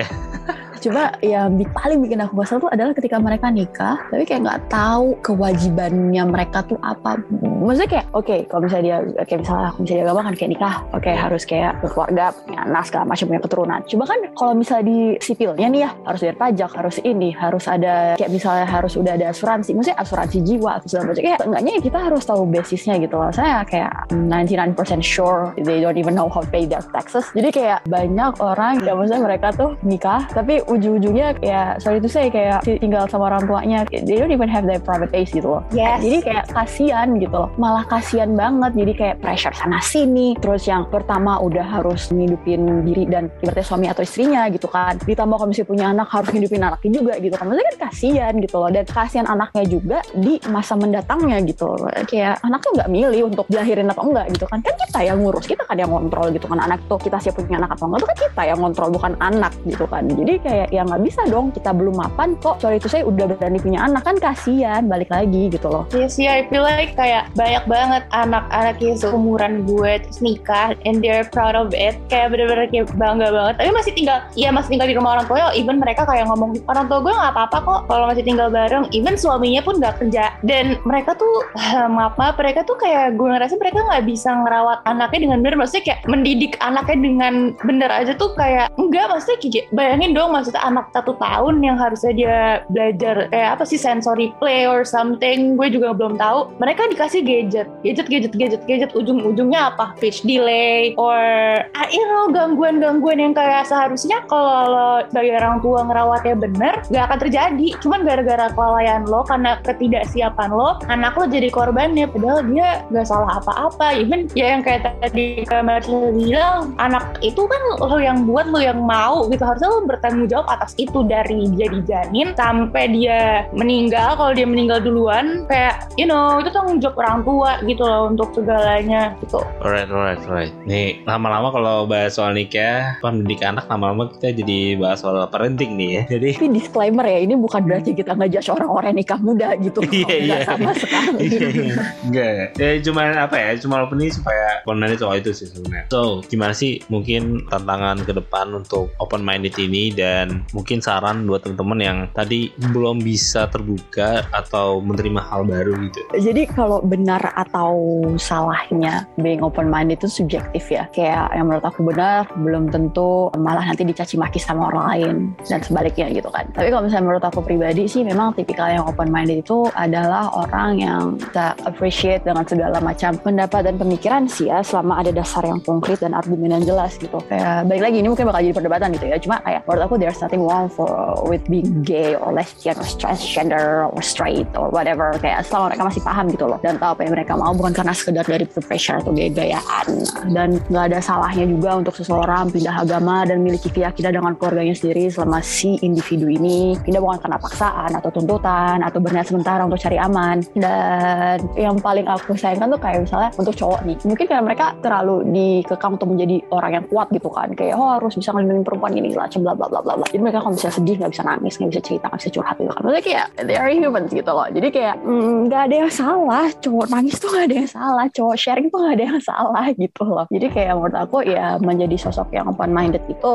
Cuma 0.86 1.10
yang 1.26 1.58
paling 1.74 1.98
bikin 2.06 2.22
aku 2.22 2.38
kesel 2.46 2.62
tuh 2.62 2.70
adalah 2.70 2.94
ketika 2.94 3.18
mereka 3.18 3.50
nikah, 3.50 3.98
tapi 4.14 4.22
kayak 4.22 4.46
nggak 4.46 4.62
tahu 4.70 5.18
kewajibannya 5.26 6.24
mereka 6.30 6.62
tuh 6.62 6.78
apa. 6.86 7.18
Maksudnya 7.42 7.90
kayak, 7.90 8.06
oke, 8.14 8.46
kalau 8.46 8.62
misalnya 8.70 8.86
dia, 8.86 8.98
kayak 9.26 9.40
misalnya 9.42 9.74
aku 9.74 9.80
misalnya 9.82 10.04
agama 10.06 10.22
kan 10.22 10.34
kayak 10.38 10.52
nikah, 10.54 10.76
oke 10.94 11.10
harus 11.10 11.44
kayak 11.50 11.72
berkeluarga, 11.82 12.26
punya 12.38 12.60
anak 12.70 12.84
segala 12.86 13.04
macam 13.10 13.26
punya 13.26 13.42
keturunan. 13.42 13.80
Cuma 13.90 14.04
kan 14.06 14.20
kalau 14.38 14.54
misalnya 14.54 14.86
di 14.86 15.00
sipilnya 15.18 15.68
nih 15.74 15.82
ya, 15.82 15.90
harus 16.06 16.20
bayar 16.22 16.38
pajak, 16.38 16.72
harus 16.78 16.96
ini, 17.02 17.30
harus 17.34 17.66
ada 17.66 17.96
kayak 18.14 18.30
misalnya 18.30 18.68
harus 18.70 18.94
udah 18.94 19.14
ada 19.18 19.26
asuransi, 19.34 19.74
maksudnya 19.74 19.98
asuransi 19.98 20.38
jiwa 20.46 20.70
atau 20.78 20.88
segala 20.94 21.04
macam. 21.10 21.24
Kayak 21.26 21.40
enggaknya 21.42 21.72
ya 21.74 21.82
kita 21.82 21.98
harus 21.98 22.24
tahu 22.30 22.42
basisnya 22.46 22.96
gitu 23.02 23.16
loh. 23.18 23.34
Saya 23.34 23.66
kayak 23.66 24.14
99% 24.14 25.02
sure 25.02 25.50
they 25.58 25.82
don't 25.82 25.98
even 25.98 26.14
know 26.14 26.30
how 26.30 26.46
to 26.46 26.50
pay 26.54 26.70
their 26.70 26.86
taxes. 26.94 27.26
Jadi 27.34 27.50
kayak 27.50 27.82
banyak 27.90 28.38
orang 28.38 28.86
yang 28.86 29.02
maksudnya 29.02 29.26
mereka 29.26 29.50
tuh 29.50 29.74
nikah, 29.82 30.22
tapi 30.30 30.62
ujung-ujungnya 30.76 31.40
kayak 31.40 31.80
sorry 31.82 31.98
itu 32.04 32.10
saya 32.12 32.28
kayak 32.28 32.60
tinggal 32.84 33.08
sama 33.08 33.32
orang 33.32 33.44
tuanya. 33.48 33.80
They 33.90 34.20
don't 34.20 34.32
even 34.32 34.52
have 34.52 34.68
their 34.68 34.84
private 34.84 35.10
space 35.16 35.32
gitu 35.32 35.48
loh. 35.60 35.62
Yes. 35.72 36.04
Jadi 36.04 36.18
kayak 36.28 36.46
kasihan 36.52 37.08
gitu 37.18 37.36
loh. 37.36 37.50
Malah 37.56 37.88
kasihan 37.88 38.36
banget. 38.36 38.76
Jadi 38.76 38.92
kayak 38.94 39.16
pressure 39.24 39.56
sana 39.56 39.80
sini. 39.80 40.36
Terus 40.38 40.68
yang 40.68 40.88
pertama 40.92 41.40
udah 41.40 41.64
harus 41.64 42.12
ngidupin 42.12 42.84
diri 42.84 43.08
dan 43.08 43.32
ibaratnya 43.40 43.66
suami 43.66 43.88
atau 43.88 44.04
istrinya 44.04 44.48
gitu 44.52 44.68
kan. 44.68 45.00
Ditambah 45.08 45.36
kalau 45.40 45.50
misalnya 45.50 45.70
punya 45.72 45.86
anak 45.96 46.08
harus 46.12 46.30
ngidupin 46.36 46.62
anaknya 46.62 46.92
juga 46.92 47.14
gitu 47.24 47.36
kan. 47.40 47.46
Maksudnya 47.48 47.66
kan 47.66 47.78
kasihan 47.90 48.34
gitu 48.44 48.56
loh. 48.60 48.70
Dan 48.70 48.84
kasihan 48.86 49.28
anaknya 49.32 49.64
juga 49.66 49.98
di 50.12 50.34
masa 50.52 50.74
mendatangnya 50.76 51.38
gitu 51.48 51.66
loh. 51.72 51.90
Kayak 52.06 52.44
anaknya 52.44 52.70
nggak 52.82 52.90
milih 52.92 53.22
untuk 53.32 53.46
dilahirin 53.48 53.88
atau 53.90 54.04
enggak 54.04 54.26
gitu 54.36 54.46
kan. 54.52 54.60
Kan 54.60 54.76
kita 54.76 55.00
yang 55.08 55.18
ngurus. 55.24 55.46
Kita 55.48 55.64
kan 55.64 55.78
yang 55.80 55.92
kontrol 55.92 56.28
gitu 56.36 56.46
kan. 56.52 56.60
Anak 56.60 56.80
tuh 56.92 57.00
kita 57.00 57.18
siap 57.24 57.40
punya 57.40 57.58
anak 57.64 57.78
atau 57.80 57.88
enggak. 57.88 58.00
Itu 58.04 58.08
kan 58.08 58.18
kita 58.28 58.42
yang 58.44 58.60
kontrol 58.60 58.90
bukan 58.92 59.14
anak 59.24 59.54
gitu 59.64 59.86
kan. 59.88 60.04
Jadi 60.06 60.34
kayak 60.44 60.65
ya 60.72 60.86
nggak 60.86 61.04
bisa 61.04 61.22
dong. 61.28 61.52
Kita 61.52 61.74
belum 61.74 61.96
mapan 61.98 62.38
kok. 62.40 62.62
Sorry 62.62 62.78
itu 62.78 62.90
saya 62.90 63.04
udah 63.06 63.26
berani 63.36 63.60
punya 63.60 63.86
anak 63.86 64.06
kan 64.06 64.18
kasihan. 64.18 64.86
Balik 64.86 65.10
lagi 65.12 65.50
gitu 65.50 65.68
loh. 65.68 65.84
Iya 65.92 66.08
sih, 66.08 66.26
I 66.26 66.46
feel 66.48 66.66
like 66.66 66.94
kayak 66.96 67.30
banyak 67.36 67.64
banget 67.66 68.04
anak-anak 68.14 68.78
yang 68.80 68.98
seumuran 68.98 69.68
gue 69.68 70.02
terus 70.06 70.20
nikah 70.24 70.78
and 70.88 71.02
they're 71.04 71.28
proud 71.30 71.54
of 71.54 71.74
it. 71.76 71.98
Kayak 72.08 72.34
bener-bener 72.34 72.68
kayak 72.70 72.88
bangga 72.96 73.28
banget. 73.30 73.56
Tapi 73.60 73.70
masih 73.74 73.92
tinggal, 73.94 74.18
ya 74.38 74.50
masih 74.54 74.70
tinggal 74.78 74.88
di 74.90 74.96
rumah 74.96 75.20
orang 75.20 75.28
tua. 75.28 75.52
Even 75.58 75.78
mereka 75.82 76.08
kayak 76.08 76.30
ngomong, 76.30 76.58
orang 76.70 76.86
tua 76.88 77.00
gue 77.04 77.14
nggak 77.14 77.34
apa-apa 77.36 77.58
kok 77.62 77.80
kalau 77.92 78.06
masih 78.10 78.24
tinggal 78.24 78.48
bareng. 78.50 78.86
Even 78.96 79.16
suaminya 79.20 79.62
pun 79.62 79.78
nggak 79.78 80.00
kerja. 80.00 80.36
Dan 80.46 80.80
mereka 80.88 81.18
tuh, 81.18 81.46
maaf, 81.96 82.38
mereka 82.38 82.64
tuh 82.64 82.78
kayak 82.80 83.18
gue 83.20 83.28
ngerasa 83.28 83.56
mereka 83.60 83.80
nggak 83.84 84.04
bisa 84.08 84.30
ngerawat 84.32 84.80
anaknya 84.88 85.20
dengan 85.30 85.40
bener. 85.44 85.58
Maksudnya 85.60 85.84
kayak 85.84 86.00
mendidik 86.08 86.54
anaknya 86.62 86.98
dengan 87.02 87.34
bener 87.64 87.90
aja 87.92 88.14
tuh 88.16 88.32
kayak 88.38 88.72
enggak. 88.80 89.08
Maksudnya 89.10 89.38
kayak 89.42 89.66
bayangin 89.72 90.12
dong 90.16 90.32
maksudnya 90.32 90.55
anak 90.62 90.92
satu 90.94 91.18
tahun 91.18 91.64
yang 91.64 91.78
harusnya 91.80 92.14
dia 92.16 92.38
belajar 92.70 93.32
kayak 93.32 93.50
apa 93.58 93.64
sih 93.64 93.80
sensory 93.80 94.36
play 94.38 94.68
or 94.68 94.84
something 94.84 95.56
gue 95.56 95.68
juga 95.72 95.96
belum 95.96 96.20
tahu. 96.20 96.52
Mereka 96.60 96.92
dikasih 96.92 97.24
gadget 97.24 97.68
gadget 97.82 98.08
gadget 98.12 98.34
gadget 98.36 98.64
gadget. 98.68 98.92
Ujung-ujungnya 98.94 99.72
apa? 99.74 99.96
Speech 99.98 100.28
delay 100.28 100.94
or 101.00 101.18
I 101.64 101.86
don't 101.88 102.12
know 102.12 102.28
gangguan-gangguan 102.36 103.18
yang 103.24 103.34
kayak 103.34 103.66
seharusnya 103.66 104.22
kalau 104.28 105.02
sebagai 105.08 105.40
orang 105.40 105.64
tua 105.64 105.80
ngerawatnya 105.88 106.36
bener 106.36 106.74
gak 106.92 107.04
akan 107.08 107.20
terjadi. 107.26 107.68
Cuman 107.80 108.04
gara-gara 108.04 108.52
kelalaian 108.52 109.08
lo 109.08 109.24
karena 109.24 109.58
ketidaksiapan 109.64 110.50
lo 110.52 110.78
anak 110.92 111.16
lo 111.16 111.26
jadi 111.32 111.48
korbannya. 111.48 112.12
Padahal 112.12 112.44
dia 112.52 112.84
gak 112.92 113.08
salah 113.08 113.40
apa-apa. 113.40 113.96
Even 113.96 114.28
ya 114.36 114.52
yang 114.52 114.62
kayak 114.62 114.92
tadi 115.00 115.48
Kak 115.48 115.64
Marcel 115.64 116.12
bilang 116.12 116.76
anak 116.78 117.24
itu 117.24 117.48
kan 117.48 117.62
lo 117.80 117.98
yang 117.98 118.28
buat 118.28 118.52
lo 118.52 118.60
yang 118.60 118.84
mau 118.84 119.26
gitu. 119.32 119.42
Harusnya 119.48 119.72
lo 119.72 119.88
bertanggung 119.88 120.28
jawab 120.28 120.35
atas 120.44 120.76
itu 120.76 121.08
dari 121.08 121.48
jadi 121.56 121.80
janin 121.88 122.36
sampai 122.36 122.92
dia 122.92 123.48
meninggal 123.56 124.20
kalau 124.20 124.36
dia 124.36 124.44
meninggal 124.44 124.84
duluan 124.84 125.48
kayak 125.48 125.88
you 125.96 126.04
know 126.04 126.44
itu 126.44 126.52
tanggung 126.52 126.84
jawab 126.84 127.00
orang 127.00 127.20
tua 127.24 127.52
gitu 127.64 127.84
loh 127.88 128.12
untuk 128.12 128.36
segalanya 128.36 129.16
gitu 129.24 129.40
alright 129.64 129.88
alright 129.88 130.20
alright 130.28 130.54
nih 130.68 131.00
lama-lama 131.08 131.48
kalau 131.56 131.76
bahas 131.88 132.18
soal 132.20 132.36
nikah 132.36 132.98
pendidik 133.00 133.40
anak 133.46 133.70
lama-lama 133.72 134.12
kita 134.18 134.36
jadi 134.44 134.76
bahas 134.76 135.00
soal 135.00 135.24
parenting 135.32 135.78
nih 135.80 135.90
ya 136.02 136.04
jadi 136.16 136.30
Tapi 136.36 136.50
disclaimer 136.56 137.06
ya, 137.06 137.20
ini 137.22 137.36
bukan 137.36 137.62
berarti 137.68 137.92
kita 137.92 138.16
ngejudge 138.16 138.50
orang-orang 138.50 138.96
yang 138.96 139.00
nikah 139.04 139.20
muda 139.22 139.50
gitu. 139.60 139.80
Iya, 139.96 140.06
Nggak 140.06 140.40
iya. 140.42 140.48
sama 140.48 140.72
sekali. 140.76 141.20
Iya, 141.36 141.48
iya. 141.52 141.76
Enggak. 142.06 142.32
Ya 142.58 142.70
cuman 142.84 143.08
apa 143.20 143.36
ya? 143.36 143.50
Cuma 143.60 143.76
open 143.84 144.00
ini 144.02 144.12
supaya 144.12 144.62
kontennya 144.64 144.98
soal 144.98 145.20
itu 145.20 145.32
sih 145.36 145.48
sebenarnya. 145.52 145.86
So, 145.92 146.24
gimana 146.28 146.54
sih 146.56 146.82
mungkin 146.88 147.46
tantangan 147.52 148.04
ke 148.08 148.12
depan 148.16 148.54
untuk 148.56 148.94
open 148.98 149.22
minded 149.22 149.56
ini 149.60 149.92
dan 149.92 150.25
mungkin 150.54 150.80
saran 150.80 151.26
buat 151.26 151.44
teman-teman 151.46 151.80
yang 151.82 151.98
tadi 152.14 152.52
belum 152.72 153.02
bisa 153.02 153.48
terbuka 153.50 154.26
atau 154.32 154.80
menerima 154.82 155.22
hal 155.22 155.42
baru 155.48 155.74
gitu. 155.90 156.02
Jadi 156.16 156.48
kalau 156.50 156.82
benar 156.84 157.22
atau 157.36 158.04
salahnya 158.16 159.08
being 159.20 159.42
open 159.42 159.68
mind 159.68 159.94
itu 159.94 160.08
subjektif 160.08 160.70
ya. 160.72 160.88
Kayak 160.94 161.34
yang 161.36 161.50
menurut 161.50 161.66
aku 161.66 161.86
benar 161.86 162.28
belum 162.38 162.70
tentu 162.72 163.30
malah 163.38 163.66
nanti 163.66 163.86
dicaci 163.86 164.16
maki 164.16 164.40
sama 164.42 164.70
orang 164.74 164.86
lain 164.92 165.16
dan 165.48 165.62
sebaliknya 165.62 166.10
gitu 166.12 166.30
kan. 166.30 166.48
Tapi 166.54 166.72
kalau 166.72 166.86
misalnya 166.86 167.06
menurut 167.12 167.26
aku 167.26 167.40
pribadi 167.44 167.86
sih 167.90 168.02
memang 168.02 168.34
tipikal 168.38 168.70
yang 168.70 168.86
open 168.86 169.10
minded 169.10 169.42
itu 169.42 169.68
adalah 169.74 170.30
orang 170.34 170.80
yang 170.80 171.02
kita 171.20 171.58
appreciate 171.66 172.22
dengan 172.24 172.46
segala 172.48 172.78
macam 172.80 173.18
pendapat 173.20 173.68
dan 173.68 173.76
pemikiran 173.76 174.24
sih 174.30 174.48
ya 174.50 174.62
selama 174.62 175.02
ada 175.02 175.12
dasar 175.12 175.44
yang 175.46 175.60
konkret 175.64 176.00
dan 176.02 176.14
argumen 176.14 176.56
yang 176.56 176.64
jelas 176.64 176.96
gitu. 176.98 177.18
Kayak 177.28 177.68
balik 177.70 177.84
lagi 177.92 177.98
ini 178.02 178.08
mungkin 178.12 178.26
bakal 178.30 178.42
jadi 178.46 178.56
perdebatan 178.56 178.90
gitu 178.96 179.06
ya. 179.10 179.18
Cuma 179.20 179.36
kayak 179.42 179.62
menurut 179.66 179.84
aku 179.86 179.96
there's 180.16 180.24
nothing 180.24 180.48
wrong 180.48 180.72
for 180.72 180.88
with 181.28 181.44
being 181.52 181.84
gay 181.84 182.16
or 182.16 182.32
lesbian 182.32 182.80
or 182.80 182.88
transgender 182.96 183.92
or 183.92 184.00
straight 184.00 184.48
or 184.56 184.72
whatever 184.72 185.12
kayak 185.20 185.44
selama 185.44 185.76
mereka 185.76 185.84
masih 185.92 186.02
paham 186.08 186.26
gitu 186.32 186.46
loh. 186.48 186.60
Dan 186.64 186.80
tahu 186.80 186.96
apa 186.96 187.02
yang 187.04 187.14
mereka 187.20 187.34
mau 187.36 187.52
bukan 187.52 187.76
karena 187.76 187.92
sekedar 187.92 188.24
dari 188.24 188.48
peer 188.48 188.64
pressure 188.64 189.04
atau 189.04 189.12
gaya-gayaan. 189.12 189.88
Dan 190.32 190.64
nggak 190.72 190.86
ada 190.96 191.00
salahnya 191.04 191.44
juga 191.52 191.84
untuk 191.84 192.00
seseorang 192.00 192.48
pindah 192.48 192.88
agama 192.88 193.28
dan 193.28 193.44
memiliki 193.44 193.68
keyakinan 193.68 194.16
dengan 194.16 194.34
keluarganya 194.40 194.72
sendiri 194.72 195.12
selama 195.12 195.44
si 195.44 195.76
individu 195.84 196.32
ini. 196.32 196.80
Pindah 196.80 197.04
bukan 197.04 197.20
karena 197.20 197.38
paksaan 197.38 197.92
atau 198.00 198.10
tuntutan 198.16 198.80
atau 198.80 199.04
berniat 199.04 199.28
sementara 199.28 199.68
untuk 199.68 199.84
cari 199.84 200.00
aman. 200.00 200.40
Dan 200.56 201.44
yang 201.60 201.76
paling 201.84 202.08
aku 202.08 202.40
sayangkan 202.40 202.72
tuh 202.72 202.80
kayak 202.80 203.04
misalnya 203.04 203.30
untuk 203.36 203.52
cowok 203.60 203.84
nih 203.84 203.98
mungkin 204.08 204.26
karena 204.32 204.44
mereka 204.48 204.66
terlalu 204.80 205.28
dikekang 205.28 206.00
untuk 206.00 206.08
menjadi 206.08 206.40
orang 206.56 206.72
yang 206.80 206.86
kuat 206.88 207.08
gitu 207.12 207.28
kan. 207.28 207.52
Kayak 207.52 207.76
oh 207.76 208.00
harus 208.00 208.16
bisa 208.16 208.32
ngelindungin 208.32 208.64
perempuan 208.64 208.96
ini 208.96 209.12
lah 209.12 209.28
bla 209.28 209.54
bla 209.58 209.68
bla 209.68 209.82
bla 209.82 209.94
bla 210.00 210.05
jadi 210.12 210.22
mereka 210.22 210.40
kalau 210.44 210.54
bisa 210.54 210.70
sedih 210.70 210.96
nggak 211.02 211.12
bisa 211.12 211.24
nangis 211.26 211.54
nggak 211.58 211.70
bisa 211.74 211.82
cerita 211.82 212.06
nggak 212.08 212.22
bisa 212.22 212.32
curhat 212.32 212.56
gitu 212.60 212.72
kan. 212.72 212.82
Maksudnya 212.86 213.04
kayak 213.04 213.26
they 213.48 213.58
are 213.58 213.72
humans 213.72 214.12
gitu 214.14 214.32
loh. 214.32 214.48
Jadi 214.48 214.68
kayak 214.70 214.96
mm, 215.02 215.36
nggak 215.50 215.62
ada 215.72 215.76
yang 215.86 215.92
salah. 215.92 216.46
Cowok 216.62 216.88
nangis 216.92 217.16
tuh 217.18 217.30
nggak 217.34 217.46
ada 217.50 217.56
yang 217.56 217.72
salah. 217.72 218.06
Cowok 218.14 218.36
sharing 218.38 218.68
tuh 218.70 218.78
nggak 218.82 218.96
ada 218.96 219.06
yang 219.06 219.22
salah 219.22 219.66
gitu 219.74 220.04
loh. 220.06 220.26
Jadi 220.30 220.48
kayak 220.52 220.74
menurut 220.78 220.98
aku 220.98 221.18
ya 221.26 221.46
menjadi 221.60 221.96
sosok 221.98 222.30
yang 222.36 222.46
open 222.52 222.72
minded 222.72 223.02
itu 223.10 223.32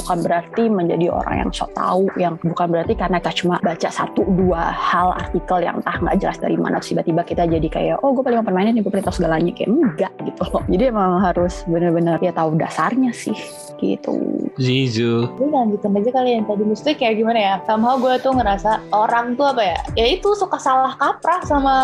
bukan 0.00 0.18
berarti 0.22 0.62
menjadi 0.70 1.06
orang 1.10 1.34
yang 1.46 1.50
sok 1.50 1.70
tahu 1.74 2.04
yang 2.16 2.34
bukan 2.40 2.66
berarti 2.70 2.94
karena 2.94 3.18
kita 3.18 3.32
cuma 3.42 3.56
baca 3.58 3.88
satu 3.90 4.22
dua 4.24 4.70
hal 4.70 5.14
artikel 5.18 5.58
yang 5.62 5.82
entah 5.82 5.96
nggak 5.98 6.16
jelas 6.22 6.38
dari 6.38 6.56
mana 6.56 6.78
tiba-tiba 6.78 7.22
kita 7.26 7.42
jadi 7.48 7.68
kayak 7.68 7.96
oh 8.04 8.14
gue 8.14 8.22
paling 8.22 8.40
open 8.42 8.54
minded 8.54 8.78
nih 8.78 8.82
gue 8.84 8.92
paling 8.92 9.06
tahu 9.06 9.16
segalanya. 9.18 9.52
Kayak 9.52 9.70
enggak 9.74 10.12
gitu 10.22 10.42
loh. 10.48 10.62
Jadi 10.70 10.84
emang 10.88 11.20
harus 11.20 11.54
bener-bener 11.66 12.16
ya 12.22 12.32
tahu 12.32 12.54
dasarnya 12.56 13.10
sih 13.10 13.36
gitu. 13.82 14.14
Zizu. 14.62 15.26
gue 15.34 15.48
lanjutin 15.50 15.90
aja 15.98 16.10
kali 16.12 16.36
yang 16.36 16.44
tadi 16.44 16.62
mesti 16.62 16.90
kayak 16.94 17.18
gimana 17.18 17.40
ya? 17.40 17.54
Somehow 17.64 17.96
gue 17.98 18.14
tuh 18.20 18.36
ngerasa 18.36 18.84
orang 18.92 19.34
tuh 19.34 19.48
apa 19.48 19.62
ya? 19.64 19.78
Ya 19.96 20.06
itu 20.12 20.36
suka 20.36 20.60
salah 20.60 20.94
kaprah 21.00 21.40
sama 21.48 21.74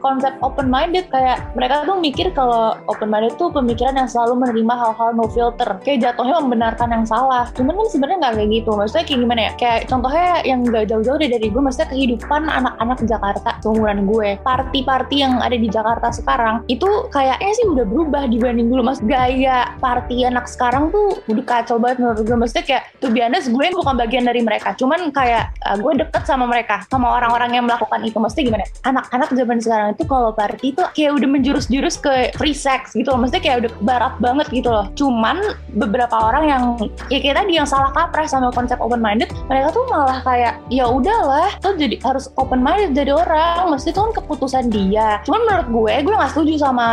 konsep 0.00 0.32
open 0.40 0.70
minded 0.70 1.10
kayak 1.10 1.42
mereka 1.58 1.84
tuh 1.84 1.98
mikir 1.98 2.30
kalau 2.32 2.78
open 2.86 3.10
minded 3.10 3.34
tuh 3.36 3.50
pemikiran 3.50 3.98
yang 3.98 4.08
selalu 4.08 4.46
menerima 4.46 4.74
hal-hal 4.74 5.10
no 5.12 5.26
filter. 5.28 5.68
Kayak 5.82 6.14
jatuhnya 6.14 6.40
membenarkan 6.40 6.88
yang 6.94 7.04
salah. 7.04 7.50
Cuman 7.58 7.74
kan 7.74 7.88
sebenarnya 7.90 8.18
nggak 8.22 8.34
kayak 8.38 8.50
gitu. 8.62 8.70
Maksudnya 8.72 9.04
kayak 9.04 9.20
gimana 9.20 9.40
ya? 9.40 9.52
Kayak 9.58 9.78
contohnya 9.90 10.28
yang 10.46 10.60
gak 10.70 10.86
jauh-jauh 10.88 11.18
dari 11.18 11.46
gue 11.50 11.62
maksudnya 11.62 11.88
kehidupan 11.90 12.42
anak-anak 12.48 12.98
Jakarta 13.04 13.50
seumuran 13.60 14.06
gue. 14.06 14.38
Party-party 14.46 15.16
yang 15.20 15.42
ada 15.42 15.56
di 15.58 15.68
Jakarta 15.68 16.14
sekarang 16.14 16.62
itu 16.70 16.86
kayaknya 17.10 17.52
sih 17.52 17.66
udah 17.66 17.84
berubah 17.84 18.30
dibanding 18.30 18.70
dulu. 18.70 18.86
Mas 18.86 19.00
gaya 19.02 19.74
party 19.80 20.28
anak 20.28 20.46
sekarang 20.46 20.94
tuh 20.94 21.18
udah 21.26 21.44
kacau 21.44 21.76
banget 21.80 22.00
menurut 22.04 22.22
gue. 22.22 22.36
Maksudnya 22.36 22.64
kayak 22.64 22.84
tuh 23.02 23.10
biasa 23.10 23.50
gue 23.50 23.63
gue 23.72 23.80
bukan 23.80 23.96
bagian 23.96 24.24
dari 24.26 24.40
mereka. 24.44 24.76
Cuman 24.76 25.14
kayak 25.14 25.54
uh, 25.64 25.76
gue 25.78 26.04
deket 26.04 26.22
sama 26.26 26.44
mereka 26.44 26.84
sama 26.90 27.14
orang-orang 27.16 27.56
yang 27.56 27.64
melakukan 27.64 28.02
itu. 28.04 28.16
Maksudnya 28.20 28.44
gimana? 28.52 28.64
Anak-anak 28.84 29.30
zaman 29.32 29.58
sekarang 29.62 29.88
itu 29.96 30.04
kalau 30.04 30.30
party 30.34 30.76
itu 30.76 30.82
kayak 30.92 31.12
udah 31.16 31.28
menjurus-jurus 31.28 31.96
ke 32.00 32.34
free 32.36 32.56
sex 32.56 32.92
gitu 32.92 33.12
loh. 33.14 33.24
Maksudnya 33.24 33.42
kayak 33.42 33.56
udah 33.64 33.72
barat 33.84 34.14
banget 34.20 34.46
gitu 34.50 34.68
loh. 34.68 34.86
Cuman 34.98 35.40
beberapa 35.78 36.16
orang 36.16 36.44
yang 36.48 36.62
ya 37.08 37.18
kayak 37.20 37.44
tadi 37.44 37.52
yang 37.56 37.68
salah 37.68 37.92
kaprah 37.94 38.26
sama 38.26 38.50
konsep 38.50 38.80
open 38.80 39.00
minded 39.00 39.30
mereka 39.46 39.74
tuh 39.74 39.84
malah 39.88 40.20
kayak 40.24 40.58
ya 40.72 40.88
udahlah 40.88 41.52
tuh 41.60 41.76
jadi 41.76 42.00
harus 42.02 42.28
open 42.40 42.60
minded 42.60 42.92
jadi 42.96 43.14
orang. 43.14 43.72
Maksudnya 43.72 43.94
itu 43.94 44.00
kan 44.00 44.12
keputusan 44.18 44.64
dia. 44.72 45.08
Cuman 45.22 45.40
menurut 45.46 45.68
gue 45.70 45.94
gue 46.04 46.14
gak 46.14 46.32
setuju 46.34 46.54
sama 46.58 46.86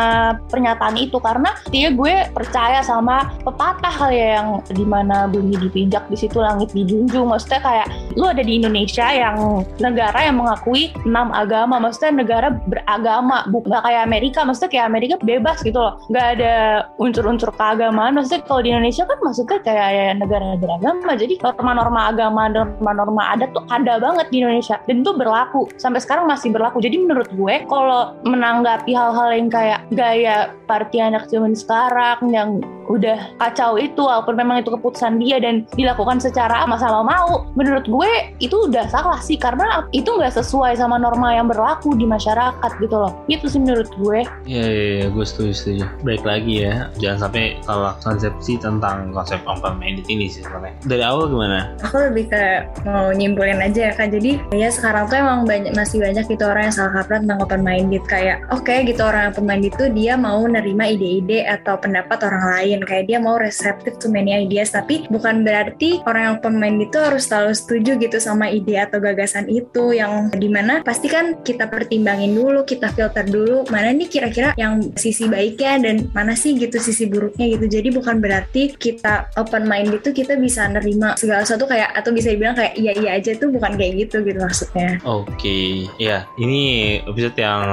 pernyataan 0.52 0.96
itu 1.00 1.18
karena 1.18 1.50
dia 1.74 1.90
gue 1.90 2.14
percaya 2.32 2.84
sama 2.86 3.32
pepatah 3.42 3.94
kali 3.96 4.18
ya 4.18 4.30
yang 4.42 4.50
di 4.70 4.86
mana 4.86 5.26
bumi 5.26 5.58
dipijak 5.58 6.06
di 6.12 6.18
situ 6.18 6.38
langit 6.62 6.78
dijunjung 6.78 7.26
maksudnya 7.26 7.62
kayak 7.66 7.88
lu 8.14 8.30
ada 8.30 8.46
di 8.46 8.62
Indonesia 8.62 9.08
yang 9.10 9.66
negara 9.82 10.20
yang 10.30 10.38
mengakui 10.38 10.94
enam 11.10 11.34
agama. 11.34 11.82
Maksudnya 11.82 12.22
negara 12.22 12.48
beragama 12.54 13.50
bukan 13.50 13.82
kayak 13.82 14.06
Amerika. 14.06 14.46
Maksudnya 14.46 14.70
kayak 14.70 14.86
Amerika 14.94 15.16
bebas 15.26 15.58
gitu 15.66 15.82
loh. 15.82 15.98
Nggak 16.14 16.28
ada 16.38 16.54
unsur-unsur 17.02 17.50
keagamaan. 17.56 18.14
Maksudnya 18.20 18.46
kalau 18.46 18.62
di 18.62 18.70
Indonesia 18.70 19.04
kan 19.10 19.18
maksudnya 19.24 19.58
kayak 19.64 19.88
ya, 19.90 20.06
negara 20.14 20.60
beragama. 20.60 21.12
Jadi 21.18 21.34
norma-norma 21.42 22.02
agama 22.14 22.42
norma-norma 22.52 23.24
adat 23.34 23.50
tuh 23.56 23.64
ada 23.72 23.98
banget 23.98 24.28
di 24.30 24.44
Indonesia. 24.44 24.78
Dan 24.86 25.02
itu 25.02 25.12
berlaku. 25.16 25.72
Sampai 25.82 26.04
sekarang 26.04 26.30
masih 26.30 26.54
berlaku. 26.54 26.84
Jadi 26.84 27.02
menurut 27.02 27.30
gue 27.34 27.56
kalau 27.66 28.14
menanggapi 28.28 28.92
hal-hal 28.94 29.30
yang 29.34 29.50
kayak 29.50 29.82
gaya 29.96 30.52
party 30.68 31.00
anak 31.00 31.28
zaman 31.32 31.56
sekarang 31.56 32.20
yang 32.32 32.60
udah 32.92 33.32
kacau 33.40 33.80
itu 33.80 34.04
walaupun 34.04 34.36
memang 34.36 34.60
itu 34.60 34.70
keputusan 34.76 35.16
dia 35.24 35.40
dan 35.40 35.64
dilakukan 35.80 36.20
secara 36.20 36.51
sama-sama 36.54 37.00
mau. 37.06 37.32
Menurut 37.56 37.86
gue 37.88 38.12
itu 38.44 38.68
udah 38.68 38.88
salah 38.92 39.20
sih 39.24 39.40
karena 39.40 39.88
itu 39.96 40.08
nggak 40.12 40.36
sesuai 40.36 40.76
sama 40.78 41.00
norma 41.00 41.36
yang 41.36 41.48
berlaku 41.48 41.96
di 41.96 42.04
masyarakat 42.04 42.72
gitu 42.82 42.96
loh. 42.96 43.12
Itu 43.32 43.48
sih 43.48 43.60
menurut 43.62 43.90
gue. 43.96 44.26
Iya, 44.48 44.66
iya, 44.68 44.92
iya, 44.96 45.06
gue 45.12 45.26
setuju, 45.26 45.54
setuju. 45.54 45.84
Baik 46.04 46.24
lagi 46.26 46.68
ya, 46.68 46.92
jangan 47.00 47.30
sampai 47.30 47.58
salah 47.64 47.94
konsepsi 48.04 48.58
tentang 48.60 49.14
konsep 49.16 49.40
open 49.48 49.78
minded 49.78 50.06
ini 50.10 50.28
sih 50.28 50.44
sebenarnya. 50.44 50.76
Dari 50.88 51.04
awal 51.04 51.32
gimana? 51.32 51.72
aku 51.82 52.08
lebih 52.08 52.32
ke 52.32 52.44
mau 52.88 53.12
nyimpulin 53.12 53.60
aja 53.60 53.92
ya 53.92 53.94
kak. 53.94 54.16
Jadi 54.16 54.40
ya 54.56 54.70
sekarang 54.72 55.12
tuh 55.12 55.18
emang 55.20 55.44
banyak 55.44 55.74
masih 55.76 56.00
banyak 56.00 56.26
gitu 56.28 56.44
orang 56.48 56.70
yang 56.72 56.76
salah 56.76 56.94
kaprah 57.02 57.20
tentang 57.20 57.40
open 57.44 57.62
minded. 57.62 58.04
Kayak 58.08 58.48
oke 58.54 58.72
gitu 58.88 59.02
orang 59.04 59.28
yang 59.28 59.32
open 59.36 59.46
minded 59.48 59.72
itu 59.76 59.86
dia 59.92 60.14
mau 60.16 60.40
nerima 60.46 60.88
ide-ide 60.88 61.46
atau 61.48 61.76
pendapat 61.76 62.24
orang 62.24 62.44
lain. 62.58 62.80
Kayak 62.88 63.06
dia 63.12 63.18
mau 63.20 63.36
receptive 63.36 64.00
to 64.00 64.08
many 64.08 64.32
ideas. 64.32 64.72
Tapi 64.72 65.08
bukan 65.12 65.44
berarti 65.44 66.00
orang 66.08 66.24
yang 66.24 66.31
open 66.38 66.56
minded 66.58 66.92
itu 66.92 66.98
harus 67.00 67.28
selalu 67.28 67.54
setuju 67.56 67.92
gitu 68.02 68.18
sama 68.20 68.52
ide 68.52 68.76
atau 68.80 69.00
gagasan 69.00 69.48
itu 69.48 69.96
yang 69.96 70.32
di 70.34 70.48
mana 70.52 70.84
pasti 70.84 71.08
kan 71.08 71.40
kita 71.44 71.68
pertimbangin 71.72 72.36
dulu 72.36 72.68
kita 72.68 72.92
filter 72.92 73.24
dulu 73.28 73.64
mana 73.70 73.92
nih 73.96 74.08
kira-kira 74.10 74.52
yang 74.60 74.92
sisi 74.96 75.28
baiknya 75.32 75.80
dan 75.82 75.96
mana 76.12 76.36
sih 76.36 76.58
gitu 76.58 76.78
sisi 76.82 77.08
buruknya 77.08 77.56
gitu. 77.58 77.66
Jadi 77.68 77.90
bukan 77.94 78.20
berarti 78.20 78.76
kita 78.76 79.32
open 79.40 79.68
mind 79.68 80.02
itu 80.02 80.12
kita 80.12 80.36
bisa 80.36 80.68
nerima 80.68 81.16
segala 81.16 81.44
sesuatu 81.48 81.70
kayak 81.70 81.96
atau 81.96 82.12
bisa 82.12 82.34
dibilang 82.34 82.56
kayak 82.58 82.74
iya 82.76 82.92
iya 82.98 83.10
aja 83.20 83.36
tuh 83.38 83.52
bukan 83.52 83.76
kayak 83.80 84.08
gitu 84.08 84.24
gitu 84.26 84.40
maksudnya. 84.40 84.98
Oke, 85.08 85.88
ya 86.00 86.28
ini 86.40 86.98
episode 87.04 87.38
yang 87.38 87.64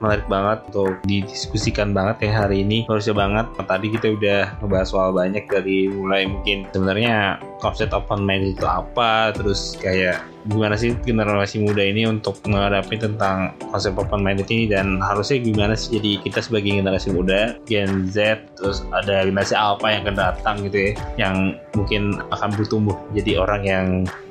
menarik 0.00 0.26
banget 0.26 0.58
untuk 0.72 0.96
didiskusikan 1.04 1.92
banget 1.92 2.28
ya 2.28 2.44
hari 2.44 2.64
ini. 2.64 2.88
Harusnya 2.88 3.14
banget. 3.14 3.46
Tadi 3.60 3.86
kita 3.92 4.06
udah 4.16 4.40
ngebahas 4.64 4.88
soal 4.88 5.10
banyak 5.12 5.44
dari 5.46 5.92
mulai 5.92 6.24
mungkin 6.26 6.66
sebenarnya 6.72 7.38
konsep 7.60 7.92
open 7.92 8.24
mind 8.24 8.56
itu 8.56 8.64
apa 8.64 9.36
terus 9.36 9.76
kayak 9.78 10.24
gimana 10.48 10.78
sih 10.78 10.96
generasi 11.04 11.60
muda 11.60 11.84
ini 11.84 12.08
untuk 12.08 12.40
menghadapi 12.48 12.96
tentang 12.96 13.52
konsep 13.68 13.92
open 13.98 14.24
minded 14.24 14.48
ini? 14.48 14.70
Dan 14.70 15.02
harusnya 15.02 15.42
gimana 15.42 15.76
sih 15.76 16.00
jadi 16.00 16.24
kita 16.24 16.40
sebagai 16.40 16.80
generasi 16.80 17.12
muda 17.12 17.60
Gen 17.68 18.08
Z 18.08 18.40
terus 18.56 18.84
ada 18.94 19.26
generasi 19.26 19.52
alpha 19.52 19.92
yang 19.92 20.08
akan 20.08 20.16
datang 20.16 20.56
gitu 20.64 20.78
ya 20.78 20.92
yang 21.28 21.36
mungkin 21.76 22.16
akan 22.32 22.50
bertumbuh 22.56 22.96
jadi 23.12 23.40
orang 23.40 23.62
yang 23.66 23.86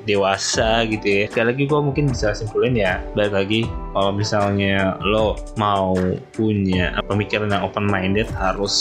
dewasa 0.08 0.88
gitu 0.88 1.06
ya. 1.06 1.24
Sekali 1.30 1.46
lagi 1.54 1.62
gue 1.68 1.80
mungkin 1.80 2.04
bisa 2.10 2.34
simpulin 2.34 2.74
ya 2.74 2.98
balik 3.14 3.34
lagi 3.36 3.60
kalau 3.94 4.10
misalnya 4.14 4.96
lo 5.04 5.38
mau 5.60 5.94
punya 6.34 6.96
pemikiran 7.06 7.52
yang 7.52 7.62
open 7.66 7.86
minded 7.86 8.26
harus 8.34 8.74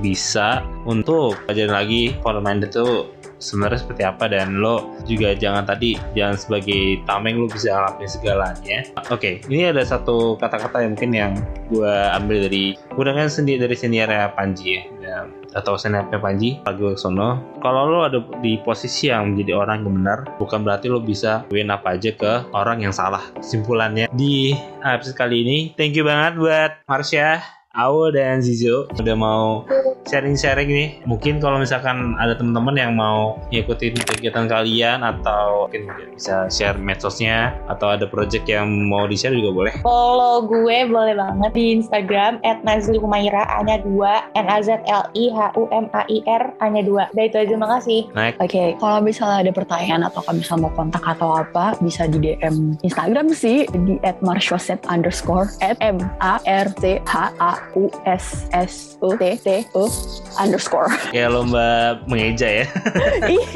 bisa 0.00 0.64
untuk 0.86 1.36
pelajaran 1.44 1.74
lagi 1.84 2.14
open 2.22 2.44
minded 2.44 2.70
tuh 2.72 3.08
sebenarnya 3.40 3.80
seperti 3.82 4.02
apa 4.06 4.28
dan 4.28 4.60
lo 4.60 4.94
juga 5.08 5.32
jangan 5.34 5.66
tadi 5.66 5.96
jangan 6.12 6.36
sebagai 6.36 7.00
tameng 7.08 7.40
lo 7.40 7.46
bisa 7.48 7.72
ngelakuin 7.72 8.10
segalanya. 8.10 8.78
Oke 9.10 9.40
ini 9.48 9.66
ada 9.66 9.82
satu 9.82 10.36
kata-kata 10.38 10.84
yang 10.84 10.94
mungkin 10.94 11.10
yang 11.16 11.32
gue 11.72 11.94
ambil 12.14 12.46
dari 12.46 12.76
dengar 13.00 13.32
sendiri 13.32 13.64
dari 13.64 13.76
seniornya 13.76 14.36
Panji 14.36 14.76
ya, 14.76 14.82
ya 15.00 15.16
atau 15.56 15.74
seniornya 15.74 16.20
Panji 16.20 16.60
Pak 16.62 16.78
Sono 17.00 17.58
kalau 17.64 17.90
lo 17.90 17.98
ada 18.06 18.20
di 18.44 18.60
posisi 18.62 19.10
yang 19.10 19.34
menjadi 19.34 19.56
orang 19.56 19.82
yang 19.82 19.94
benar 19.98 20.18
bukan 20.38 20.62
berarti 20.62 20.86
lo 20.92 21.00
bisa 21.02 21.48
win 21.50 21.72
apa 21.72 21.96
aja 21.98 22.12
ke 22.14 22.46
orang 22.54 22.84
yang 22.84 22.94
salah 22.94 23.24
simpulannya 23.40 24.06
di 24.14 24.54
episode 24.84 25.16
kali 25.16 25.42
ini 25.42 25.58
thank 25.74 25.96
you 25.96 26.06
banget 26.06 26.38
buat 26.38 26.70
Marsha 26.86 27.59
Awo 27.78 28.10
dan 28.10 28.42
Zizo 28.42 28.90
udah 28.98 29.14
mau 29.14 29.62
sharing-sharing 30.10 30.66
nih. 30.66 30.88
Mungkin 31.06 31.38
kalau 31.38 31.62
misalkan 31.62 32.18
ada 32.18 32.34
teman-teman 32.34 32.74
yang 32.74 32.98
mau 32.98 33.38
ngikutin 33.54 33.94
kegiatan 34.10 34.50
kalian 34.50 35.06
atau 35.06 35.70
mungkin 35.70 35.86
bisa 36.10 36.50
share 36.50 36.74
medsosnya 36.82 37.54
atau 37.70 37.94
ada 37.94 38.10
project 38.10 38.50
yang 38.50 38.66
mau 38.90 39.06
di-share 39.06 39.38
juga 39.38 39.54
boleh. 39.54 39.72
Follow 39.86 40.50
gue 40.50 40.82
boleh 40.90 41.14
banget 41.14 41.52
di 41.54 41.64
Instagram 41.78 42.42
@nazlihumaira 42.66 43.46
hanya 43.54 43.78
dua 43.86 44.26
N 44.34 44.50
A 44.50 44.58
Z 44.58 44.82
L 44.90 45.06
I 45.14 45.30
H 45.30 45.54
U 45.54 45.70
M 45.70 45.86
A 45.94 46.02
I 46.10 46.26
R 46.26 46.50
hanya 46.58 46.82
dua. 46.82 47.06
Udah 47.14 47.24
itu 47.30 47.38
aja 47.38 47.54
makasih. 47.54 48.10
Oke, 48.42 48.74
kalau 48.82 48.98
misalnya 48.98 49.46
ada 49.46 49.52
pertanyaan 49.54 50.10
atau 50.10 50.26
kalau 50.26 50.42
misalnya 50.42 50.66
mau 50.66 50.74
kontak 50.74 51.06
atau 51.06 51.38
apa, 51.38 51.78
bisa 51.78 52.10
di 52.10 52.18
DM 52.18 52.74
Instagram 52.82 53.30
sih 53.30 53.62
di 53.70 53.94
@marshoset 54.26 54.82
underscore 54.90 55.54
at 55.62 55.78
m 55.78 56.02
a 56.18 56.42
r 56.42 56.66
t 56.82 56.98
h 57.06 57.14
a 57.38 57.59
u 57.76 57.90
s 58.06 58.46
s 58.52 58.96
u 59.00 59.14
t 59.16 59.36
t 59.40 59.64
u 59.74 59.84
underscore. 60.38 60.90
Kayak 61.10 61.30
lomba 61.34 61.98
mengeja 62.06 62.64
ya. 62.64 62.66
Iya. 63.30 63.46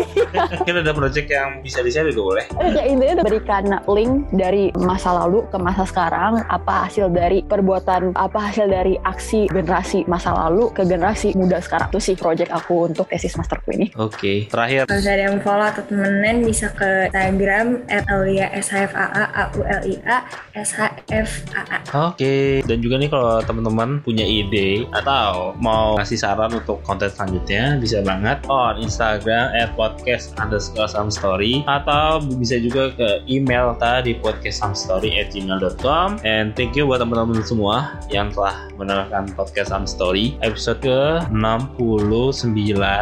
Mungkin 0.60 0.74
ada 0.86 0.92
project 0.94 1.28
yang 1.30 1.62
bisa 1.64 1.82
di-share 1.82 2.06
juga 2.14 2.22
boleh. 2.36 2.44
ya 2.74 2.82
intinya 2.86 3.24
berikan 3.26 3.64
link 3.90 4.28
dari 4.30 4.70
masa 4.78 5.14
lalu 5.24 5.42
ke 5.50 5.56
masa 5.58 5.82
sekarang, 5.88 6.42
apa 6.46 6.86
hasil 6.86 7.10
dari 7.10 7.42
perbuatan, 7.42 8.14
apa 8.14 8.50
hasil 8.50 8.70
dari 8.70 8.94
aksi 9.02 9.50
generasi 9.50 10.06
masa 10.06 10.30
lalu 10.34 10.70
ke 10.70 10.86
generasi 10.86 11.34
muda 11.34 11.58
sekarang. 11.58 11.90
Itu 11.90 12.00
sih 12.02 12.14
project 12.14 12.54
aku 12.54 12.92
untuk 12.92 13.08
tesis 13.10 13.34
masterku 13.34 13.74
ini. 13.74 13.90
Oke, 13.98 14.46
terakhir 14.46 14.86
Kalau 14.86 15.00
ada 15.00 15.14
yang 15.16 15.38
follow 15.42 15.66
atau 15.66 15.82
temenan 15.86 16.44
bisa 16.44 16.70
ke 16.74 17.10
Instagram 17.14 17.86
@aulia 18.10 18.46
shfaa 18.58 19.24
a 19.30 19.44
u 19.54 19.60
l 19.62 19.80
i 19.86 19.94
a 20.08 20.18
s 20.58 20.70
h 20.74 20.82
f 21.12 21.30
a 21.54 21.62
a. 21.68 21.78
Oke, 22.10 22.64
dan 22.66 22.78
juga 22.80 22.98
nih 22.98 23.10
kalau 23.12 23.38
teman-teman 23.44 23.93
punya 24.02 24.26
ide 24.26 24.84
atau 24.90 25.54
mau 25.62 25.94
ngasih 25.96 26.18
saran 26.18 26.50
untuk 26.50 26.82
konten 26.82 27.06
selanjutnya 27.06 27.78
bisa 27.78 28.02
banget 28.02 28.42
on 28.50 28.82
Instagram 28.82 29.54
at 29.54 29.70
podcast 29.78 30.34
underscore 30.42 30.90
some 30.90 31.08
story 31.08 31.62
atau 31.70 32.18
bisa 32.18 32.58
juga 32.58 32.90
ke 32.98 33.22
email 33.30 33.78
tadi 33.78 34.18
podcast 34.18 34.60
some 34.60 34.76
story 34.76 35.14
at 35.14 35.30
gmail.com 35.30 36.18
and 36.26 36.58
thank 36.58 36.74
you 36.74 36.84
buat 36.84 36.98
teman-teman 36.98 37.40
semua 37.46 38.02
yang 38.10 38.34
telah 38.34 38.66
mendengarkan 38.74 39.30
podcast 39.38 39.70
some 39.70 39.86
story 39.86 40.34
episode 40.42 40.82
ke 40.82 41.22
69 41.30 41.78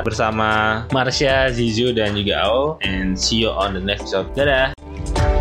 bersama 0.04 0.82
Marsha, 0.92 1.48
Zizu 1.48 1.96
dan 1.96 2.12
juga 2.12 2.44
Ao 2.44 2.76
and 2.84 3.16
see 3.16 3.46
you 3.46 3.50
on 3.50 3.72
the 3.72 3.82
next 3.82 4.12
episode. 4.12 4.28
Dadah! 4.34 5.31